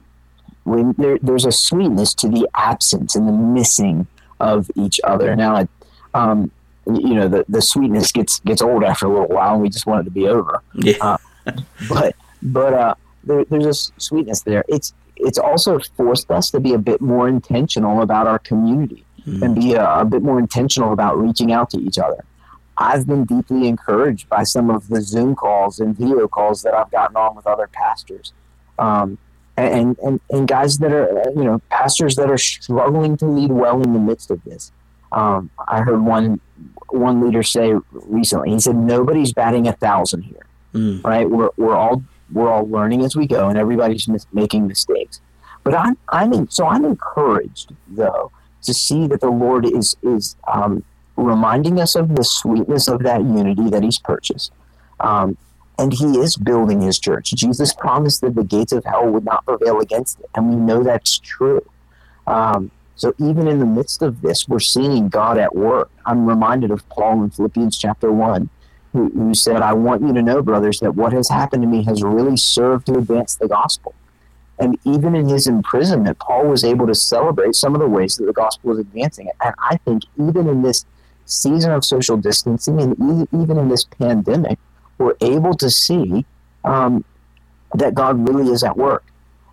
When 0.65 0.95
there, 0.99 1.19
there's 1.23 1.45
a 1.45 1.53
sweetness 1.53 2.15
to 2.15 2.29
the 2.29 2.49
absence 2.55 3.15
and 3.15 3.29
the 3.29 3.33
missing 3.33 4.07
of 4.41 4.71
each 4.75 5.01
other. 5.05 5.37
Now, 5.37 5.69
um, 6.15 6.51
you 6.87 7.15
know, 7.15 7.29
the, 7.29 7.45
the 7.49 7.63
sweetness 7.63 8.13
gets 8.13 8.41
gets 8.41 8.63
old 8.63 8.83
after 8.83 9.07
a 9.07 9.09
little 9.09 9.29
while, 9.29 9.55
and 9.55 9.63
we 9.63 9.69
just 9.69 9.87
want 9.87 10.03
it 10.03 10.05
to 10.05 10.11
be 10.11 10.27
over. 10.27 10.63
Yeah. 10.75 10.97
Uh, 11.01 11.19
but 11.89 12.17
but 12.43 12.73
uh, 12.73 12.95
there, 13.23 13.45
there's 13.45 13.67
a 13.67 14.01
sweetness 14.01 14.43
there. 14.43 14.65
It's 14.69 14.93
it's 15.25 15.39
also 15.39 15.79
forced 15.97 16.31
us 16.31 16.51
to 16.51 16.61
be 16.61 16.75
a 16.75 16.79
bit 16.79 17.01
more 17.01 17.29
intentional 17.29 18.03
about 18.03 18.27
our 18.27 18.39
community 18.39 19.05
mm. 19.27 19.43
and 19.43 19.55
be 19.55 19.75
a, 19.75 20.01
a, 20.01 20.05
bit 20.05 20.23
more 20.23 20.39
intentional 20.39 20.93
about 20.93 21.19
reaching 21.19 21.53
out 21.53 21.71
to 21.71 21.79
each 21.79 21.99
other. 21.99 22.25
I've 22.77 23.07
been 23.07 23.25
deeply 23.25 23.69
encouraged 23.69 24.29
by 24.29 24.43
some 24.43 24.71
of 24.71 24.89
the 24.89 25.01
Zoom 25.01 25.35
calls 25.35 25.81
and 25.81 25.97
video 25.97 26.27
calls 26.29 26.63
that 26.63 26.75
I've 26.75 26.91
gotten 26.91 27.17
on 27.17 27.37
with 27.37 27.47
other 27.47 27.69
pastors. 27.69 28.33
Um, 28.79 29.19
and, 29.57 29.97
and, 30.03 30.21
and 30.31 30.49
guys 30.49 30.79
that 30.79 30.93
are, 30.93 31.23
you 31.37 31.45
know, 31.45 31.61
pastors 31.71 32.17
that 32.17 32.29
are 32.29 32.39
struggling 32.39 33.17
to 33.19 33.27
lead 33.27 33.53
well 33.53 33.81
in 33.83 33.93
the 33.93 34.01
midst 34.01 34.31
of 34.33 34.43
this. 34.45 34.73
Um, 35.13 35.51
I 35.69 35.83
heard 35.83 36.01
one 36.01 36.41
one 36.89 37.25
leader 37.25 37.43
say 37.43 37.75
recently. 37.93 38.51
He 38.51 38.59
said, 38.59 38.75
"Nobody's 38.75 39.33
batting 39.33 39.69
a 39.69 39.73
thousand 39.73 40.23
here, 40.23 40.47
mm. 40.75 41.05
right? 41.05 41.29
We're 41.31 41.51
we're 41.57 41.77
all 41.77 42.03
we're 42.35 42.51
all 42.51 42.69
learning 42.69 43.03
as 43.03 43.17
we 43.17 43.27
go, 43.27 43.49
and 43.49 43.59
everybody's 43.59 44.07
mis- 44.07 44.27
making 44.33 44.67
mistakes. 44.67 45.21
But 45.63 45.75
I'm 45.75 45.97
I'm 46.11 46.33
in, 46.33 46.51
so 46.51 46.67
I'm 46.67 46.85
encouraged 46.85 47.73
though 47.89 48.31
to 48.63 48.75
see 48.75 49.07
that 49.07 49.21
the 49.21 49.31
Lord 49.31 49.65
is 49.65 49.97
is 50.03 50.37
um, 50.53 50.85
reminding 51.17 51.81
us 51.81 51.95
of 51.95 52.17
the 52.17 52.25
sweetness 52.25 52.89
of 52.89 53.03
that 53.05 53.23
unity 53.23 53.71
that 53.71 53.83
He's 53.83 53.99
purchased." 53.99 54.53
Um, 55.01 55.39
and 55.79 55.93
he 55.93 56.19
is 56.19 56.37
building 56.37 56.81
his 56.81 56.99
church. 56.99 57.33
Jesus 57.35 57.75
promised 57.75 58.21
that 58.21 58.35
the 58.35 58.45
gates 58.45 58.73
of 58.73 58.85
hell 58.85 59.09
would 59.09 59.25
not 59.25 59.45
prevail 59.45 59.81
against 59.81 60.21
it, 60.21 60.31
and 60.35 60.49
we 60.49 60.57
know 60.57 60.83
that's 60.83 61.19
true. 61.19 61.63
Um, 62.27 62.71
so 62.97 63.13
even 63.19 63.49
in 63.49 63.59
the 63.59 63.67
midst 63.67 64.03
of 64.03 64.23
this, 64.23 64.49
we're 64.49 64.61
seeing 64.61 65.09
God 65.09 65.37
at 65.37 65.55
work. 65.55 65.91
I'm 66.07 66.27
reminded 66.27 66.71
of 66.71 66.89
Paul 66.91 67.25
in 67.25 67.31
Philippians 67.31 67.77
chapter 67.77 68.13
1, 68.13 68.49
who, 68.95 69.11
who 69.11 69.35
said, 69.35 69.61
I 69.61 69.73
want 69.75 70.03
you 70.03 70.15
to 70.15 70.23
know, 70.23 70.41
brothers, 70.41 70.79
that 70.81 70.95
what 70.95 71.13
has 71.13 71.29
happened 71.29 71.63
to 71.65 71.69
me 71.69 71.85
has 71.85 72.03
really 72.03 72.37
served 72.37 72.87
to 72.87 72.95
advance 72.95 73.35
the 73.35 73.49
gospel. 73.49 73.93
And 74.61 74.79
even 74.85 75.17
in 75.17 75.29
his 75.29 75.49
imprisonment, 75.49 76.21
Paul 76.21 76.47
was 76.47 76.63
able 76.63 76.87
to 76.87 76.95
celebrate 76.95 77.57
some 77.57 77.75
of 77.75 77.81
the 77.81 77.89
ways 77.89 78.17
that 78.17 78.25
the 78.25 78.33
gospel 78.33 78.71
was 78.71 78.79
advancing. 78.79 79.29
And 79.45 79.53
I 79.59 79.79
think 79.79 80.05
even 80.17 80.49
in 80.49 80.63
this 80.63 80.87
season 81.27 81.73
of 81.73 81.85
social 81.85 82.17
distancing 82.17 82.81
and 82.81 83.29
even 83.33 83.59
in 83.59 83.69
this 83.69 83.83
pandemic, 83.83 84.61
we're 84.99 85.17
able 85.21 85.55
to 85.55 85.69
see 85.71 86.25
um, 86.65 87.05
that 87.75 87.95
God 87.95 88.29
really 88.29 88.53
is 88.53 88.63
at 88.63 88.77
work. 88.77 89.05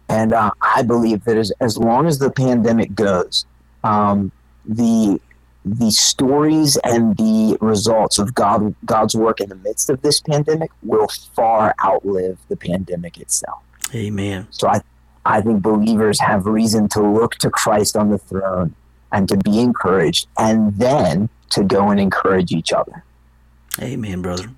And 0.07 0.33
uh, 0.33 0.51
I 0.61 0.83
believe 0.83 1.23
that 1.23 1.37
as, 1.37 1.51
as 1.59 1.79
long 1.79 2.05
as 2.05 2.19
the 2.19 2.29
pandemic 2.29 2.93
goes, 2.93 3.45
um, 3.83 4.31
the 4.65 5.19
the 5.63 5.91
stories 5.91 6.77
and 6.83 7.15
the 7.17 7.57
results 7.61 8.17
of 8.17 8.33
God 8.33 8.73
God's 8.85 9.15
work 9.15 9.39
in 9.39 9.49
the 9.49 9.55
midst 9.55 9.89
of 9.89 10.01
this 10.01 10.19
pandemic 10.19 10.71
will 10.81 11.07
far 11.35 11.75
outlive 11.83 12.39
the 12.47 12.55
pandemic 12.55 13.17
itself. 13.17 13.61
Amen. 13.93 14.47
So 14.51 14.67
I 14.67 14.81
I 15.25 15.41
think 15.41 15.61
believers 15.61 16.19
have 16.19 16.45
reason 16.45 16.87
to 16.89 17.01
look 17.01 17.35
to 17.35 17.49
Christ 17.49 17.95
on 17.95 18.09
the 18.09 18.17
throne 18.17 18.73
and 19.11 19.27
to 19.29 19.37
be 19.37 19.59
encouraged 19.59 20.27
and 20.37 20.75
then 20.77 21.29
to 21.49 21.63
go 21.63 21.89
and 21.89 21.99
encourage 21.99 22.51
each 22.51 22.73
other. 22.73 23.03
Amen, 23.81 24.21
brother. 24.21 24.49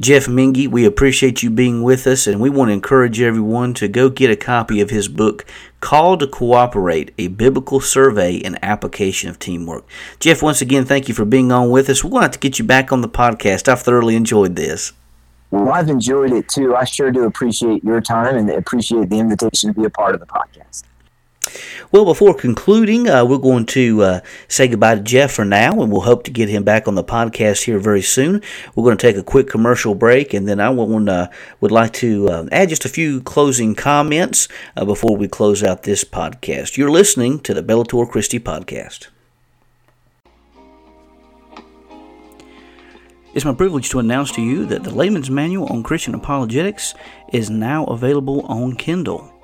Jeff 0.00 0.26
Mingee, 0.26 0.68
we 0.68 0.84
appreciate 0.84 1.42
you 1.42 1.50
being 1.50 1.82
with 1.82 2.06
us, 2.06 2.28
and 2.28 2.40
we 2.40 2.48
want 2.48 2.68
to 2.68 2.72
encourage 2.72 3.20
everyone 3.20 3.74
to 3.74 3.88
go 3.88 4.08
get 4.08 4.30
a 4.30 4.36
copy 4.36 4.80
of 4.80 4.90
his 4.90 5.08
book, 5.08 5.44
Called 5.80 6.20
to 6.20 6.28
Cooperate 6.28 7.12
A 7.18 7.26
Biblical 7.26 7.80
Survey 7.80 8.40
and 8.40 8.56
Application 8.62 9.28
of 9.28 9.40
Teamwork. 9.40 9.84
Jeff, 10.20 10.40
once 10.40 10.60
again, 10.60 10.84
thank 10.84 11.08
you 11.08 11.14
for 11.14 11.24
being 11.24 11.50
on 11.50 11.70
with 11.70 11.90
us. 11.90 12.04
We 12.04 12.10
want 12.10 12.32
to 12.32 12.38
get 12.38 12.60
you 12.60 12.64
back 12.64 12.92
on 12.92 13.00
the 13.00 13.08
podcast. 13.08 13.66
I've 13.66 13.82
thoroughly 13.82 14.14
enjoyed 14.14 14.54
this. 14.54 14.92
Well, 15.50 15.70
I've 15.70 15.88
enjoyed 15.88 16.30
it 16.30 16.48
too. 16.48 16.76
I 16.76 16.84
sure 16.84 17.10
do 17.10 17.24
appreciate 17.24 17.82
your 17.82 18.00
time 18.00 18.36
and 18.36 18.48
appreciate 18.50 19.10
the 19.10 19.18
invitation 19.18 19.74
to 19.74 19.80
be 19.80 19.84
a 19.84 19.90
part 19.90 20.14
of 20.14 20.20
the 20.20 20.26
podcast. 20.26 20.84
Well, 21.90 22.04
before 22.04 22.34
concluding, 22.34 23.08
uh, 23.08 23.24
we're 23.24 23.38
going 23.38 23.66
to 23.66 24.02
uh, 24.02 24.20
say 24.48 24.68
goodbye 24.68 24.96
to 24.96 25.00
Jeff 25.00 25.32
for 25.32 25.44
now, 25.44 25.80
and 25.80 25.90
we'll 25.90 26.02
hope 26.02 26.24
to 26.24 26.30
get 26.30 26.48
him 26.48 26.64
back 26.64 26.86
on 26.86 26.94
the 26.94 27.04
podcast 27.04 27.64
here 27.64 27.78
very 27.78 28.02
soon. 28.02 28.42
We're 28.74 28.84
going 28.84 28.96
to 28.98 29.06
take 29.06 29.16
a 29.16 29.22
quick 29.22 29.48
commercial 29.48 29.94
break, 29.94 30.34
and 30.34 30.46
then 30.46 30.60
I 30.60 30.70
would, 30.70 31.08
uh, 31.08 31.28
would 31.60 31.70
like 31.70 31.92
to 31.94 32.28
uh, 32.28 32.46
add 32.52 32.68
just 32.68 32.84
a 32.84 32.90
few 32.90 33.20
closing 33.22 33.74
comments 33.74 34.48
uh, 34.76 34.84
before 34.84 35.16
we 35.16 35.28
close 35.28 35.62
out 35.62 35.84
this 35.84 36.04
podcast. 36.04 36.76
You're 36.76 36.90
listening 36.90 37.40
to 37.40 37.54
the 37.54 37.62
Bellator 37.62 38.10
Christi 38.10 38.38
podcast. 38.38 39.08
It's 43.34 43.44
my 43.44 43.54
privilege 43.54 43.90
to 43.90 43.98
announce 43.98 44.32
to 44.32 44.42
you 44.42 44.66
that 44.66 44.82
the 44.82 44.90
Layman's 44.90 45.30
Manual 45.30 45.66
on 45.68 45.82
Christian 45.82 46.14
Apologetics 46.14 46.94
is 47.32 47.48
now 47.48 47.84
available 47.84 48.44
on 48.46 48.74
Kindle. 48.74 49.37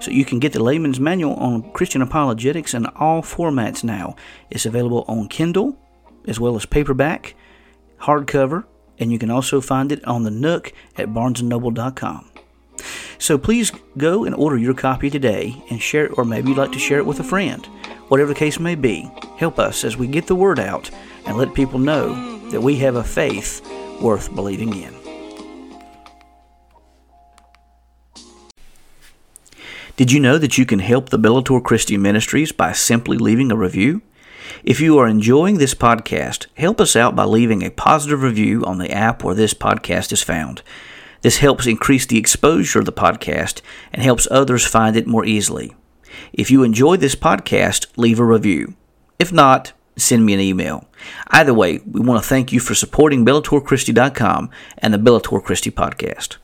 So 0.00 0.10
you 0.10 0.24
can 0.24 0.38
get 0.38 0.52
the 0.52 0.62
layman's 0.62 1.00
manual 1.00 1.34
on 1.34 1.72
Christian 1.72 2.02
apologetics 2.02 2.74
in 2.74 2.86
all 2.86 3.22
formats 3.22 3.82
now. 3.84 4.16
It's 4.50 4.66
available 4.66 5.04
on 5.08 5.28
Kindle 5.28 5.78
as 6.26 6.38
well 6.38 6.56
as 6.56 6.66
paperback, 6.66 7.34
hardcover, 8.02 8.64
and 8.98 9.12
you 9.12 9.18
can 9.18 9.30
also 9.30 9.60
find 9.60 9.92
it 9.92 10.04
on 10.04 10.24
the 10.24 10.30
Nook 10.30 10.72
at 10.96 11.08
barnesandnoble.com. 11.08 12.30
So 13.18 13.36
please 13.36 13.72
go 13.96 14.24
and 14.24 14.34
order 14.34 14.56
your 14.56 14.74
copy 14.74 15.10
today 15.10 15.62
and 15.70 15.82
share 15.82 16.06
it, 16.06 16.16
or 16.16 16.24
maybe 16.24 16.50
you'd 16.50 16.58
like 16.58 16.72
to 16.72 16.78
share 16.78 16.98
it 16.98 17.06
with 17.06 17.18
a 17.18 17.24
friend. 17.24 17.64
Whatever 18.08 18.32
the 18.32 18.38
case 18.38 18.60
may 18.60 18.74
be, 18.74 19.10
help 19.36 19.58
us 19.58 19.84
as 19.84 19.96
we 19.96 20.06
get 20.06 20.26
the 20.26 20.36
word 20.36 20.58
out 20.58 20.90
and 21.26 21.36
let 21.36 21.54
people 21.54 21.78
know 21.78 22.48
that 22.50 22.60
we 22.60 22.76
have 22.76 22.96
a 22.96 23.04
faith 23.04 23.60
worth 24.00 24.34
believing 24.34 24.72
in. 24.74 24.97
Did 29.98 30.12
you 30.12 30.20
know 30.20 30.38
that 30.38 30.56
you 30.56 30.64
can 30.64 30.78
help 30.78 31.08
the 31.08 31.18
Bellator 31.18 31.60
Christi 31.60 31.96
Ministries 31.96 32.52
by 32.52 32.70
simply 32.70 33.18
leaving 33.18 33.50
a 33.50 33.56
review? 33.56 34.00
If 34.62 34.80
you 34.80 34.96
are 34.96 35.08
enjoying 35.08 35.58
this 35.58 35.74
podcast, 35.74 36.46
help 36.56 36.80
us 36.80 36.94
out 36.94 37.16
by 37.16 37.24
leaving 37.24 37.64
a 37.64 37.72
positive 37.72 38.22
review 38.22 38.64
on 38.64 38.78
the 38.78 38.92
app 38.92 39.24
where 39.24 39.34
this 39.34 39.54
podcast 39.54 40.12
is 40.12 40.22
found. 40.22 40.62
This 41.22 41.38
helps 41.38 41.66
increase 41.66 42.06
the 42.06 42.16
exposure 42.16 42.78
of 42.78 42.84
the 42.84 42.92
podcast 42.92 43.60
and 43.92 44.00
helps 44.00 44.28
others 44.30 44.64
find 44.64 44.94
it 44.94 45.08
more 45.08 45.24
easily. 45.24 45.74
If 46.32 46.48
you 46.48 46.62
enjoy 46.62 46.96
this 46.96 47.16
podcast, 47.16 47.88
leave 47.96 48.20
a 48.20 48.24
review. 48.24 48.74
If 49.18 49.32
not, 49.32 49.72
send 49.96 50.24
me 50.24 50.32
an 50.32 50.38
email. 50.38 50.88
Either 51.26 51.52
way, 51.52 51.80
we 51.84 51.98
want 51.98 52.22
to 52.22 52.28
thank 52.28 52.52
you 52.52 52.60
for 52.60 52.76
supporting 52.76 53.26
BellatorChristi.com 53.26 54.50
and 54.78 54.94
the 54.94 54.98
Bellator 54.98 55.42
Christi 55.42 55.72
podcast. 55.72 56.36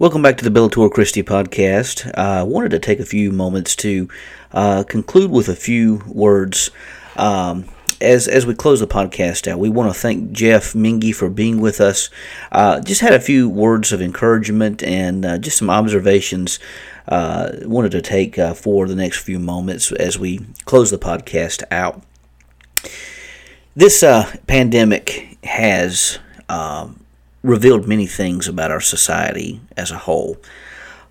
Welcome 0.00 0.22
back 0.22 0.36
to 0.36 0.48
the 0.48 0.56
Bellator 0.56 0.88
Christi 0.92 1.24
podcast. 1.24 2.08
I 2.16 2.38
uh, 2.38 2.44
wanted 2.44 2.70
to 2.70 2.78
take 2.78 3.00
a 3.00 3.04
few 3.04 3.32
moments 3.32 3.74
to 3.76 4.08
uh, 4.52 4.84
conclude 4.84 5.32
with 5.32 5.48
a 5.48 5.56
few 5.56 6.04
words. 6.06 6.70
Um, 7.16 7.64
as, 8.00 8.28
as 8.28 8.46
we 8.46 8.54
close 8.54 8.78
the 8.78 8.86
podcast 8.86 9.48
out, 9.48 9.58
we 9.58 9.68
want 9.68 9.92
to 9.92 9.98
thank 9.98 10.30
Jeff 10.30 10.72
Mingee 10.72 11.12
for 11.12 11.28
being 11.28 11.60
with 11.60 11.80
us. 11.80 12.10
Uh, 12.52 12.80
just 12.80 13.00
had 13.00 13.12
a 13.12 13.18
few 13.18 13.48
words 13.48 13.90
of 13.90 14.00
encouragement 14.00 14.84
and 14.84 15.24
uh, 15.24 15.36
just 15.36 15.58
some 15.58 15.68
observations 15.68 16.60
uh, 17.08 17.50
wanted 17.62 17.90
to 17.90 18.00
take 18.00 18.38
uh, 18.38 18.54
for 18.54 18.86
the 18.86 18.94
next 18.94 19.18
few 19.18 19.40
moments 19.40 19.90
as 19.90 20.16
we 20.16 20.46
close 20.64 20.92
the 20.92 20.98
podcast 20.98 21.64
out. 21.72 22.04
This 23.74 24.04
pandemic 24.46 25.38
has 25.42 26.20
um, 26.48 26.97
revealed 27.42 27.86
many 27.86 28.06
things 28.06 28.48
about 28.48 28.70
our 28.70 28.80
society 28.80 29.60
as 29.76 29.90
a 29.90 29.98
whole. 29.98 30.36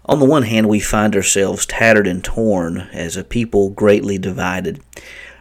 On 0.05 0.19
the 0.19 0.25
one 0.25 0.43
hand, 0.43 0.69
we 0.69 0.79
find 0.79 1.15
ourselves 1.15 1.65
tattered 1.65 2.07
and 2.07 2.23
torn 2.23 2.89
as 2.93 3.17
a 3.17 3.23
people 3.23 3.69
greatly 3.69 4.17
divided. 4.17 4.81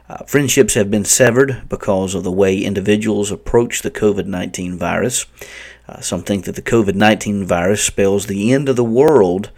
Uh, 0.09 0.25
friendships 0.25 0.75
have 0.75 0.91
been 0.91 1.05
severed 1.05 1.63
because 1.69 2.15
of 2.15 2.25
the 2.25 2.33
way 2.33 2.59
individuals 2.59 3.31
approach 3.31 3.83
the 3.83 3.91
COVID 3.91 4.27
19 4.27 4.77
virus. 4.77 5.27
Uh, 5.89 6.01
some 6.01 6.23
think 6.23 6.45
that 6.45 6.55
the 6.55 6.63
COVID 6.63 6.95
19 6.95 7.45
virus 7.45 7.83
spells 7.85 8.27
the 8.27 8.53
end 8.53 8.69
of 8.69 8.77
the 8.77 8.85
world 8.85 9.51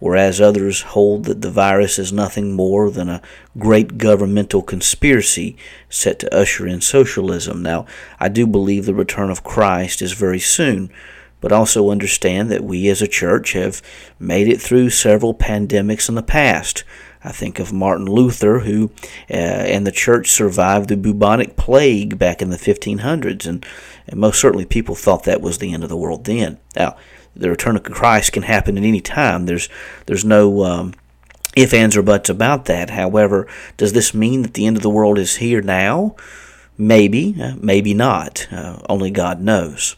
whereas 0.00 0.40
others 0.40 0.82
hold 0.82 1.24
that 1.26 1.42
the 1.42 1.50
virus 1.50 1.98
is 1.98 2.12
nothing 2.12 2.52
more 2.52 2.90
than 2.90 3.08
a 3.08 3.22
great 3.56 3.98
governmental 3.98 4.62
conspiracy 4.62 5.56
set 5.88 6.18
to 6.18 6.34
usher 6.34 6.66
in 6.66 6.80
socialism. 6.80 7.62
Now, 7.62 7.86
I 8.18 8.28
do 8.28 8.46
believe 8.46 8.86
the 8.86 8.94
return 8.94 9.30
of 9.30 9.44
Christ 9.44 10.02
is 10.02 10.12
very 10.12 10.40
soon, 10.40 10.90
but 11.40 11.52
also 11.52 11.90
understand 11.90 12.50
that 12.50 12.64
we 12.64 12.88
as 12.88 13.00
a 13.00 13.08
church 13.08 13.52
have 13.52 13.80
made 14.18 14.48
it 14.48 14.60
through 14.60 14.90
several 14.90 15.34
pandemics 15.34 16.08
in 16.08 16.14
the 16.14 16.22
past. 16.22 16.82
I 17.22 17.32
think 17.32 17.58
of 17.58 17.72
Martin 17.72 18.06
Luther, 18.06 18.60
who 18.60 18.90
uh, 19.30 19.34
and 19.34 19.86
the 19.86 19.92
church 19.92 20.30
survived 20.30 20.88
the 20.88 20.96
bubonic 20.96 21.56
plague 21.56 22.18
back 22.18 22.40
in 22.40 22.48
the 22.48 22.56
1500s, 22.56 23.46
and, 23.46 23.64
and 24.06 24.18
most 24.18 24.40
certainly 24.40 24.64
people 24.64 24.94
thought 24.94 25.24
that 25.24 25.42
was 25.42 25.58
the 25.58 25.74
end 25.74 25.82
of 25.82 25.90
the 25.90 25.98
world 25.98 26.24
then. 26.24 26.58
Now, 26.74 26.96
the 27.34 27.50
return 27.50 27.76
of 27.76 27.84
Christ 27.84 28.32
can 28.32 28.42
happen 28.42 28.76
at 28.76 28.84
any 28.84 29.00
time. 29.00 29.46
There's 29.46 29.68
there's 30.06 30.24
no 30.24 30.64
um, 30.64 30.94
if, 31.56 31.74
ands, 31.74 31.96
or 31.96 32.02
buts 32.02 32.30
about 32.30 32.66
that. 32.66 32.90
However, 32.90 33.48
does 33.76 33.92
this 33.92 34.14
mean 34.14 34.42
that 34.42 34.54
the 34.54 34.66
end 34.66 34.76
of 34.76 34.82
the 34.82 34.90
world 34.90 35.18
is 35.18 35.36
here 35.36 35.60
now? 35.60 36.14
Maybe, 36.78 37.36
uh, 37.40 37.54
maybe 37.58 37.92
not. 37.92 38.46
Uh, 38.52 38.78
only 38.88 39.10
God 39.10 39.40
knows. 39.40 39.96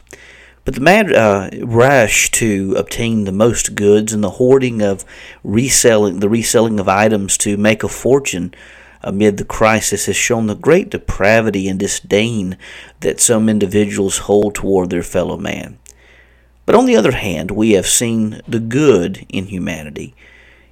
But 0.65 0.75
the 0.75 0.81
mad 0.81 1.11
uh, 1.11 1.49
rush 1.61 2.31
to 2.31 2.75
obtain 2.77 3.25
the 3.25 3.31
most 3.31 3.75
goods 3.75 4.13
and 4.13 4.23
the 4.23 4.31
hoarding 4.31 4.81
of 4.81 5.05
reselling, 5.43 6.19
the 6.19 6.29
reselling 6.29 6.79
of 6.79 6.87
items 6.87 7.37
to 7.39 7.57
make 7.57 7.83
a 7.83 7.89
fortune 7.89 8.53
amid 9.01 9.35
the 9.35 9.45
crisis 9.45 10.05
has 10.05 10.15
shown 10.15 10.47
the 10.47 10.55
great 10.55 10.89
depravity 10.89 11.67
and 11.67 11.79
disdain 11.79 12.57
that 13.01 13.19
some 13.19 13.49
individuals 13.49 14.19
hold 14.19 14.55
toward 14.55 14.89
their 14.89 15.03
fellow 15.03 15.37
man. 15.37 15.77
But 16.65 16.75
on 16.75 16.85
the 16.85 16.95
other 16.95 17.11
hand, 17.11 17.51
we 17.51 17.71
have 17.71 17.87
seen 17.87 18.41
the 18.47 18.59
good 18.59 19.25
in 19.29 19.47
humanity. 19.47 20.15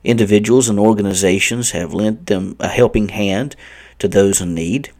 Individuals 0.03 0.69
and 0.69 0.79
organizations 0.79 1.71
have 1.71 1.93
lent 1.93 2.27
them 2.27 2.55
a 2.59 2.67
helping 2.67 3.09
hand 3.09 3.55
to 3.99 4.07
those 4.07 4.41
in 4.41 4.55
need 4.55 4.91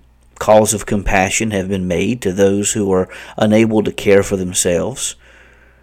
calls 0.41 0.73
of 0.73 0.87
compassion 0.87 1.51
have 1.51 1.69
been 1.69 1.87
made 1.87 2.19
to 2.19 2.33
those 2.33 2.73
who 2.73 2.91
are 2.91 3.07
unable 3.37 3.83
to 3.83 3.91
care 3.91 4.23
for 4.23 4.35
themselves. 4.35 5.15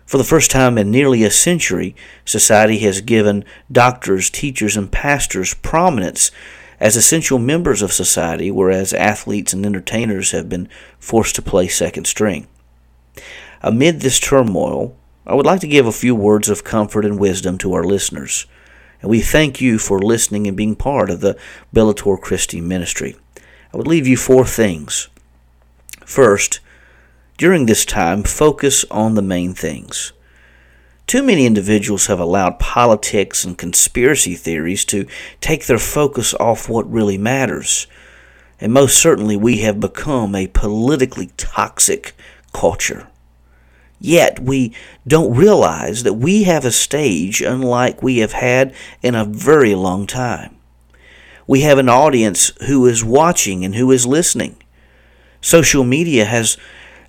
For 0.05 0.19
the 0.19 0.25
first 0.25 0.51
time 0.51 0.77
in 0.77 0.91
nearly 0.91 1.23
a 1.23 1.31
century, 1.31 1.95
society 2.25 2.79
has 2.79 3.01
given 3.01 3.45
doctors, 3.71 4.29
teachers, 4.29 4.77
and 4.77 4.91
pastors 4.91 5.55
prominence 5.55 6.33
as 6.81 6.97
essential 6.97 7.39
members 7.39 7.83
of 7.83 7.93
society, 7.93 8.51
whereas 8.51 8.93
athletes 8.93 9.53
and 9.53 9.65
entertainers 9.65 10.33
have 10.33 10.49
been 10.49 10.69
forced 10.99 11.37
to 11.37 11.43
play 11.43 11.69
second 11.69 12.07
string. 12.09 12.49
Amid 13.63 14.01
this 14.01 14.21
turmoil, 14.21 14.97
I 15.27 15.35
would 15.35 15.47
like 15.47 15.61
to 15.61 15.69
give 15.69 15.87
a 15.87 15.93
few 15.93 16.15
words 16.15 16.49
of 16.49 16.65
comfort 16.65 17.05
and 17.05 17.19
wisdom 17.19 17.59
to 17.59 17.73
our 17.75 17.85
listeners. 17.85 18.47
And 19.01 19.11
we 19.11 19.21
thank 19.21 19.61
you 19.61 19.79
for 19.79 19.99
listening 19.99 20.47
and 20.47 20.57
being 20.57 20.77
part 20.77 21.11
of 21.11 21.21
the 21.21 21.37
Bellator 21.75 22.21
Christi 22.21 22.61
ministry. 22.61 23.17
I 23.73 23.77
would 23.77 23.87
leave 23.87 24.07
you 24.07 24.17
four 24.17 24.45
things. 24.45 25.09
First, 26.05 26.61
during 27.37 27.67
this 27.67 27.85
time, 27.85 28.23
focus 28.23 28.85
on 28.91 29.15
the 29.15 29.23
main 29.23 29.55
things. 29.55 30.13
Too 31.07 31.23
many 31.23 31.47
individuals 31.47 32.07
have 32.07 32.21
allowed 32.21 32.59
politics 32.59 33.45
and 33.45 33.57
conspiracy 33.57 34.35
theories 34.35 34.85
to 34.87 35.07
take 35.41 35.67
their 35.67 35.79
focus 35.79 36.35
off 36.35 36.69
what 36.69 36.91
really 36.91 37.19
matters. 37.19 37.87
And 38.61 38.73
most 38.73 38.97
certainly, 38.97 39.37
we 39.37 39.59
have 39.59 39.81
become 39.81 40.35
a 40.35 40.49
politically 40.49 41.31
toxic 41.37 42.15
culture. 42.53 43.09
Yet, 44.01 44.41
we 44.41 44.73
don't 45.07 45.35
realize 45.35 46.05
that 46.05 46.15
we 46.15 46.45
have 46.45 46.65
a 46.65 46.71
stage 46.71 47.41
unlike 47.41 48.03
we 48.03 48.19
have 48.19 48.33
had 48.33 48.75
in 49.03 49.15
a 49.15 49.25
very 49.25 49.75
long 49.75 50.07
time 50.07 50.59
we 51.49 51.63
have 51.63 51.79
an 51.79 51.89
audience 51.89 52.53
who 52.67 52.87
is 52.87 53.03
watching 53.03 53.65
and 53.65 53.75
who 53.75 53.91
is 53.91 54.07
listening. 54.07 54.63
Social 55.41 55.83
media 55.83 56.27
has 56.27 56.59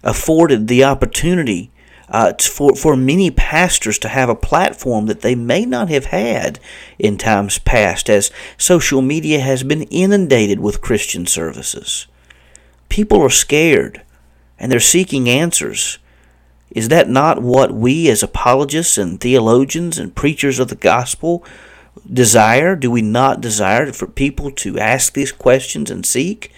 afforded 0.02 0.68
the 0.68 0.84
opportunity 0.84 1.70
uh, 2.08 2.34
for, 2.40 2.74
for 2.74 2.96
many 2.96 3.30
pastors 3.30 4.00
to 4.00 4.08
have 4.08 4.30
a 4.30 4.36
platform 4.36 5.06
that 5.08 5.22
they 5.22 5.36
may 5.36 5.66
not 5.66 5.90
have 5.90 6.06
had 6.06 6.58
in 6.98 7.18
times 7.18 7.60
past, 7.60 8.10
as 8.10 8.32
social 8.58 9.02
media 9.02 9.42
has 9.42 9.62
been 9.62 9.84
inundated 9.84 10.60
with 10.60 10.82
Christian 10.82 11.28
services. 11.28 12.08
People 12.88 13.22
are 13.22 13.30
scared 13.30 14.02
and 14.58 14.72
they're 14.72 14.80
seeking 14.80 15.30
answers. 15.30 16.00
Is 16.72 16.90
that 16.90 17.10
not 17.10 17.42
what 17.42 17.74
we, 17.74 18.10
as 18.10 18.22
apologists 18.22 18.98
and 18.98 19.20
theologians 19.20 19.98
and 19.98 20.16
preachers 20.16 20.60
of 20.60 20.68
the 20.68 20.76
gospel, 20.76 21.44
desire? 22.12 22.76
Do 22.76 22.92
we 22.92 23.02
not 23.02 23.42
desire 23.42 23.92
for 23.92 24.08
people 24.08 24.52
to 24.52 24.78
ask 24.80 25.14
these 25.14 25.32
questions 25.32 25.90
and 25.90 26.06
seek? 26.06 26.52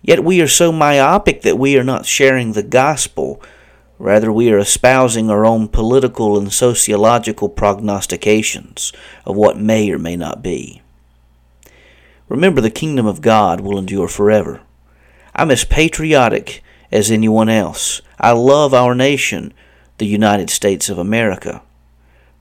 Yet 0.00 0.24
we 0.24 0.40
are 0.40 0.48
so 0.48 0.72
myopic 0.72 1.42
that 1.42 1.58
we 1.58 1.76
are 1.76 1.84
not 1.84 2.06
sharing 2.06 2.52
the 2.52 2.62
gospel. 2.62 3.42
Rather, 3.98 4.32
we 4.32 4.50
are 4.50 4.58
espousing 4.58 5.30
our 5.30 5.46
own 5.46 5.68
political 5.68 6.36
and 6.36 6.52
sociological 6.52 7.48
prognostications 7.48 8.92
of 9.24 9.36
what 9.36 9.58
may 9.58 9.90
or 9.90 9.98
may 9.98 10.16
not 10.16 10.42
be. 10.42 10.82
Remember, 12.28 12.60
the 12.60 12.70
kingdom 12.70 13.06
of 13.06 13.20
God 13.20 13.60
will 13.60 13.78
endure 13.78 14.08
forever. 14.08 14.60
I'm 15.34 15.50
as 15.50 15.64
patriotic 15.64 16.62
as 16.92 17.10
anyone 17.10 17.48
else. 17.48 18.02
I 18.20 18.32
love 18.32 18.74
our 18.74 18.94
nation, 18.94 19.52
the 19.98 20.06
United 20.06 20.50
States 20.50 20.88
of 20.88 20.98
America. 20.98 21.62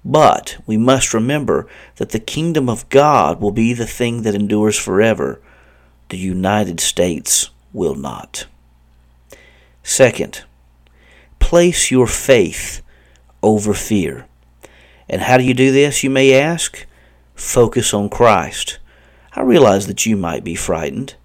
But 0.04 0.58
we 0.66 0.78
must 0.78 1.14
remember 1.14 1.68
that 1.96 2.10
the 2.10 2.20
kingdom 2.20 2.70
of 2.70 2.90
God 2.90 3.40
will 3.40 3.52
be 3.52 3.74
the 3.74 3.88
thing 3.88 4.24
that 4.24 4.36
endures 4.36 4.78
forever. 4.78 5.40
The 6.10 6.18
United 6.18 6.80
States 6.80 7.50
will 7.72 7.96
not. 7.96 8.46
Second, 9.84 10.44
place 11.40 11.90
your 11.90 12.08
faith 12.08 12.82
over 13.42 13.74
fear. 13.74 14.28
And 15.08 15.22
how 15.22 15.38
do 15.38 15.44
you 15.44 15.54
do 15.54 15.72
this, 15.72 16.04
you 16.04 16.10
may 16.10 16.34
ask? 16.34 16.86
Focus 17.36 17.94
on 17.94 18.10
Christ. 18.10 18.80
I 19.34 19.42
realize 19.42 19.88
that 19.88 20.06
you 20.06 20.18
might 20.18 20.44
be 20.44 20.56
frightened, 20.56 21.16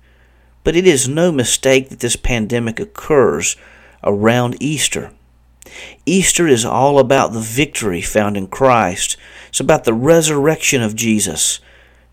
but 0.67 0.75
it 0.75 0.85
is 0.85 1.07
no 1.07 1.31
mistake 1.31 1.91
that 1.91 2.01
this 2.01 2.17
pandemic 2.17 2.81
occurs 2.81 3.55
around 4.03 4.57
Easter. 4.59 5.13
Easter 6.05 6.49
is 6.49 6.65
all 6.65 6.99
about 6.99 7.33
the 7.33 7.39
victory 7.39 8.03
found 8.03 8.37
in 8.37 8.49
Christ. 8.49 9.17
It's 9.49 9.61
about 9.61 9.85
the 9.85 9.95
resurrection 9.95 10.83
of 10.83 10.97
Jesus. 10.97 11.61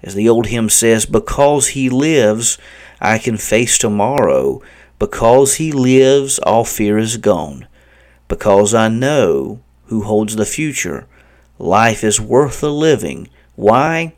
As 0.03 0.13
the 0.13 0.29
old 0.29 0.45
hymn 0.45 0.69
says, 0.69 1.07
because 1.07 1.69
he 1.69 1.89
lives, 1.89 2.59
I 3.01 3.17
can 3.17 3.37
face 3.37 3.79
tomorrow. 3.79 4.61
Because 4.99 5.55
he 5.55 5.71
lives, 5.71 6.37
all 6.37 6.63
fear 6.63 6.99
is 6.99 7.17
gone. 7.17 7.67
Because 8.27 8.75
I 8.75 8.87
know 8.87 9.61
who 9.85 10.03
holds 10.03 10.35
the 10.35 10.45
future, 10.45 11.07
life 11.57 12.03
is 12.03 12.21
worth 12.21 12.61
the 12.61 12.71
living. 12.71 13.29
Why? 13.55 14.13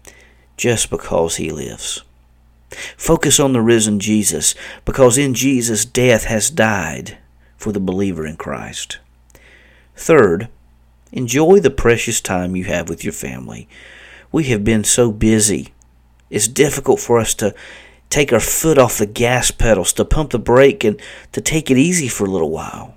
Just 0.57 0.89
because 0.89 1.37
he 1.37 1.51
lives. 1.51 2.03
Focus 2.97 3.39
on 3.39 3.53
the 3.53 3.61
risen 3.61 3.99
Jesus, 3.99 4.55
because 4.83 5.17
in 5.17 5.33
Jesus 5.33 5.85
death 5.85 6.25
has 6.25 6.49
died 6.49 7.17
for 7.57 7.71
the 7.71 7.79
believer 7.79 8.25
in 8.25 8.37
Christ. 8.37 8.99
Third, 9.95 10.49
enjoy 11.11 11.59
the 11.59 11.69
precious 11.69 12.19
time 12.19 12.55
you 12.55 12.65
have 12.65 12.89
with 12.89 13.03
your 13.03 13.13
family. 13.13 13.67
We 14.31 14.45
have 14.45 14.63
been 14.63 14.83
so 14.83 15.11
busy. 15.11 15.73
It's 16.29 16.47
difficult 16.47 16.99
for 16.99 17.19
us 17.19 17.33
to 17.35 17.55
take 18.09 18.33
our 18.33 18.39
foot 18.39 18.77
off 18.77 18.97
the 18.97 19.05
gas 19.05 19.51
pedals, 19.51 19.93
to 19.93 20.05
pump 20.05 20.31
the 20.31 20.39
brake, 20.39 20.83
and 20.83 20.99
to 21.31 21.41
take 21.41 21.71
it 21.71 21.77
easy 21.77 22.07
for 22.07 22.25
a 22.25 22.29
little 22.29 22.51
while. 22.51 22.95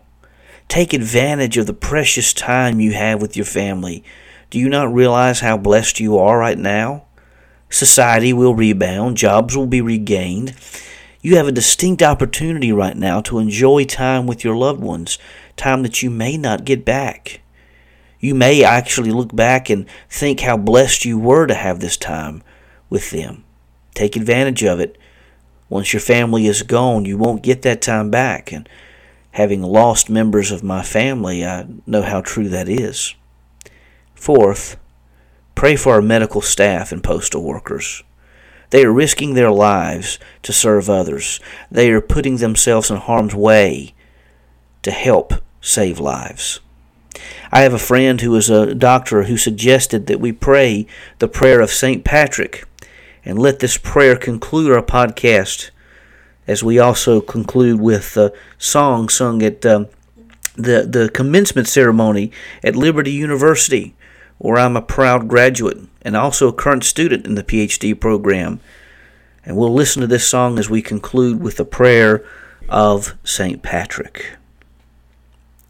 Take 0.69 0.93
advantage 0.93 1.57
of 1.57 1.67
the 1.67 1.73
precious 1.73 2.33
time 2.33 2.81
you 2.81 2.93
have 2.93 3.23
with 3.23 3.37
your 3.37 3.47
family. 3.47 4.05
Do 4.51 4.59
you 4.59 4.69
not 4.69 4.93
realize 4.93 5.41
how 5.41 5.57
blessed 5.57 6.01
you 6.01 6.19
are 6.19 6.39
right 6.39 6.59
now? 6.59 7.05
Society 7.71 8.33
will 8.33 8.55
rebound, 8.55 9.17
jobs 9.17 9.57
will 9.57 9.67
be 9.67 9.81
regained. 9.81 10.55
You 11.21 11.37
have 11.37 11.49
a 11.49 11.53
distinct 11.53 12.03
opportunity 12.03 12.73
right 12.73 12.97
now 12.97 13.21
to 13.23 13.39
enjoy 13.39 13.85
time 13.85 14.27
with 14.27 14.45
your 14.45 14.57
loved 14.57 14.81
ones, 14.81 15.19
time 15.57 15.83
that 15.83 16.03
you 16.03 16.11
may 16.11 16.37
not 16.37 16.65
get 16.65 16.85
back. 16.85 17.41
You 18.21 18.35
may 18.35 18.65
actually 18.65 19.11
look 19.11 19.35
back 19.35 19.69
and 19.71 19.87
think 20.09 20.41
how 20.41 20.57
blessed 20.57 21.05
you 21.05 21.19
were 21.19 21.47
to 21.47 21.55
have 21.55 21.81
this 21.81 21.97
time 21.97 22.43
with 22.89 23.11
them. 23.11 23.45
Take 23.95 24.17
advantage 24.17 24.65
of 24.65 24.81
it. 24.81 24.97
Once 25.69 25.93
your 25.93 26.01
family 26.01 26.47
is 26.47 26.63
gone, 26.63 27.05
you 27.05 27.19
won't 27.19 27.43
get 27.43 27.63
that 27.63 27.83
time 27.83 28.11
back. 28.11 28.53
And 28.53 28.69
having 29.33 29.63
lost 29.63 30.09
members 30.09 30.51
of 30.51 30.63
my 30.63 30.83
family, 30.83 31.45
I 31.45 31.67
know 31.87 32.03
how 32.03 32.21
true 32.21 32.49
that 32.49 32.69
is. 32.69 33.15
Fourth, 34.15 34.77
pray 35.59 35.75
for 35.75 35.95
our 35.95 36.01
medical 36.01 36.41
staff 36.41 36.93
and 36.93 37.03
postal 37.03 37.43
workers. 37.43 38.05
They 38.71 38.85
are 38.85 38.93
risking 38.93 39.35
their 39.35 39.51
lives 39.51 40.21
to 40.45 40.53
serve 40.53 40.89
others. 40.89 41.41
They 41.69 41.91
are 41.91 42.01
putting 42.01 42.37
themselves 42.37 42.93
in 42.93 42.99
harm's 42.99 43.35
way 43.35 43.93
to 44.83 44.93
help 44.93 45.35
save 45.61 45.99
lives. 45.99 46.61
I 47.51 47.63
have 47.63 47.75
a 47.75 47.79
friend 47.81 48.21
who 48.21 48.37
is 48.37 48.49
a 48.49 48.73
doctor 48.73 49.25
who 49.25 49.37
suggested 49.37 50.07
that 50.07 50.21
we 50.21 50.31
pray 50.31 50.87
the 51.19 51.27
prayer 51.27 51.61
of 51.61 51.73
St. 51.73 52.05
Patrick 52.05 52.65
and 53.25 53.37
let 53.37 53.59
this 53.59 53.77
prayer 53.77 54.15
conclude 54.15 54.71
our 54.71 54.81
podcast 54.81 55.71
as 56.47 56.63
we 56.63 56.79
also 56.79 57.21
conclude 57.21 57.81
with 57.81 58.17
a 58.17 58.33
song 58.59 59.09
sung 59.09 59.43
at 59.43 59.67
um, 59.67 59.89
the, 60.55 60.87
the 60.89 61.11
commencement 61.13 61.67
ceremony 61.67 62.31
at 62.63 62.77
Liberty 62.77 63.11
University, 63.11 63.97
where 64.39 64.59
I'm 64.59 64.77
a 64.77 64.83
proud 64.83 65.29
graduate 65.29 65.79
and 66.03 66.17
also 66.17 66.49
a 66.49 66.53
current 66.53 66.85
student 66.85 67.27
in 67.27 67.35
the 67.35 67.45
PhD 67.45 67.99
program. 67.99 68.61
And 69.45 69.57
we'll 69.57 69.73
listen 69.73 70.01
to 70.01 70.07
this 70.07 70.29
song 70.29 70.59
as 70.59 70.71
we 70.71 70.83
conclude 70.83 71.43
with 71.43 71.57
the 71.57 71.65
prayer 71.65 72.25
of 72.69 73.15
St. 73.25 73.63
Patrick. 73.63 74.37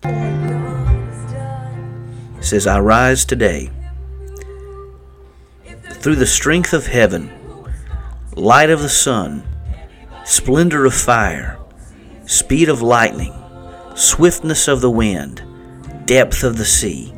It 0.05 0.55
says, 2.45 2.67
I 2.67 2.81
rise 2.81 3.25
today 3.25 3.71
through 5.91 6.17
the 6.17 6.27
strength 6.27 6.73
of 6.73 6.87
heaven, 6.87 7.31
light 8.37 8.71
of 8.71 8.81
the 8.81 8.89
sun, 8.89 9.43
splendor 10.25 10.85
of 10.85 10.95
fire, 10.95 11.59
speed 12.27 12.69
of 12.69 12.83
lightning, 12.83 13.35
swiftness 13.97 14.69
of 14.69 14.81
the 14.81 14.91
wind, 14.91 15.43
depth 16.05 16.45
of 16.45 16.59
the 16.59 16.65
sea, 16.65 17.13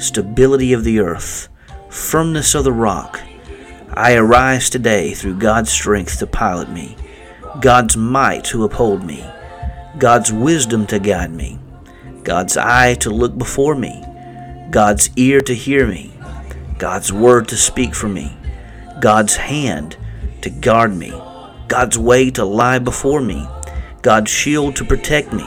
stability 0.00 0.72
of 0.72 0.82
the 0.82 0.98
earth, 0.98 1.48
firmness 1.90 2.54
of 2.54 2.64
the 2.64 2.72
rock. 2.72 3.20
I 3.92 4.14
arise 4.14 4.70
today 4.70 5.12
through 5.12 5.38
God's 5.38 5.70
strength 5.70 6.18
to 6.18 6.26
pilot 6.26 6.70
me, 6.70 6.96
God's 7.60 7.96
might 7.96 8.44
to 8.44 8.64
uphold 8.64 9.04
me, 9.04 9.24
God's 9.98 10.32
wisdom 10.32 10.86
to 10.86 10.98
guide 10.98 11.32
me, 11.32 11.58
God's 12.22 12.56
eye 12.56 12.94
to 12.94 13.10
look 13.10 13.36
before 13.36 13.74
me, 13.74 14.02
God's 14.70 15.10
ear 15.16 15.40
to 15.42 15.54
hear 15.54 15.86
me, 15.86 16.12
God's 16.78 17.12
word 17.12 17.48
to 17.48 17.56
speak 17.56 17.94
for 17.94 18.08
me, 18.08 18.34
God's 19.00 19.36
hand 19.36 19.96
to 20.40 20.48
guard 20.48 20.96
me, 20.96 21.10
God's 21.68 21.98
way 21.98 22.30
to 22.30 22.44
lie 22.44 22.78
before 22.78 23.20
me, 23.20 23.46
God's 24.00 24.30
shield 24.30 24.76
to 24.76 24.84
protect 24.84 25.32
me, 25.32 25.46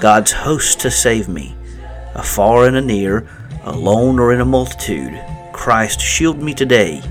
God's 0.00 0.32
host 0.32 0.80
to 0.80 0.90
save 0.90 1.28
me, 1.28 1.54
afar 2.14 2.66
and 2.66 2.76
anear, 2.76 3.28
alone 3.64 4.18
or 4.18 4.32
in 4.32 4.40
a 4.40 4.44
multitude. 4.44 5.22
Christ 5.52 6.00
shield 6.00 6.42
me 6.42 6.54
today 6.54 7.02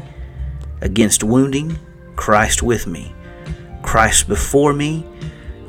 against 0.82 1.24
wounding, 1.24 1.78
Christ 2.16 2.64
with 2.64 2.88
me, 2.88 3.14
Christ 3.82 4.28
before 4.28 4.74
me, 4.74 5.06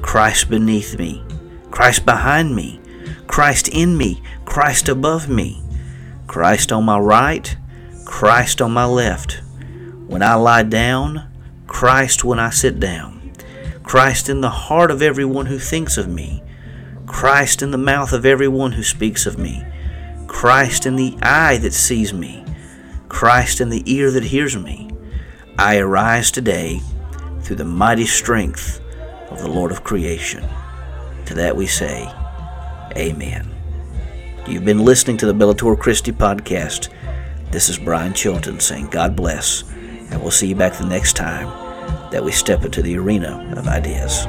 Christ 0.02 0.48
beneath 0.48 0.98
me, 0.98 1.24
Christ 1.70 2.06
behind 2.06 2.54
me, 2.54 2.80
Christ 3.26 3.68
in 3.68 3.96
me, 3.96 4.22
Christ 4.44 4.88
above 4.88 5.28
me, 5.28 5.62
Christ 6.26 6.72
on 6.72 6.84
my 6.84 6.98
right, 6.98 7.56
Christ 8.04 8.60
on 8.60 8.72
my 8.72 8.86
left. 8.86 9.42
When 10.06 10.22
I 10.22 10.34
lie 10.34 10.64
down, 10.64 11.30
Christ 11.66 12.24
when 12.24 12.40
I 12.40 12.50
sit 12.50 12.80
down. 12.80 13.32
Christ 13.82 14.28
in 14.28 14.40
the 14.40 14.50
heart 14.50 14.90
of 14.90 15.02
everyone 15.02 15.46
who 15.46 15.58
thinks 15.58 15.96
of 15.96 16.08
me. 16.08 16.42
Christ 17.06 17.62
in 17.62 17.70
the 17.70 17.78
mouth 17.78 18.12
of 18.12 18.26
everyone 18.26 18.72
who 18.72 18.82
speaks 18.82 19.26
of 19.26 19.38
me. 19.38 19.64
Christ 20.30 20.86
in 20.86 20.94
the 20.94 21.18
eye 21.22 21.58
that 21.58 21.74
sees 21.74 22.14
me. 22.14 22.44
Christ 23.08 23.60
in 23.60 23.68
the 23.68 23.82
ear 23.92 24.12
that 24.12 24.22
hears 24.22 24.56
me. 24.56 24.88
I 25.58 25.78
arise 25.78 26.30
today 26.30 26.80
through 27.42 27.56
the 27.56 27.64
mighty 27.64 28.06
strength 28.06 28.80
of 29.28 29.40
the 29.40 29.50
Lord 29.50 29.72
of 29.72 29.82
creation. 29.82 30.48
To 31.26 31.34
that 31.34 31.56
we 31.56 31.66
say, 31.66 32.08
Amen. 32.96 33.50
You've 34.46 34.64
been 34.64 34.84
listening 34.84 35.16
to 35.18 35.26
the 35.26 35.34
Bellator 35.34 35.78
Christi 35.78 36.12
podcast. 36.12 36.90
This 37.50 37.68
is 37.68 37.76
Brian 37.76 38.14
Chilton 38.14 38.60
saying 38.60 38.86
God 38.86 39.16
bless, 39.16 39.68
and 40.10 40.22
we'll 40.22 40.30
see 40.30 40.46
you 40.46 40.54
back 40.54 40.74
the 40.74 40.86
next 40.86 41.16
time 41.16 41.48
that 42.12 42.24
we 42.24 42.30
step 42.30 42.64
into 42.64 42.82
the 42.82 42.96
arena 42.96 43.52
of 43.56 43.66
ideas. 43.66 44.26